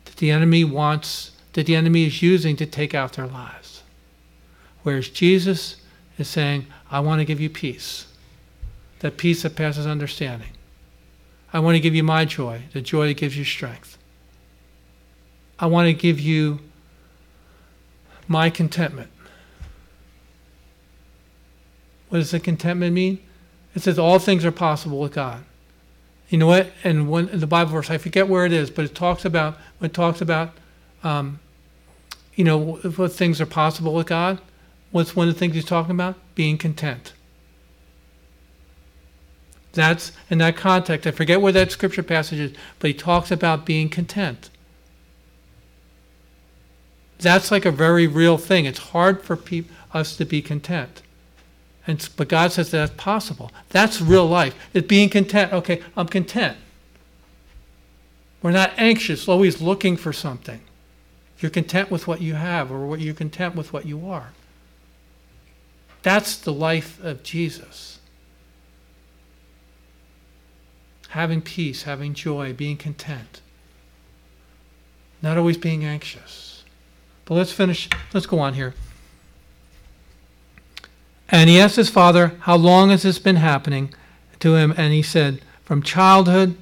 That 0.06 0.18
the 0.18 0.32
enemy 0.32 0.64
wants 0.64 1.32
that 1.56 1.66
the 1.66 1.76
enemy 1.76 2.06
is 2.06 2.22
using 2.22 2.58
to 2.58 2.66
take 2.66 2.94
out 2.94 3.14
their 3.14 3.28
lives. 3.28 3.82
Whereas 4.84 5.08
Jesus 5.08 5.78
is 6.18 6.28
saying, 6.28 6.68
I 6.92 7.00
want 7.00 7.20
to 7.20 7.26
give 7.26 7.40
you 7.40 7.50
peace, 7.50 8.08
that 9.00 9.16
peace 9.16 9.44
that 9.44 9.56
passes 9.56 9.88
understanding. 9.88 10.50
I 11.54 11.60
want 11.60 11.76
to 11.76 11.80
give 11.80 11.96
you 11.96 12.04
my 12.04 12.26
joy, 12.26 12.64
the 12.74 12.82
joy 12.82 13.08
that 13.08 13.16
gives 13.16 13.38
you 13.38 13.46
strength. 13.46 13.98
I 15.58 15.68
want 15.68 15.88
to 15.88 15.94
give 15.94 16.20
you 16.20 16.60
my 18.28 18.50
contentment. 18.50 19.10
What 22.10 22.20
does 22.20 22.32
the 22.32 22.42
contentment 22.42 22.94
mean? 22.94 23.20
It 23.76 23.82
says 23.82 24.00
all 24.00 24.20
things 24.20 24.46
are 24.46 24.52
possible 24.52 25.00
with 25.00 25.14
God. 25.14 25.44
You 26.30 26.38
know 26.38 26.48
what? 26.48 26.72
And 26.84 27.08
one 27.08 27.30
the 27.32 27.46
Bible 27.46 27.74
verse, 27.74 27.92
I 27.92 27.98
forget 27.98 28.28
where 28.28 28.46
it 28.46 28.52
is, 28.52 28.72
but 28.72 28.86
it 28.86 28.96
talks 28.96 29.26
about 29.26 29.58
when 29.78 29.92
it 29.92 29.94
talks 29.94 30.22
about, 30.22 30.52
um, 31.04 31.40
you 32.36 32.44
know, 32.44 32.58
what 32.78 33.12
things 33.12 33.40
are 33.40 33.46
possible 33.46 33.94
with 33.94 34.08
God. 34.08 34.40
What's 34.92 35.16
one 35.16 35.28
of 35.28 35.34
the 35.34 35.40
things 35.40 35.56
he's 35.56 35.66
talking 35.66 35.92
about? 35.92 36.16
Being 36.36 36.58
content. 36.58 37.14
That's 39.74 40.14
in 40.30 40.38
that 40.38 40.56
context. 40.56 41.06
I 41.06 41.12
forget 41.12 41.42
where 41.42 41.52
that 41.52 41.72
scripture 41.72 42.02
passage 42.02 42.40
is, 42.40 42.54
but 42.80 42.88
he 42.88 42.94
talks 42.94 43.30
about 43.30 43.66
being 43.66 43.90
content. 43.90 44.50
That's 47.20 47.52
like 47.52 47.66
a 47.66 47.72
very 47.72 48.08
real 48.08 48.38
thing. 48.38 48.66
It's 48.66 48.80
hard 48.80 49.22
for 49.22 49.36
peop- 49.36 49.70
us 49.94 50.16
to 50.18 50.26
be 50.26 50.42
content. 50.42 51.02
And, 51.88 52.08
but 52.18 52.28
God 52.28 52.52
says 52.52 52.72
that's 52.72 52.94
possible. 52.98 53.52
That's 53.70 54.02
real 54.02 54.26
life. 54.26 54.56
It's 54.74 54.88
being 54.88 55.10
content. 55.10 55.54
Okay, 55.54 55.82
I'm 55.96 56.08
content. 56.08 56.58
We're 58.42 58.52
not 58.52 58.74
anxious, 58.78 59.28
always 59.28 59.62
looking 59.62 59.98
for 59.98 60.14
something. 60.14 60.62
You're 61.40 61.52
content 61.52 61.92
with 61.92 62.08
what 62.08 62.22
you 62.22 62.36
have, 62.36 62.72
or 62.72 62.98
you're 62.98 63.14
content 63.14 63.56
with 63.56 63.74
what 63.74 63.86
you 63.86 64.08
are. 64.10 64.32
That's 66.02 66.38
the 66.38 66.54
life 66.54 67.04
of 67.04 67.24
Jesus. 67.24 68.00
Having 71.10 71.42
peace, 71.42 71.84
having 71.84 72.14
joy, 72.14 72.54
being 72.54 72.78
content. 72.78 73.42
Not 75.22 75.38
always 75.38 75.58
being 75.58 75.84
anxious. 75.84 76.64
But 77.26 77.36
let's 77.36 77.52
finish, 77.52 77.90
let's 78.14 78.28
go 78.28 78.40
on 78.40 78.54
here. 78.54 78.76
And 81.30 81.50
he 81.50 81.60
asked 81.60 81.76
his 81.76 81.90
father, 81.90 82.34
How 82.42 82.56
long 82.56 82.90
has 82.90 83.04
this 83.04 83.20
been 83.20 83.38
happening 83.38 83.94
to 84.40 84.56
him? 84.56 84.74
And 84.78 84.94
he 84.94 85.02
said, 85.02 85.42
From 85.64 85.82
childhood. 85.82 86.58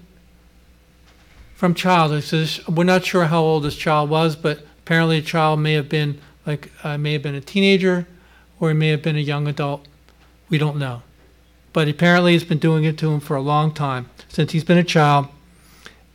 From 1.56 1.74
childhood. 1.74 2.24
So 2.24 2.40
this, 2.40 2.68
we're 2.68 2.84
not 2.84 3.06
sure 3.06 3.26
how 3.26 3.42
old 3.42 3.64
this 3.64 3.76
child 3.76 4.10
was, 4.10 4.36
but 4.36 4.66
apparently 4.80 5.20
the 5.20 5.26
child 5.26 5.60
may 5.60 5.74
have 5.74 5.90
been 5.90 6.20
like 6.46 6.72
uh, 6.84 6.98
may 6.98 7.14
have 7.14 7.22
been 7.22 7.36
a 7.36 7.42
teenager 7.42 8.06
or 8.60 8.70
he 8.70 8.76
may 8.76 8.90
have 8.90 9.02
been 9.02 9.16
a 9.16 9.22
young 9.22 9.48
adult. 9.48 9.86
We 10.50 10.58
don't 10.58 10.78
know. 10.78 11.04
But 11.72 11.88
apparently 11.88 12.34
he's 12.34 12.44
been 12.44 12.60
doing 12.60 12.84
it 12.84 12.98
to 13.00 13.12
him 13.12 13.20
for 13.20 13.36
a 13.36 13.42
long 13.42 13.74
time, 13.74 14.10
since 14.30 14.52
he's 14.52 14.64
been 14.64 14.78
a 14.78 14.84
child. 14.84 15.28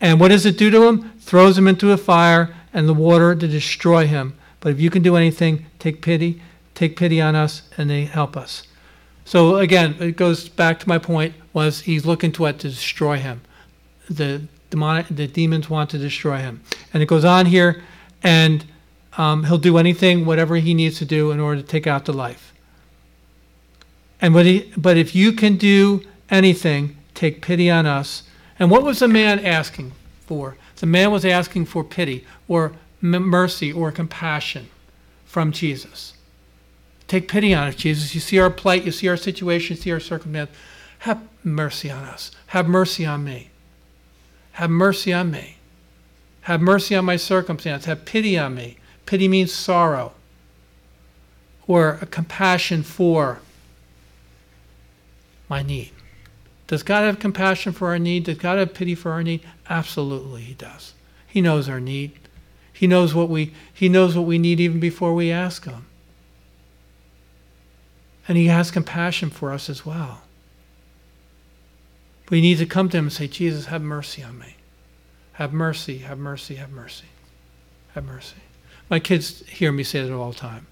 And 0.01 0.21
what 0.21 0.29
does 0.29 0.47
it 0.47 0.57
do 0.57 0.71
to 0.71 0.87
him? 0.87 1.13
Throws 1.19 1.59
him 1.59 1.67
into 1.67 1.91
a 1.91 1.97
fire 1.97 2.55
and 2.73 2.89
the 2.89 2.95
water 2.95 3.35
to 3.35 3.49
destroy 3.49 4.07
him. 4.07 4.39
But 4.61 4.73
if 4.73 4.81
you 4.81 4.91
can 4.91 5.03
do 5.03 5.17
anything, 5.17 5.67
take 5.79 6.01
pity 6.03 6.41
take 6.79 6.97
pity 6.97 7.21
on 7.21 7.35
us 7.35 7.63
and 7.77 7.91
they 7.91 8.05
help 8.05 8.37
us. 8.37 8.63
So 9.25 9.57
again, 9.57 9.97
it 9.99 10.17
goes 10.17 10.49
back 10.49 10.79
to 10.81 10.89
my 10.89 10.99
point 10.99 11.35
was 11.53 11.81
he's 11.81 12.07
looking 12.07 12.31
to 12.33 12.43
what 12.43 12.61
to 12.61 12.69
destroy 12.69 13.19
him. 13.19 13.43
The 14.09 14.43
demonic, 14.71 15.09
the 15.11 15.27
demons 15.27 15.69
want 15.69 15.91
to 15.91 15.99
destroy 15.99 16.39
him, 16.39 16.63
and 16.95 17.03
it 17.03 17.07
goes 17.07 17.25
on 17.25 17.47
here, 17.47 17.83
and 18.23 18.65
um, 19.19 19.45
he'll 19.45 19.59
do 19.59 19.77
anything, 19.77 20.25
whatever 20.25 20.57
he 20.57 20.73
needs 20.73 20.99
to 20.99 21.05
do 21.05 21.31
in 21.31 21.41
order 21.41 21.61
to 21.61 21.67
take 21.67 21.87
out 21.87 22.05
the 22.05 22.13
life. 22.13 22.55
And 24.21 24.33
but 24.33 24.47
he, 24.47 24.73
but 24.77 24.97
if 24.97 25.15
you 25.15 25.33
can 25.33 25.57
do 25.57 26.03
anything, 26.31 26.97
take 27.15 27.43
pity 27.43 27.69
on 27.69 27.87
us. 27.87 28.23
And 28.59 28.71
what 28.71 28.83
was 28.83 29.01
the 29.01 29.09
man 29.09 29.45
asking 29.45 29.93
for? 30.27 30.57
The 30.77 30.87
man 30.87 31.11
was 31.11 31.25
asking 31.25 31.67
for 31.67 31.85
pity 31.85 32.25
or 32.47 32.73
mercy 33.01 33.73
or 33.73 33.93
compassion 33.93 34.71
from 35.27 35.53
Jesus. 35.53 36.15
Take 37.09 37.27
pity 37.27 37.55
on 37.55 37.69
us, 37.69 37.75
Jesus. 37.75 38.15
You 38.15 38.21
see 38.21 38.39
our 38.39 38.51
plight, 38.51 38.85
you 38.85 38.93
see 38.93 39.09
our 39.09 39.17
situation, 39.17 39.77
you 39.77 39.83
see 39.83 39.91
our 39.93 40.01
circumstance. 40.01 40.51
Have 41.01 41.23
mercy 41.43 41.91
on 41.91 42.05
us. 42.05 42.31
Have 42.49 42.69
mercy 42.69 43.07
on 43.07 43.25
me. 43.25 43.51
Have 44.53 44.71
mercy 44.71 45.13
on 45.13 45.31
me. 45.31 45.57
Have 46.43 46.61
mercy 46.61 46.95
on 46.95 47.05
my 47.05 47.17
circumstance. 47.17 47.87
Have 47.87 48.05
pity 48.05 48.39
on 48.39 48.55
me. 48.55 48.77
Pity 49.07 49.27
means 49.27 49.53
sorrow 49.53 50.13
or 51.67 51.99
a 52.03 52.07
compassion 52.07 52.83
for 52.83 53.41
my 55.49 55.63
need. 55.63 55.93
Does 56.67 56.83
God 56.83 57.05
have 57.05 57.19
compassion 57.19 57.73
for 57.73 57.89
our 57.89 57.99
need? 57.99 58.25
Does 58.25 58.39
God 58.39 58.59
have 58.59 58.75
pity 58.75 58.95
for 58.95 59.13
our 59.13 59.23
need? 59.23 59.43
Absolutely, 59.71 60.43
He 60.43 60.55
does. 60.55 60.95
He 61.27 61.41
knows 61.41 61.69
our 61.69 61.81
need. 61.81 62.13
He 62.73 62.87
knows 62.87 63.15
what 63.15 63.29
we 63.29 63.55
He 63.73 63.89
knows 63.89 64.17
what 64.17 64.27
we 64.27 64.39
need 64.39 64.61
even 64.61 64.81
before 64.81 65.15
we 65.15 65.31
ask 65.31 65.65
Him. 65.65 65.87
And 68.29 68.37
He 68.37 68.47
has 68.47 68.71
compassion 68.71 69.31
for 69.31 69.51
us 69.53 69.69
as 69.69 69.85
well. 69.85 70.21
We 72.31 72.43
need 72.43 72.59
to 72.59 72.67
come 72.67 72.91
to 72.91 72.99
Him 72.99 73.07
and 73.07 73.13
say, 73.13 73.27
Jesus, 73.27 73.67
have 73.67 73.83
mercy 73.83 74.23
on 74.23 74.39
me. 74.39 74.57
Have 75.33 75.53
mercy, 75.53 75.99
have 75.99 76.19
mercy, 76.19 76.57
have 76.57 76.71
mercy, 76.71 77.07
have 77.95 78.05
mercy. 78.05 78.37
My 78.91 78.99
kids 78.99 79.47
hear 79.47 79.73
me 79.73 79.83
say 79.83 80.03
that 80.03 80.13
all 80.13 80.33
the 80.33 80.39
time. 80.39 80.67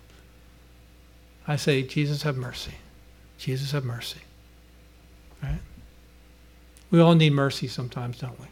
I 1.48 1.56
say, 1.56 1.82
Jesus, 1.82 2.22
have 2.22 2.36
mercy. 2.36 2.72
Jesus, 3.38 3.70
have 3.72 3.84
mercy. 3.84 4.20
Right? 5.42 5.60
We 6.90 7.00
all 7.00 7.14
need 7.14 7.32
mercy 7.32 7.68
sometimes, 7.68 8.18
don't 8.18 8.38
we? 8.40 8.46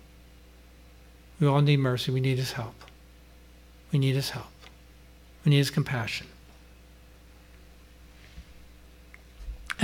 We 1.41 1.47
all 1.47 1.63
need 1.63 1.79
mercy. 1.79 2.13
We 2.13 2.21
need 2.21 2.39
His 2.39 2.53
help. 2.53 2.75
We 3.93 3.99
need 3.99 4.15
His 4.15 4.31
help. 4.31 4.47
We 5.45 5.51
need 5.51 5.59
His 5.59 5.71
compassion. 5.71 6.27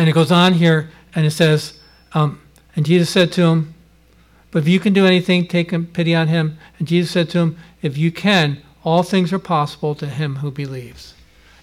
And 0.01 0.09
it 0.09 0.12
goes 0.12 0.32
on 0.32 0.55
here 0.55 0.88
and 1.14 1.26
it 1.26 1.32
says, 1.32 1.78
um, 2.14 2.40
and 2.74 2.86
Jesus 2.86 3.11
said 3.11 3.32
to 3.32 3.42
him, 3.42 3.74
But 4.51 4.61
if 4.62 4.68
you 4.68 4.80
can 4.80 4.94
do 4.94 5.05
anything, 5.05 5.46
take 5.46 5.92
pity 5.92 6.14
on 6.14 6.28
him. 6.28 6.57
And 6.78 6.88
Jesus 6.88 7.11
said 7.11 7.28
to 7.30 7.38
him, 7.40 7.59
If 7.82 7.98
you 7.98 8.11
can, 8.11 8.62
all 8.82 9.03
things 9.03 9.30
are 9.30 9.38
possible 9.38 9.94
to 9.96 10.07
him 10.07 10.36
who 10.36 10.51
believes. 10.51 11.12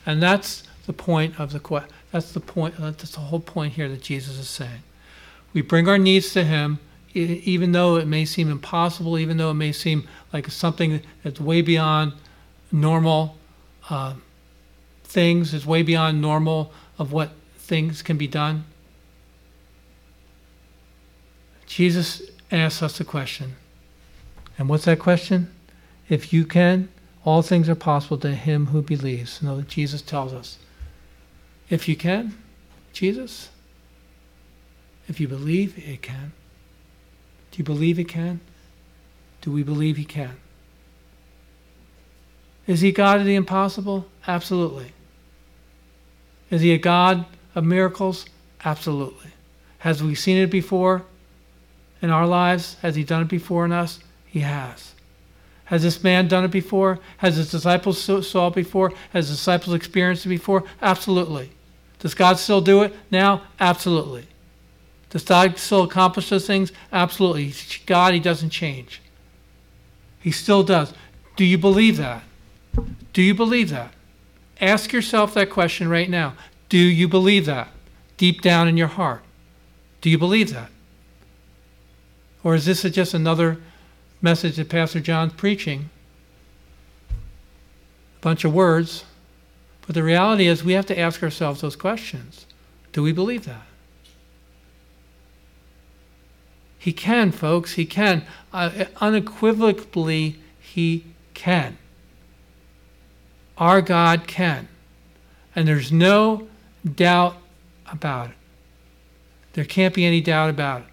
And 0.05 0.21
that's 0.21 0.61
the 0.85 0.93
point 0.93 1.39
of 1.39 1.51
the 1.51 1.88
that's 2.11 2.31
the 2.31 2.39
point 2.39 2.75
that's 2.77 3.09
the 3.09 3.21
whole 3.21 3.39
point 3.39 3.73
here 3.73 3.89
that 3.89 4.03
Jesus 4.03 4.38
is 4.38 4.47
saying. 4.47 4.83
We 5.51 5.61
bring 5.61 5.89
our 5.89 5.97
needs 5.97 6.31
to 6.33 6.43
him 6.43 6.77
even 7.15 7.71
though 7.71 7.95
it 7.95 8.05
may 8.05 8.23
seem 8.23 8.51
impossible, 8.51 9.17
even 9.17 9.38
though 9.38 9.49
it 9.49 9.55
may 9.55 9.71
seem 9.71 10.07
like 10.31 10.47
something 10.51 11.01
that's 11.23 11.41
way 11.41 11.63
beyond 11.63 12.13
normal 12.71 13.35
uh, 13.89 14.13
things, 15.03 15.55
is 15.55 15.65
way 15.65 15.81
beyond 15.81 16.21
normal 16.21 16.71
of 16.99 17.11
what 17.11 17.31
things 17.68 18.01
can 18.01 18.18
be 18.18 18.28
done? 18.28 18.63
Jesus 21.65 22.22
asks 22.51 22.82
us 22.82 22.99
a 22.99 23.05
question. 23.05 23.55
And 24.57 24.70
what's 24.70 24.86
that 24.86 24.99
question? 24.99 25.53
If 26.09 26.32
you 26.32 26.45
can, 26.45 26.89
all 27.26 27.41
things 27.41 27.68
are 27.68 27.76
possible 27.76 28.18
to 28.20 28.34
him 28.34 28.68
who 28.68 28.82
believes. 28.82 29.39
You 29.41 29.49
know, 29.49 29.61
Jesus 29.61 30.01
tells 30.01 30.34
us. 30.34 30.57
If 31.70 31.89
you 31.89 31.97
can, 31.97 32.38
Jesus, 32.93 33.49
if 35.09 35.20
you 35.20 35.28
believe, 35.28 35.78
it 35.78 36.01
can. 36.01 36.32
Do 37.51 37.57
you 37.57 37.65
believe 37.65 37.99
it 37.99 38.07
can? 38.07 38.39
Do 39.41 39.51
we 39.51 39.63
believe 39.63 39.97
he 39.97 40.05
can? 40.05 40.38
Is 42.65 42.82
he 42.82 42.91
God 42.93 43.20
of 43.20 43.26
the 43.26 43.36
impossible? 43.36 44.07
Absolutely. 44.26 44.93
Is 46.49 46.61
he 46.61 46.74
a 46.74 46.78
God 46.78 47.26
of 47.58 47.66
miracles? 47.66 48.28
Absolutely. 48.64 49.32
Has 49.80 50.03
we 50.03 50.14
seen 50.14 50.38
it 50.38 50.51
before 50.51 51.03
in 52.03 52.12
our 52.12 52.28
lives? 52.28 52.78
Has 52.84 52.95
he 52.95 53.03
done 53.03 53.24
it 53.24 53.28
before 53.28 53.66
in 53.66 53.72
us? 53.72 53.99
He 54.28 54.41
has. 54.41 54.93
Has 55.66 55.82
this 55.82 56.03
man 56.03 56.28
done 56.28 56.45
it 56.45 56.51
before? 56.51 56.99
Has 57.18 57.36
his 57.36 57.49
disciples 57.49 57.99
saw 57.99 58.47
it 58.47 58.55
before? 58.55 58.93
Has 59.12 59.28
his 59.28 59.38
disciples 59.38 59.76
experienced 59.76 60.26
it 60.28 60.30
before? 60.30 60.66
Absolutely. 60.84 61.49
Does 61.97 62.14
God 62.14 62.38
still 62.38 62.62
do 62.62 62.84
it 62.84 62.93
now? 63.10 63.41
Absolutely. 63.60 64.28
Does 65.10 65.24
God 65.24 65.58
still 65.58 65.84
accomplish 65.84 66.30
those 66.30 66.45
things? 66.45 66.72
Absolutely. 66.93 67.53
God, 67.88 68.14
he 68.14 68.20
doesn't 68.20 68.51
change. 68.51 69.01
He 70.20 70.30
still 70.30 70.62
does. 70.62 70.93
Do 71.36 71.43
you 71.43 71.58
believe 71.58 71.97
that? 71.97 72.24
Do 73.14 73.24
you 73.24 73.34
believe 73.34 73.72
that? 73.72 73.93
Ask 74.62 74.93
yourself 74.93 75.34
that 75.34 75.49
question 75.49 75.89
right 75.89 76.10
now. 76.10 76.36
Do 76.70 76.78
you 76.78 77.07
believe 77.07 77.45
that 77.45 77.70
deep 78.18 78.41
down 78.41 78.68
in 78.68 78.78
your 78.78 78.88
heart? 78.88 79.24
Do 80.01 80.09
you 80.09 80.18
believe 80.18 80.53
that? 80.53 80.70
Or 82.43 82.55
is 82.55 82.65
this 82.65 82.82
just 82.84 83.13
another 83.13 83.59
message 84.22 84.55
that 84.55 84.70
Pastor 84.70 84.99
John's 84.99 85.34
preaching 85.34 85.89
A 87.09 88.22
bunch 88.22 88.43
of 88.43 88.53
words. 88.53 89.05
But 89.86 89.95
the 89.95 90.03
reality 90.03 90.47
is, 90.47 90.63
we 90.63 90.74
have 90.74 90.86
to 90.88 90.99
ask 90.99 91.24
ourselves 91.24 91.61
those 91.61 91.76
questions. 91.78 92.45
Do 92.91 93.01
we 93.01 93.13
believe 93.13 93.45
that? 93.45 93.65
He 96.78 96.91
can, 96.91 97.32
folks. 97.32 97.74
He 97.74 97.86
can. 97.86 98.26
Uh, 98.51 98.86
unequivocally, 98.99 100.39
He 100.59 101.05
can. 101.34 101.78
Our 103.57 103.82
God 103.82 104.28
can. 104.28 104.68
And 105.55 105.68
there's 105.68 105.91
no 105.91 106.47
doubt 106.88 107.38
about 107.91 108.29
it. 108.29 108.35
There 109.53 109.65
can't 109.65 109.93
be 109.93 110.05
any 110.05 110.21
doubt 110.21 110.49
about 110.49 110.81
it. 110.81 110.88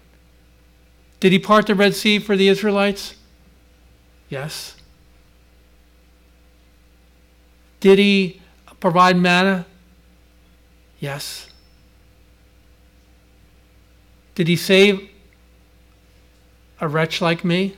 Did 1.19 1.31
He 1.31 1.39
part 1.39 1.67
the 1.67 1.75
Red 1.75 1.95
Sea 1.95 2.19
for 2.19 2.35
the 2.35 2.47
Israelites? 2.47 3.15
Yes. 4.29 4.75
Did 7.79 7.99
He 7.99 8.41
provide 8.79 9.17
manna? 9.17 9.65
Yes. 10.99 11.47
Did 14.33 14.47
He 14.47 14.55
save 14.55 15.09
a 16.81 16.87
wretch 16.87 17.21
like 17.21 17.45
me, 17.45 17.75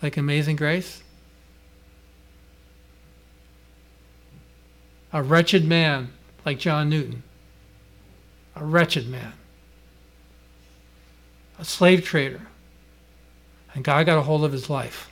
like 0.00 0.16
Amazing 0.16 0.56
Grace? 0.56 1.02
A 5.12 5.22
wretched 5.22 5.64
man 5.64 6.12
like 6.44 6.58
John 6.58 6.88
Newton. 6.88 7.22
A 8.56 8.64
wretched 8.64 9.08
man. 9.08 9.32
A 11.58 11.64
slave 11.64 12.04
trader. 12.04 12.42
And 13.74 13.84
God 13.84 14.06
got 14.06 14.18
a 14.18 14.22
hold 14.22 14.44
of 14.44 14.52
his 14.52 14.68
life. 14.68 15.10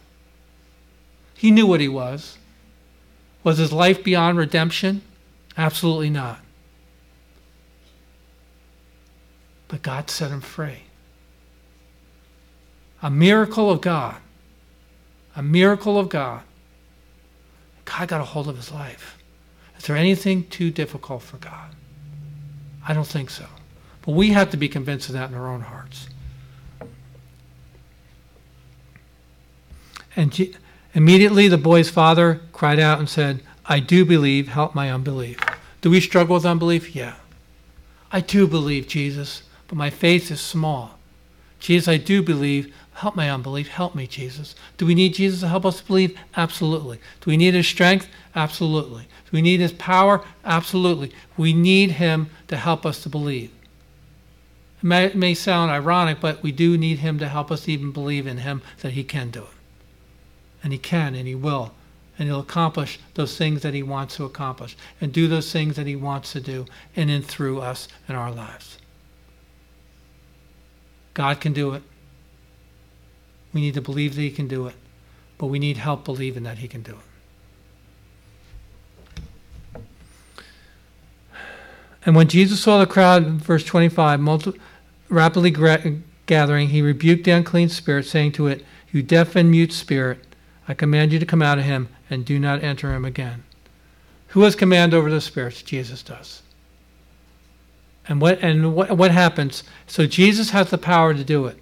He 1.34 1.51
knew 1.51 1.66
what 1.66 1.80
he 1.80 1.88
was. 1.88 2.36
Was 3.43 3.59
his 3.59 3.72
life 3.72 4.05
beyond 4.05 4.36
redemption? 4.36 5.01
Absolutely 5.57 6.11
not. 6.11 6.41
But 9.68 9.82
God 9.82 10.11
set 10.11 10.30
him 10.30 10.41
free. 10.41 10.82
A 13.03 13.11
miracle 13.11 13.70
of 13.70 13.80
God. 13.80 14.16
A 15.34 15.43
miracle 15.43 15.99
of 15.99 16.09
God. 16.09 16.43
God 17.86 18.09
got 18.09 18.20
a 18.20 18.24
hold 18.24 18.49
of 18.49 18.57
his 18.57 18.70
life. 18.70 19.16
Is 19.78 19.86
there 19.86 19.97
anything 19.97 20.47
too 20.49 20.70
difficult 20.70 21.22
for 21.22 21.38
God? 21.38 21.74
I 22.91 22.93
don't 22.93 23.07
think 23.07 23.30
so. 23.30 23.47
But 24.03 24.16
we 24.16 24.30
have 24.30 24.51
to 24.51 24.57
be 24.57 24.68
convinced 24.68 25.09
of 25.09 25.12
that 25.12 25.30
in 25.30 25.36
our 25.36 25.47
own 25.47 25.61
hearts. 25.61 26.09
And 30.16 30.57
immediately 30.93 31.47
the 31.47 31.57
boy's 31.57 31.88
father 31.88 32.41
cried 32.53 32.80
out 32.80 32.99
and 32.99 33.09
said, 33.09 33.45
I 33.64 33.78
do 33.78 34.05
believe, 34.05 34.49
help 34.49 34.74
my 34.74 34.91
unbelief. 34.91 35.38
Do 35.82 35.91
we 35.91 36.01
struggle 36.01 36.34
with 36.34 36.45
unbelief? 36.45 36.97
Yeah. 36.97 37.14
I 38.11 38.20
do 38.20 38.49
believe, 38.49 38.88
Jesus, 38.88 39.45
but 39.68 39.78
my 39.78 39.88
faith 39.88 40.32
is 40.32 40.41
small. 40.41 40.99
Jesus, 41.61 41.86
I 41.86 41.97
do 41.97 42.24
believe, 42.24 42.74
Help 43.01 43.17
my 43.17 43.31
unbelief. 43.31 43.69
Help 43.69 43.95
me, 43.95 44.07
Jesus. 44.07 44.55
Do 44.77 44.85
we 44.85 44.95
need 44.95 45.15
Jesus 45.15 45.41
to 45.41 45.49
help 45.49 45.65
us 45.65 45.81
believe? 45.81 46.19
Absolutely. 46.37 46.99
Do 47.23 47.31
we 47.31 47.39
need 47.39 47.55
his 47.55 47.67
strength? 47.67 48.07
Absolutely. 48.35 49.05
Do 49.05 49.31
we 49.33 49.41
need 49.41 49.61
his 49.61 49.73
power? 49.73 50.23
Absolutely. 50.45 51.11
We 51.39 51.55
need 51.55 51.93
him 51.93 52.29
to 52.49 52.59
help 52.59 52.85
us 52.85 53.03
to 53.03 53.09
believe. 53.09 53.53
It 54.83 54.85
may, 54.85 55.07
it 55.07 55.17
may 55.17 55.33
sound 55.33 55.71
ironic, 55.71 56.21
but 56.21 56.43
we 56.43 56.53
do 56.53 56.77
need 56.77 56.99
him 56.99 57.19
to 57.21 57.29
help 57.31 57.51
us 57.51 57.71
even 57.71 57.91
believe 57.91 58.27
in 58.27 58.37
him 58.37 58.61
that 58.83 58.93
he 58.93 59.03
can 59.03 59.31
do 59.31 59.45
it. 59.45 59.49
And 60.63 60.71
he 60.71 60.79
can, 60.79 61.15
and 61.15 61.27
he 61.27 61.35
will. 61.35 61.73
And 62.19 62.29
he'll 62.29 62.41
accomplish 62.41 63.01
those 63.15 63.35
things 63.39 63.63
that 63.63 63.73
he 63.73 63.83
wants 63.83 64.17
to 64.17 64.27
accomplish 64.27 64.77
and 65.01 65.11
do 65.11 65.27
those 65.27 65.51
things 65.51 65.77
that 65.77 65.87
he 65.87 65.97
wants 65.97 66.33
to 66.33 66.41
do 66.43 66.67
in 66.95 67.09
and 67.09 67.25
through 67.25 67.63
us 67.63 67.89
in 68.11 68.15
our 68.15 68.31
lives. 68.31 68.77
God 71.15 71.41
can 71.41 71.55
do 71.55 71.73
it. 71.73 71.83
We 73.53 73.61
need 73.61 73.75
to 73.75 73.81
believe 73.81 74.15
that 74.15 74.23
He 74.23 74.31
can 74.31 74.49
do 74.49 74.67
it, 74.67 74.75
but 75.39 75.47
we 75.47 75.59
need 75.59 75.77
help 75.77 76.05
believing 76.05 76.45
that 76.45 76.59
He 76.59 76.69
can 76.69 76.83
do 76.83 76.93
it. 76.93 76.99
And 82.07 82.17
when 82.17 82.29
Jesus 82.29 82.61
saw 82.61 82.79
the 82.79 82.87
crowd, 82.87 83.27
verse 83.27 83.65
25, 83.65 84.21
multi- 84.21 84.59
rapidly 85.09 85.51
gra- 85.51 85.97
gathering, 86.27 86.69
he 86.69 86.81
rebuked 86.81 87.25
the 87.25 87.33
unclean 87.33 87.69
spirit, 87.69 88.07
saying 88.07 88.33
to 88.33 88.47
it, 88.47 88.65
You 88.91 89.03
deaf 89.03 89.37
and 89.37 89.51
mute 89.51 89.73
spirit, 89.73 90.21
I 90.67 90.75
command 90.75 91.13
you 91.13 91.19
to 91.19 91.27
come 91.27 91.43
out 91.43 91.59
of 91.59 91.65
him 91.65 91.89
and 92.09 92.25
do 92.25 92.39
not 92.39 92.63
enter 92.63 92.95
him 92.95 93.05
again. 93.05 93.45
Who 94.29 94.43
has 94.43 94.55
command 94.55 94.95
over 94.95 95.11
the 95.11 95.21
spirits? 95.21 95.63
Jesus 95.63 96.03
does. 96.03 96.43
And 98.09 98.21
what 98.21 98.41
and 98.41 98.75
what 98.75 98.97
what 98.97 99.11
happens? 99.11 99.63
So 99.87 100.07
Jesus 100.07 100.51
has 100.51 100.71
the 100.71 100.79
power 100.79 101.13
to 101.15 101.23
do 101.23 101.47
it 101.47 101.60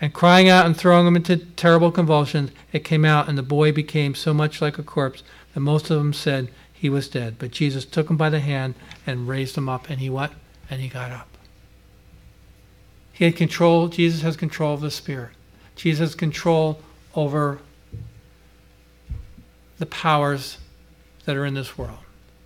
and 0.00 0.14
crying 0.14 0.48
out 0.48 0.66
and 0.66 0.76
throwing 0.76 1.06
him 1.06 1.16
into 1.16 1.36
terrible 1.36 1.92
convulsions, 1.92 2.50
it 2.72 2.84
came 2.84 3.04
out, 3.04 3.28
and 3.28 3.36
the 3.36 3.42
boy 3.42 3.70
became 3.70 4.14
so 4.14 4.32
much 4.32 4.62
like 4.62 4.78
a 4.78 4.82
corpse 4.82 5.22
that 5.52 5.60
most 5.60 5.90
of 5.90 5.98
them 5.98 6.12
said 6.12 6.50
he 6.72 6.88
was 6.88 7.08
dead. 7.08 7.36
But 7.38 7.50
Jesus 7.50 7.84
took 7.84 8.08
him 8.08 8.16
by 8.16 8.30
the 8.30 8.40
hand 8.40 8.74
and 9.06 9.28
raised 9.28 9.56
him 9.56 9.68
up, 9.68 9.90
and 9.90 10.00
he 10.00 10.08
what? 10.08 10.32
And 10.70 10.80
he 10.80 10.88
got 10.88 11.10
up. 11.10 11.28
He 13.12 13.26
had 13.26 13.36
control, 13.36 13.88
Jesus 13.88 14.22
has 14.22 14.36
control 14.36 14.72
of 14.74 14.80
the 14.80 14.90
Spirit. 14.90 15.32
Jesus 15.76 16.10
has 16.10 16.14
control 16.14 16.80
over 17.14 17.58
the 19.78 19.86
powers 19.86 20.58
that 21.26 21.36
are 21.36 21.44
in 21.44 21.54
this 21.54 21.76
world. 21.76 21.98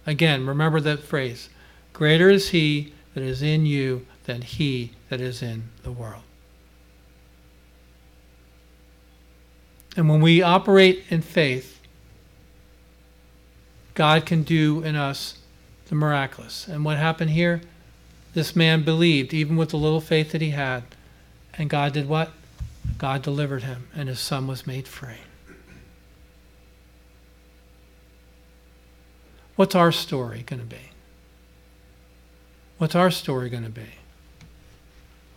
Again, 0.06 0.46
remember 0.46 0.80
that 0.80 1.00
phrase 1.00 1.48
Greater 1.92 2.28
is 2.28 2.48
he 2.48 2.92
that 3.14 3.22
is 3.22 3.40
in 3.40 3.66
you 3.66 4.06
than 4.24 4.42
he 4.42 4.92
that 5.08 5.20
is 5.20 5.42
in 5.42 5.70
the 5.84 5.92
world. 5.92 6.22
And 9.96 10.08
when 10.08 10.20
we 10.20 10.42
operate 10.42 11.04
in 11.08 11.22
faith, 11.22 11.80
God 13.94 14.26
can 14.26 14.42
do 14.42 14.82
in 14.82 14.96
us 14.96 15.38
the 15.86 15.94
miraculous. 15.94 16.66
And 16.66 16.84
what 16.84 16.96
happened 16.96 17.30
here? 17.30 17.60
This 18.32 18.56
man 18.56 18.82
believed, 18.82 19.32
even 19.32 19.56
with 19.56 19.70
the 19.70 19.76
little 19.76 20.00
faith 20.00 20.32
that 20.32 20.40
he 20.40 20.50
had. 20.50 20.82
And 21.56 21.70
God 21.70 21.92
did 21.92 22.08
what? 22.08 22.32
God 22.98 23.22
delivered 23.22 23.62
him, 23.62 23.88
and 23.94 24.08
his 24.08 24.18
son 24.18 24.46
was 24.46 24.66
made 24.66 24.88
free. 24.88 25.20
What's 29.56 29.76
our 29.76 29.92
story 29.92 30.42
going 30.44 30.60
to 30.60 30.66
be? 30.66 30.90
What's 32.78 32.96
our 32.96 33.12
story 33.12 33.48
going 33.48 33.62
to 33.62 33.70
be? 33.70 33.86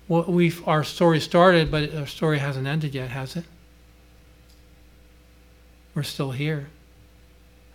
Well, 0.07 0.23
we've, 0.23 0.67
our 0.67 0.83
story 0.83 1.19
started, 1.19 1.69
but 1.69 1.93
our 1.93 2.07
story 2.07 2.39
hasn't 2.39 2.65
ended 2.65 2.95
yet, 2.95 3.09
has 3.09 3.35
it? 3.35 3.45
We're 5.97 6.03
still 6.03 6.29
here. 6.29 6.69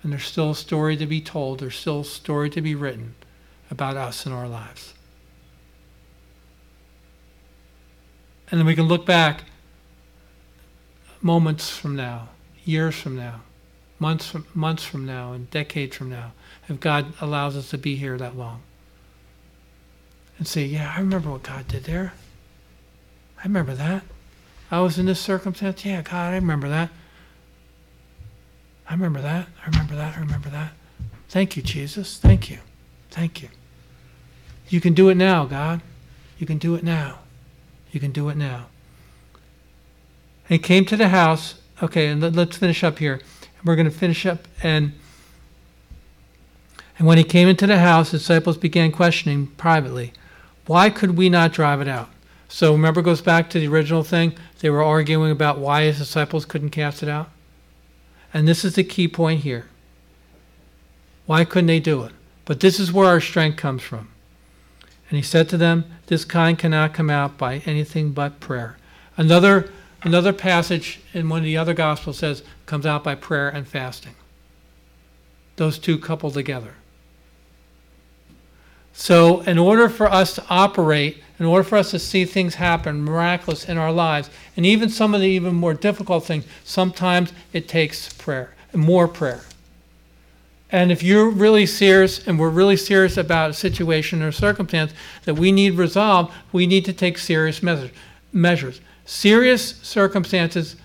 And 0.03 0.13
there's 0.13 0.25
still 0.25 0.53
a 0.53 0.55
story 0.55 0.97
to 0.97 1.07
be 1.07 1.21
told, 1.21 1.59
there's 1.59 1.75
still 1.75 2.03
a 2.03 2.05
story 2.05 2.49
to 2.51 2.61
be 2.61 2.77
written 2.77 3.17
about 3.69 3.97
us 3.97 4.25
and 4.25 4.35
our 4.35 4.47
lives. 4.47 4.95
And 8.49 8.61
then 8.61 8.67
we 8.67 8.77
can 8.77 8.85
look 8.85 9.05
back 9.05 9.43
moments 11.21 11.69
from 11.69 11.97
now, 11.97 12.29
years 12.65 12.95
from 12.95 13.17
now, 13.17 13.41
months 13.99 14.31
from, 14.31 14.47
months 14.55 14.85
from 14.85 15.05
now, 15.05 15.33
and 15.33 15.51
decades 15.51 15.97
from 15.97 16.09
now, 16.09 16.31
if 16.69 16.79
God 16.79 17.15
allows 17.21 17.57
us 17.57 17.71
to 17.71 17.79
be 17.79 17.97
here 17.97 18.17
that 18.19 18.37
long. 18.37 18.63
And 20.39 20.47
say, 20.47 20.65
yeah, 20.65 20.95
I 20.97 21.01
remember 21.01 21.31
what 21.31 21.43
God 21.43 21.67
did 21.67 21.85
there. 21.85 22.13
I 23.39 23.43
remember 23.43 23.75
that. 23.75 24.05
I 24.71 24.79
was 24.79 24.97
in 24.97 25.07
this 25.07 25.19
circumstance. 25.19 25.85
Yeah, 25.85 26.03
God, 26.03 26.33
I 26.33 26.35
remember 26.37 26.69
that. 26.69 26.91
I 28.89 28.95
remember 28.95 29.21
that. 29.21 29.49
I 29.63 29.71
remember 29.71 29.95
that. 29.97 30.17
I 30.17 30.21
remember 30.21 30.49
that. 30.51 30.73
Thank 31.29 31.57
you, 31.57 31.63
Jesus. 31.63 32.19
Thank 32.19 32.51
you. 32.51 32.59
Thank 33.11 33.43
you. 33.43 33.49
You 34.69 34.81
can 34.81 34.95
do 34.95 35.09
it 35.09 35.17
now, 35.17 35.45
God. 35.45 35.81
You 36.39 36.47
can 36.47 36.59
do 36.59 36.75
it 36.75 36.83
now. 36.83 37.21
You 37.91 38.01
can 38.01 38.11
do 38.11 38.29
it 38.29 38.37
now. 38.37 38.67
And 40.49 40.59
he 40.59 40.59
came 40.59 40.85
to 40.87 40.97
the 40.97 41.09
house. 41.09 41.55
Okay, 41.83 42.09
and 42.09 42.21
let, 42.23 42.37
us 42.37 42.57
finish 42.57 42.85
up 42.85 42.99
here. 42.99 43.21
We're 43.65 43.77
going 43.77 43.91
to 43.91 43.97
finish 43.97 44.27
up. 44.27 44.47
And, 44.63 44.93
and 46.99 47.07
when 47.07 47.19
he 47.19 47.25
came 47.25 47.49
into 47.49 47.67
the 47.67 47.79
house, 47.79 48.11
the 48.11 48.19
disciples 48.19 48.57
began 48.57 48.93
questioning 48.93 49.49
privately, 49.49 50.13
Why 50.67 50.91
could 50.91 51.17
we 51.17 51.29
not 51.29 51.53
drive 51.53 51.81
it 51.81 51.89
out? 51.89 52.09
So 52.49 52.73
remember, 52.73 53.01
it 53.01 53.05
goes 53.05 53.23
back 53.23 53.49
to 53.51 53.59
the 53.59 53.69
original 53.69 54.05
thing. 54.05 54.35
They 54.61 54.69
were 54.69 54.83
arguing 54.83 55.31
about 55.31 55.59
why 55.59 55.85
his 55.85 55.99
disciples 55.99 56.45
couldn't 56.45 56.71
cast 56.71 57.03
it 57.03 57.09
out. 57.09 57.31
And 58.35 58.49
this 58.49 58.65
is 58.65 58.75
the 58.75 58.85
key 58.85 59.09
point 59.09 59.41
here. 59.41 59.67
Why 61.27 61.45
couldn't 61.45 61.67
they 61.67 61.81
do 61.81 62.03
it? 62.05 62.13
But 62.45 62.61
this 62.61 62.81
is 62.81 62.93
where 62.93 63.07
our 63.09 63.21
strength 63.21 63.57
comes 63.57 63.83
from. 63.83 64.09
And 65.09 65.17
he 65.17 65.23
said 65.23 65.49
to 65.51 65.57
them, 65.57 65.85
This 66.07 66.25
kind 66.25 66.59
cannot 66.59 66.95
come 66.95 67.11
out 67.11 67.37
by 67.39 67.59
anything 67.67 68.13
but 68.13 68.41
prayer. 68.41 68.79
Another, 69.17 69.71
another 70.03 70.33
passage 70.33 71.01
in 71.13 71.29
one 71.29 71.41
of 71.41 71.45
the 71.45 71.57
other 71.57 71.75
Gospels 71.75 72.19
says, 72.19 72.43
comes 72.67 72.87
out 72.87 73.05
by 73.05 73.15
prayer 73.15 73.49
and 73.49 73.69
fasting. 73.69 74.15
those 75.57 75.79
two 75.79 75.99
coupled 75.99 76.35
together. 76.35 76.75
So, 78.95 79.41
in 79.43 79.59
order 79.59 79.89
for 79.89 80.11
us 80.11 80.35
to 80.35 80.45
operate, 80.49 81.23
in 81.43 81.49
order 81.49 81.65
for 81.65 81.77
us 81.77 81.91
to 81.91 81.99
see 81.99 82.25
things 82.25 82.55
happen 82.55 83.03
miraculous 83.03 83.69
in 83.69 83.77
our 83.77 83.91
lives, 83.91 84.31
and 84.57 84.65
even 84.65 84.89
some 84.89 85.13
of 85.13 85.21
the 85.21 85.27
even 85.27 85.53
more 85.53 85.75
difficult 85.75 86.25
things, 86.25 86.45
sometimes 86.63 87.33
it 87.53 87.67
takes 87.67 88.13
prayer, 88.13 88.55
more 88.73 89.09
prayer. 89.09 89.41
And 90.71 90.93
if 90.93 91.03
you're 91.03 91.29
really 91.29 91.67
serious, 91.67 92.25
and 92.29 92.39
we're 92.39 92.49
really 92.49 92.77
serious 92.77 93.17
about 93.17 93.51
a 93.51 93.55
situation 93.55 94.23
or 94.23 94.31
circumstance 94.31 94.93
that 95.25 95.35
we 95.35 95.51
need 95.51 95.75
resolved, 95.75 96.33
we 96.53 96.65
need 96.65 96.85
to 96.85 96.93
take 96.93 97.19
serious 97.19 97.61
measures. 97.61 97.91
measures. 98.33 98.81
Serious 99.05 99.81
circumstances 99.83 100.77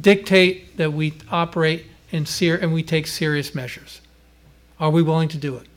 dictate 0.00 0.76
that 0.76 0.92
we 0.92 1.14
operate 1.30 1.86
in 2.10 2.26
ser- 2.26 2.56
and 2.56 2.74
we 2.74 2.82
take 2.82 3.06
serious 3.06 3.54
measures. 3.54 4.00
Are 4.80 4.90
we 4.90 5.04
willing 5.04 5.28
to 5.28 5.38
do 5.38 5.54
it? 5.54 5.68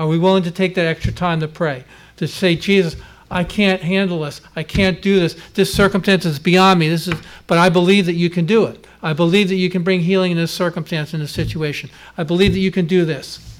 Are 0.00 0.08
we 0.08 0.18
willing 0.18 0.42
to 0.42 0.50
take 0.50 0.74
that 0.74 0.86
extra 0.86 1.12
time 1.12 1.38
to 1.38 1.46
pray? 1.46 1.84
To 2.20 2.28
say, 2.28 2.54
Jesus, 2.54 2.96
I 3.30 3.44
can't 3.44 3.80
handle 3.80 4.20
this. 4.20 4.42
I 4.54 4.62
can't 4.62 5.00
do 5.00 5.18
this. 5.18 5.34
This 5.54 5.72
circumstance 5.72 6.26
is 6.26 6.38
beyond 6.38 6.78
me. 6.78 6.90
This 6.90 7.08
is, 7.08 7.18
but 7.46 7.56
I 7.56 7.70
believe 7.70 8.04
that 8.04 8.12
you 8.12 8.28
can 8.28 8.44
do 8.44 8.66
it. 8.66 8.86
I 9.02 9.14
believe 9.14 9.48
that 9.48 9.54
you 9.54 9.70
can 9.70 9.82
bring 9.82 10.00
healing 10.00 10.32
in 10.32 10.36
this 10.36 10.50
circumstance, 10.50 11.14
in 11.14 11.20
this 11.20 11.32
situation. 11.32 11.88
I 12.18 12.24
believe 12.24 12.52
that 12.52 12.58
you 12.58 12.70
can 12.70 12.84
do 12.84 13.06
this. 13.06 13.58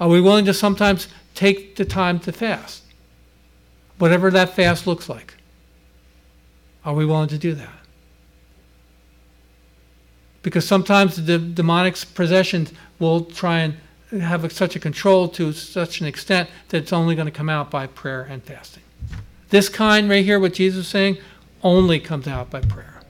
Are 0.00 0.08
we 0.08 0.20
willing 0.20 0.46
to 0.46 0.52
sometimes 0.52 1.06
take 1.36 1.76
the 1.76 1.84
time 1.84 2.18
to 2.20 2.32
fast? 2.32 2.82
Whatever 3.98 4.32
that 4.32 4.56
fast 4.56 4.88
looks 4.88 5.08
like. 5.08 5.34
Are 6.84 6.94
we 6.94 7.06
willing 7.06 7.28
to 7.28 7.38
do 7.38 7.54
that? 7.54 7.70
Because 10.42 10.66
sometimes 10.66 11.24
the 11.24 11.38
demonic 11.38 11.96
possessions 12.16 12.72
will 12.98 13.26
try 13.26 13.60
and 13.60 13.76
have 14.18 14.44
a, 14.44 14.50
such 14.50 14.74
a 14.74 14.80
control 14.80 15.28
to 15.28 15.52
such 15.52 16.00
an 16.00 16.06
extent 16.06 16.50
that 16.68 16.78
it's 16.78 16.92
only 16.92 17.14
going 17.14 17.26
to 17.26 17.32
come 17.32 17.48
out 17.48 17.70
by 17.70 17.86
prayer 17.86 18.22
and 18.22 18.42
fasting. 18.42 18.82
This 19.50 19.68
kind 19.68 20.08
right 20.08 20.24
here, 20.24 20.40
what 20.40 20.54
Jesus 20.54 20.86
is 20.86 20.90
saying, 20.90 21.18
only 21.62 22.00
comes 22.00 22.26
out 22.26 22.50
by 22.50 22.60
prayer. 22.60 23.00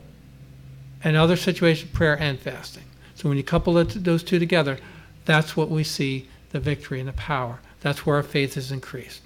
And 1.02 1.16
other 1.16 1.36
situations, 1.36 1.90
prayer 1.92 2.18
and 2.18 2.38
fasting. 2.38 2.84
So 3.14 3.28
when 3.28 3.38
you 3.38 3.44
couple 3.44 3.74
those 3.84 4.22
two 4.22 4.38
together, 4.38 4.78
that's 5.24 5.56
what 5.56 5.70
we 5.70 5.84
see 5.84 6.28
the 6.50 6.60
victory 6.60 7.00
and 7.00 7.08
the 7.08 7.14
power. 7.14 7.60
That's 7.80 8.04
where 8.04 8.16
our 8.16 8.22
faith 8.22 8.56
is 8.56 8.70
increased. 8.72 9.22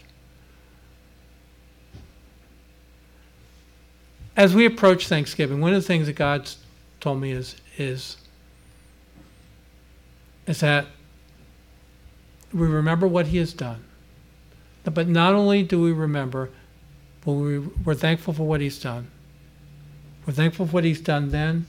As 4.37 4.55
we 4.55 4.67
approach 4.67 5.09
Thanksgiving, 5.09 5.61
one 5.61 5.73
of 5.75 5.81
the 5.81 5.87
things 5.87 6.07
that 6.07 6.17
God's 6.17 6.59
told 7.01 7.21
me 7.21 7.33
is 7.33 7.57
is 7.79 8.17
is 10.47 10.61
that 10.61 10.87
we 12.55 12.67
remember 12.67 13.07
what 13.07 13.27
he 13.27 13.39
has 13.39 13.53
done. 13.53 13.85
But 14.85 15.09
not 15.09 15.35
only 15.35 15.63
do 15.63 15.81
we 15.81 15.93
remember, 15.93 16.51
but 17.25 17.33
we, 17.33 17.59
we're 17.59 17.95
thankful 17.95 18.35
for 18.35 18.47
what 18.47 18.61
he's 18.61 18.79
done. 18.79 19.11
We're 20.27 20.35
thankful 20.35 20.67
for 20.67 20.73
what 20.73 20.85
he's 20.85 21.01
done 21.01 21.31
then, 21.31 21.67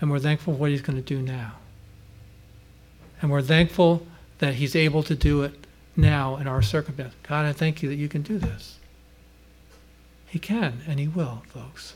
and 0.00 0.10
we're 0.10 0.20
thankful 0.20 0.54
for 0.54 0.60
what 0.60 0.70
he's 0.70 0.82
going 0.82 0.96
to 0.96 1.02
do 1.02 1.20
now. 1.20 1.54
And 3.20 3.30
we're 3.30 3.42
thankful 3.42 4.06
that 4.38 4.54
he's 4.54 4.74
able 4.74 5.02
to 5.04 5.14
do 5.14 5.42
it 5.42 5.66
now 5.96 6.36
in 6.36 6.46
our 6.46 6.62
circumstance. 6.62 7.14
God, 7.28 7.44
I 7.44 7.52
thank 7.52 7.82
you 7.82 7.88
that 7.88 7.96
you 7.96 8.08
can 8.08 8.22
do 8.22 8.38
this. 8.38 8.78
He 10.26 10.38
can, 10.38 10.80
and 10.86 10.98
he 10.98 11.08
will, 11.08 11.42
folks. 11.48 11.94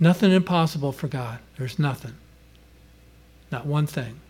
Nothing 0.00 0.32
impossible 0.32 0.92
for 0.92 1.08
God. 1.08 1.38
There's 1.56 1.78
nothing. 1.78 2.14
Not 3.50 3.66
one 3.66 3.86
thing. 3.86 4.20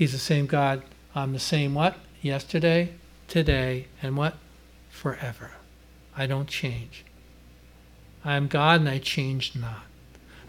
He's 0.00 0.12
the 0.12 0.18
same 0.18 0.46
God. 0.46 0.82
I'm 1.14 1.34
the 1.34 1.38
same 1.38 1.74
what? 1.74 1.94
Yesterday, 2.22 2.94
today, 3.28 3.84
and 4.00 4.16
what? 4.16 4.34
Forever. 4.88 5.50
I 6.16 6.26
don't 6.26 6.48
change. 6.48 7.04
I 8.24 8.36
am 8.36 8.48
God 8.48 8.80
and 8.80 8.88
I 8.88 8.96
change 8.96 9.54
not. 9.54 9.82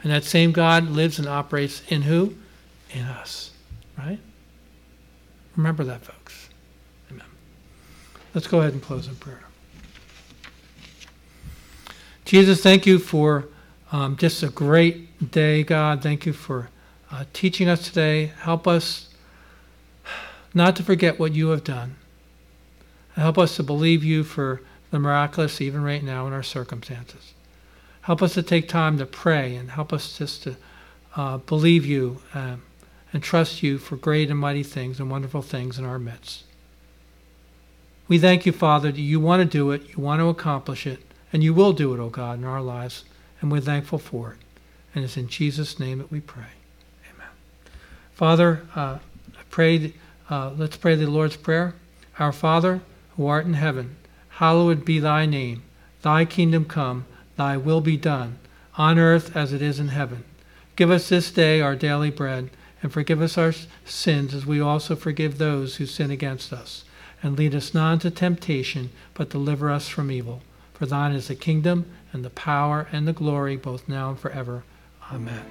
And 0.03 0.09
that 0.13 0.23
same 0.23 0.53
God 0.53 0.87
lives 0.87 1.19
and 1.19 1.27
operates 1.27 1.81
in 1.89 2.03
who? 2.03 2.35
In 2.91 3.01
us. 3.01 3.51
Right? 3.97 4.19
Remember 5.57 5.83
that, 5.83 6.05
folks. 6.05 6.47
Amen. 7.11 7.27
Let's 8.33 8.47
go 8.47 8.61
ahead 8.61 8.71
and 8.71 8.81
close 8.81 9.09
in 9.09 9.17
prayer. 9.17 9.43
Jesus, 12.23 12.63
thank 12.63 12.85
you 12.85 12.99
for 12.99 13.49
um, 13.91 14.15
just 14.15 14.43
a 14.43 14.47
great 14.47 15.29
day, 15.29 15.63
God. 15.63 16.01
Thank 16.01 16.25
you 16.25 16.31
for 16.31 16.69
uh, 17.11 17.25
teaching 17.33 17.67
us 17.67 17.83
today. 17.85 18.27
Help 18.43 18.65
us 18.65 19.09
not 20.53 20.75
to 20.75 20.83
forget 20.83 21.19
what 21.19 21.33
you 21.33 21.49
have 21.49 21.63
done. 21.63 21.95
Help 23.15 23.37
us 23.37 23.55
to 23.55 23.63
believe 23.63 24.03
you 24.03 24.23
for 24.23 24.61
the 24.89 24.99
miraculous 24.99 25.61
even 25.61 25.83
right 25.83 26.03
now 26.03 26.27
in 26.27 26.33
our 26.33 26.43
circumstances. 26.43 27.33
Help 28.01 28.21
us 28.21 28.33
to 28.33 28.43
take 28.43 28.67
time 28.67 28.97
to 28.97 29.05
pray 29.05 29.55
and 29.55 29.71
help 29.71 29.93
us 29.93 30.17
just 30.17 30.43
to 30.43 30.55
uh, 31.15 31.37
believe 31.37 31.85
you 31.85 32.21
um, 32.33 32.63
and 33.13 33.21
trust 33.21 33.61
you 33.61 33.77
for 33.77 33.95
great 33.95 34.29
and 34.29 34.39
mighty 34.39 34.63
things 34.63 34.99
and 34.99 35.11
wonderful 35.11 35.41
things 35.41 35.77
in 35.77 35.85
our 35.85 35.99
midst. 35.99 36.43
We 38.07 38.17
thank 38.17 38.45
you, 38.45 38.51
Father, 38.51 38.91
that 38.91 38.99
you 38.99 39.19
want 39.19 39.41
to 39.41 39.57
do 39.57 39.71
it, 39.71 39.89
you 39.89 40.03
want 40.03 40.19
to 40.19 40.27
accomplish 40.27 40.85
it, 40.85 40.99
and 41.31 41.43
you 41.43 41.53
will 41.53 41.73
do 41.73 41.93
it, 41.93 41.99
O 41.99 42.05
oh 42.05 42.09
God, 42.09 42.39
in 42.39 42.45
our 42.45 42.61
lives, 42.61 43.05
and 43.39 43.51
we're 43.51 43.61
thankful 43.61 43.99
for 43.99 44.33
it. 44.33 44.37
And 44.93 45.05
it's 45.05 45.15
in 45.15 45.27
Jesus' 45.27 45.79
name 45.79 45.99
that 45.99 46.11
we 46.11 46.19
pray. 46.19 46.51
Amen. 47.13 47.29
Father, 48.13 48.65
uh, 48.75 48.99
I 49.37 49.43
pray 49.49 49.93
uh, 50.31 50.49
let's 50.57 50.77
pray 50.77 50.95
the 50.95 51.05
Lord's 51.07 51.35
Prayer. 51.35 51.75
Our 52.17 52.31
Father, 52.31 52.81
who 53.17 53.27
art 53.27 53.45
in 53.45 53.55
heaven, 53.55 53.97
hallowed 54.29 54.85
be 54.85 54.97
thy 54.97 55.25
name. 55.25 55.63
Thy 56.01 56.23
kingdom 56.23 56.63
come, 56.63 57.05
thy 57.35 57.57
will 57.57 57.81
be 57.81 57.97
done, 57.97 58.39
on 58.77 58.97
earth 58.97 59.35
as 59.35 59.51
it 59.51 59.61
is 59.61 59.77
in 59.77 59.89
heaven. 59.89 60.23
Give 60.77 60.89
us 60.89 61.09
this 61.09 61.31
day 61.31 61.59
our 61.59 61.75
daily 61.75 62.09
bread, 62.09 62.49
and 62.81 62.93
forgive 62.93 63.21
us 63.21 63.37
our 63.37 63.53
sins 63.83 64.33
as 64.33 64.45
we 64.45 64.61
also 64.61 64.95
forgive 64.95 65.37
those 65.37 65.75
who 65.75 65.85
sin 65.85 66.09
against 66.09 66.53
us. 66.53 66.85
And 67.21 67.37
lead 67.37 67.53
us 67.53 67.73
not 67.73 67.93
into 67.93 68.09
temptation, 68.09 68.89
but 69.13 69.29
deliver 69.29 69.69
us 69.69 69.89
from 69.89 70.09
evil. 70.09 70.41
For 70.73 70.85
thine 70.85 71.11
is 71.11 71.27
the 71.27 71.35
kingdom, 71.35 71.91
and 72.13 72.23
the 72.23 72.29
power, 72.29 72.87
and 72.91 73.05
the 73.05 73.13
glory, 73.13 73.57
both 73.57 73.89
now 73.89 74.09
and 74.09 74.19
forever. 74.19 74.63
Amen. 75.11 75.43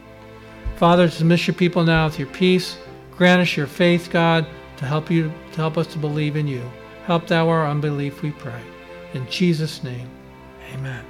Father, 0.77 1.07
dismiss 1.07 1.47
your 1.47 1.55
people 1.55 1.85
now 1.85 2.07
with 2.07 2.19
your 2.19 2.29
peace. 2.29 2.79
Grant 3.17 3.43
us 3.43 3.57
your 3.57 3.67
faith, 3.67 4.09
God 4.11 4.47
to 4.81 4.87
help 4.87 5.11
you 5.11 5.31
to 5.53 5.57
help 5.59 5.77
us 5.77 5.87
to 5.89 5.99
believe 5.99 6.37
in 6.37 6.49
you. 6.49 6.63
Help 7.05 7.27
thou 7.27 7.49
our 7.49 7.67
unbelief, 7.67 8.23
we 8.23 8.31
pray. 8.31 8.63
In 9.13 9.29
Jesus' 9.29 9.85
name, 9.85 10.09
amen. 10.73 11.10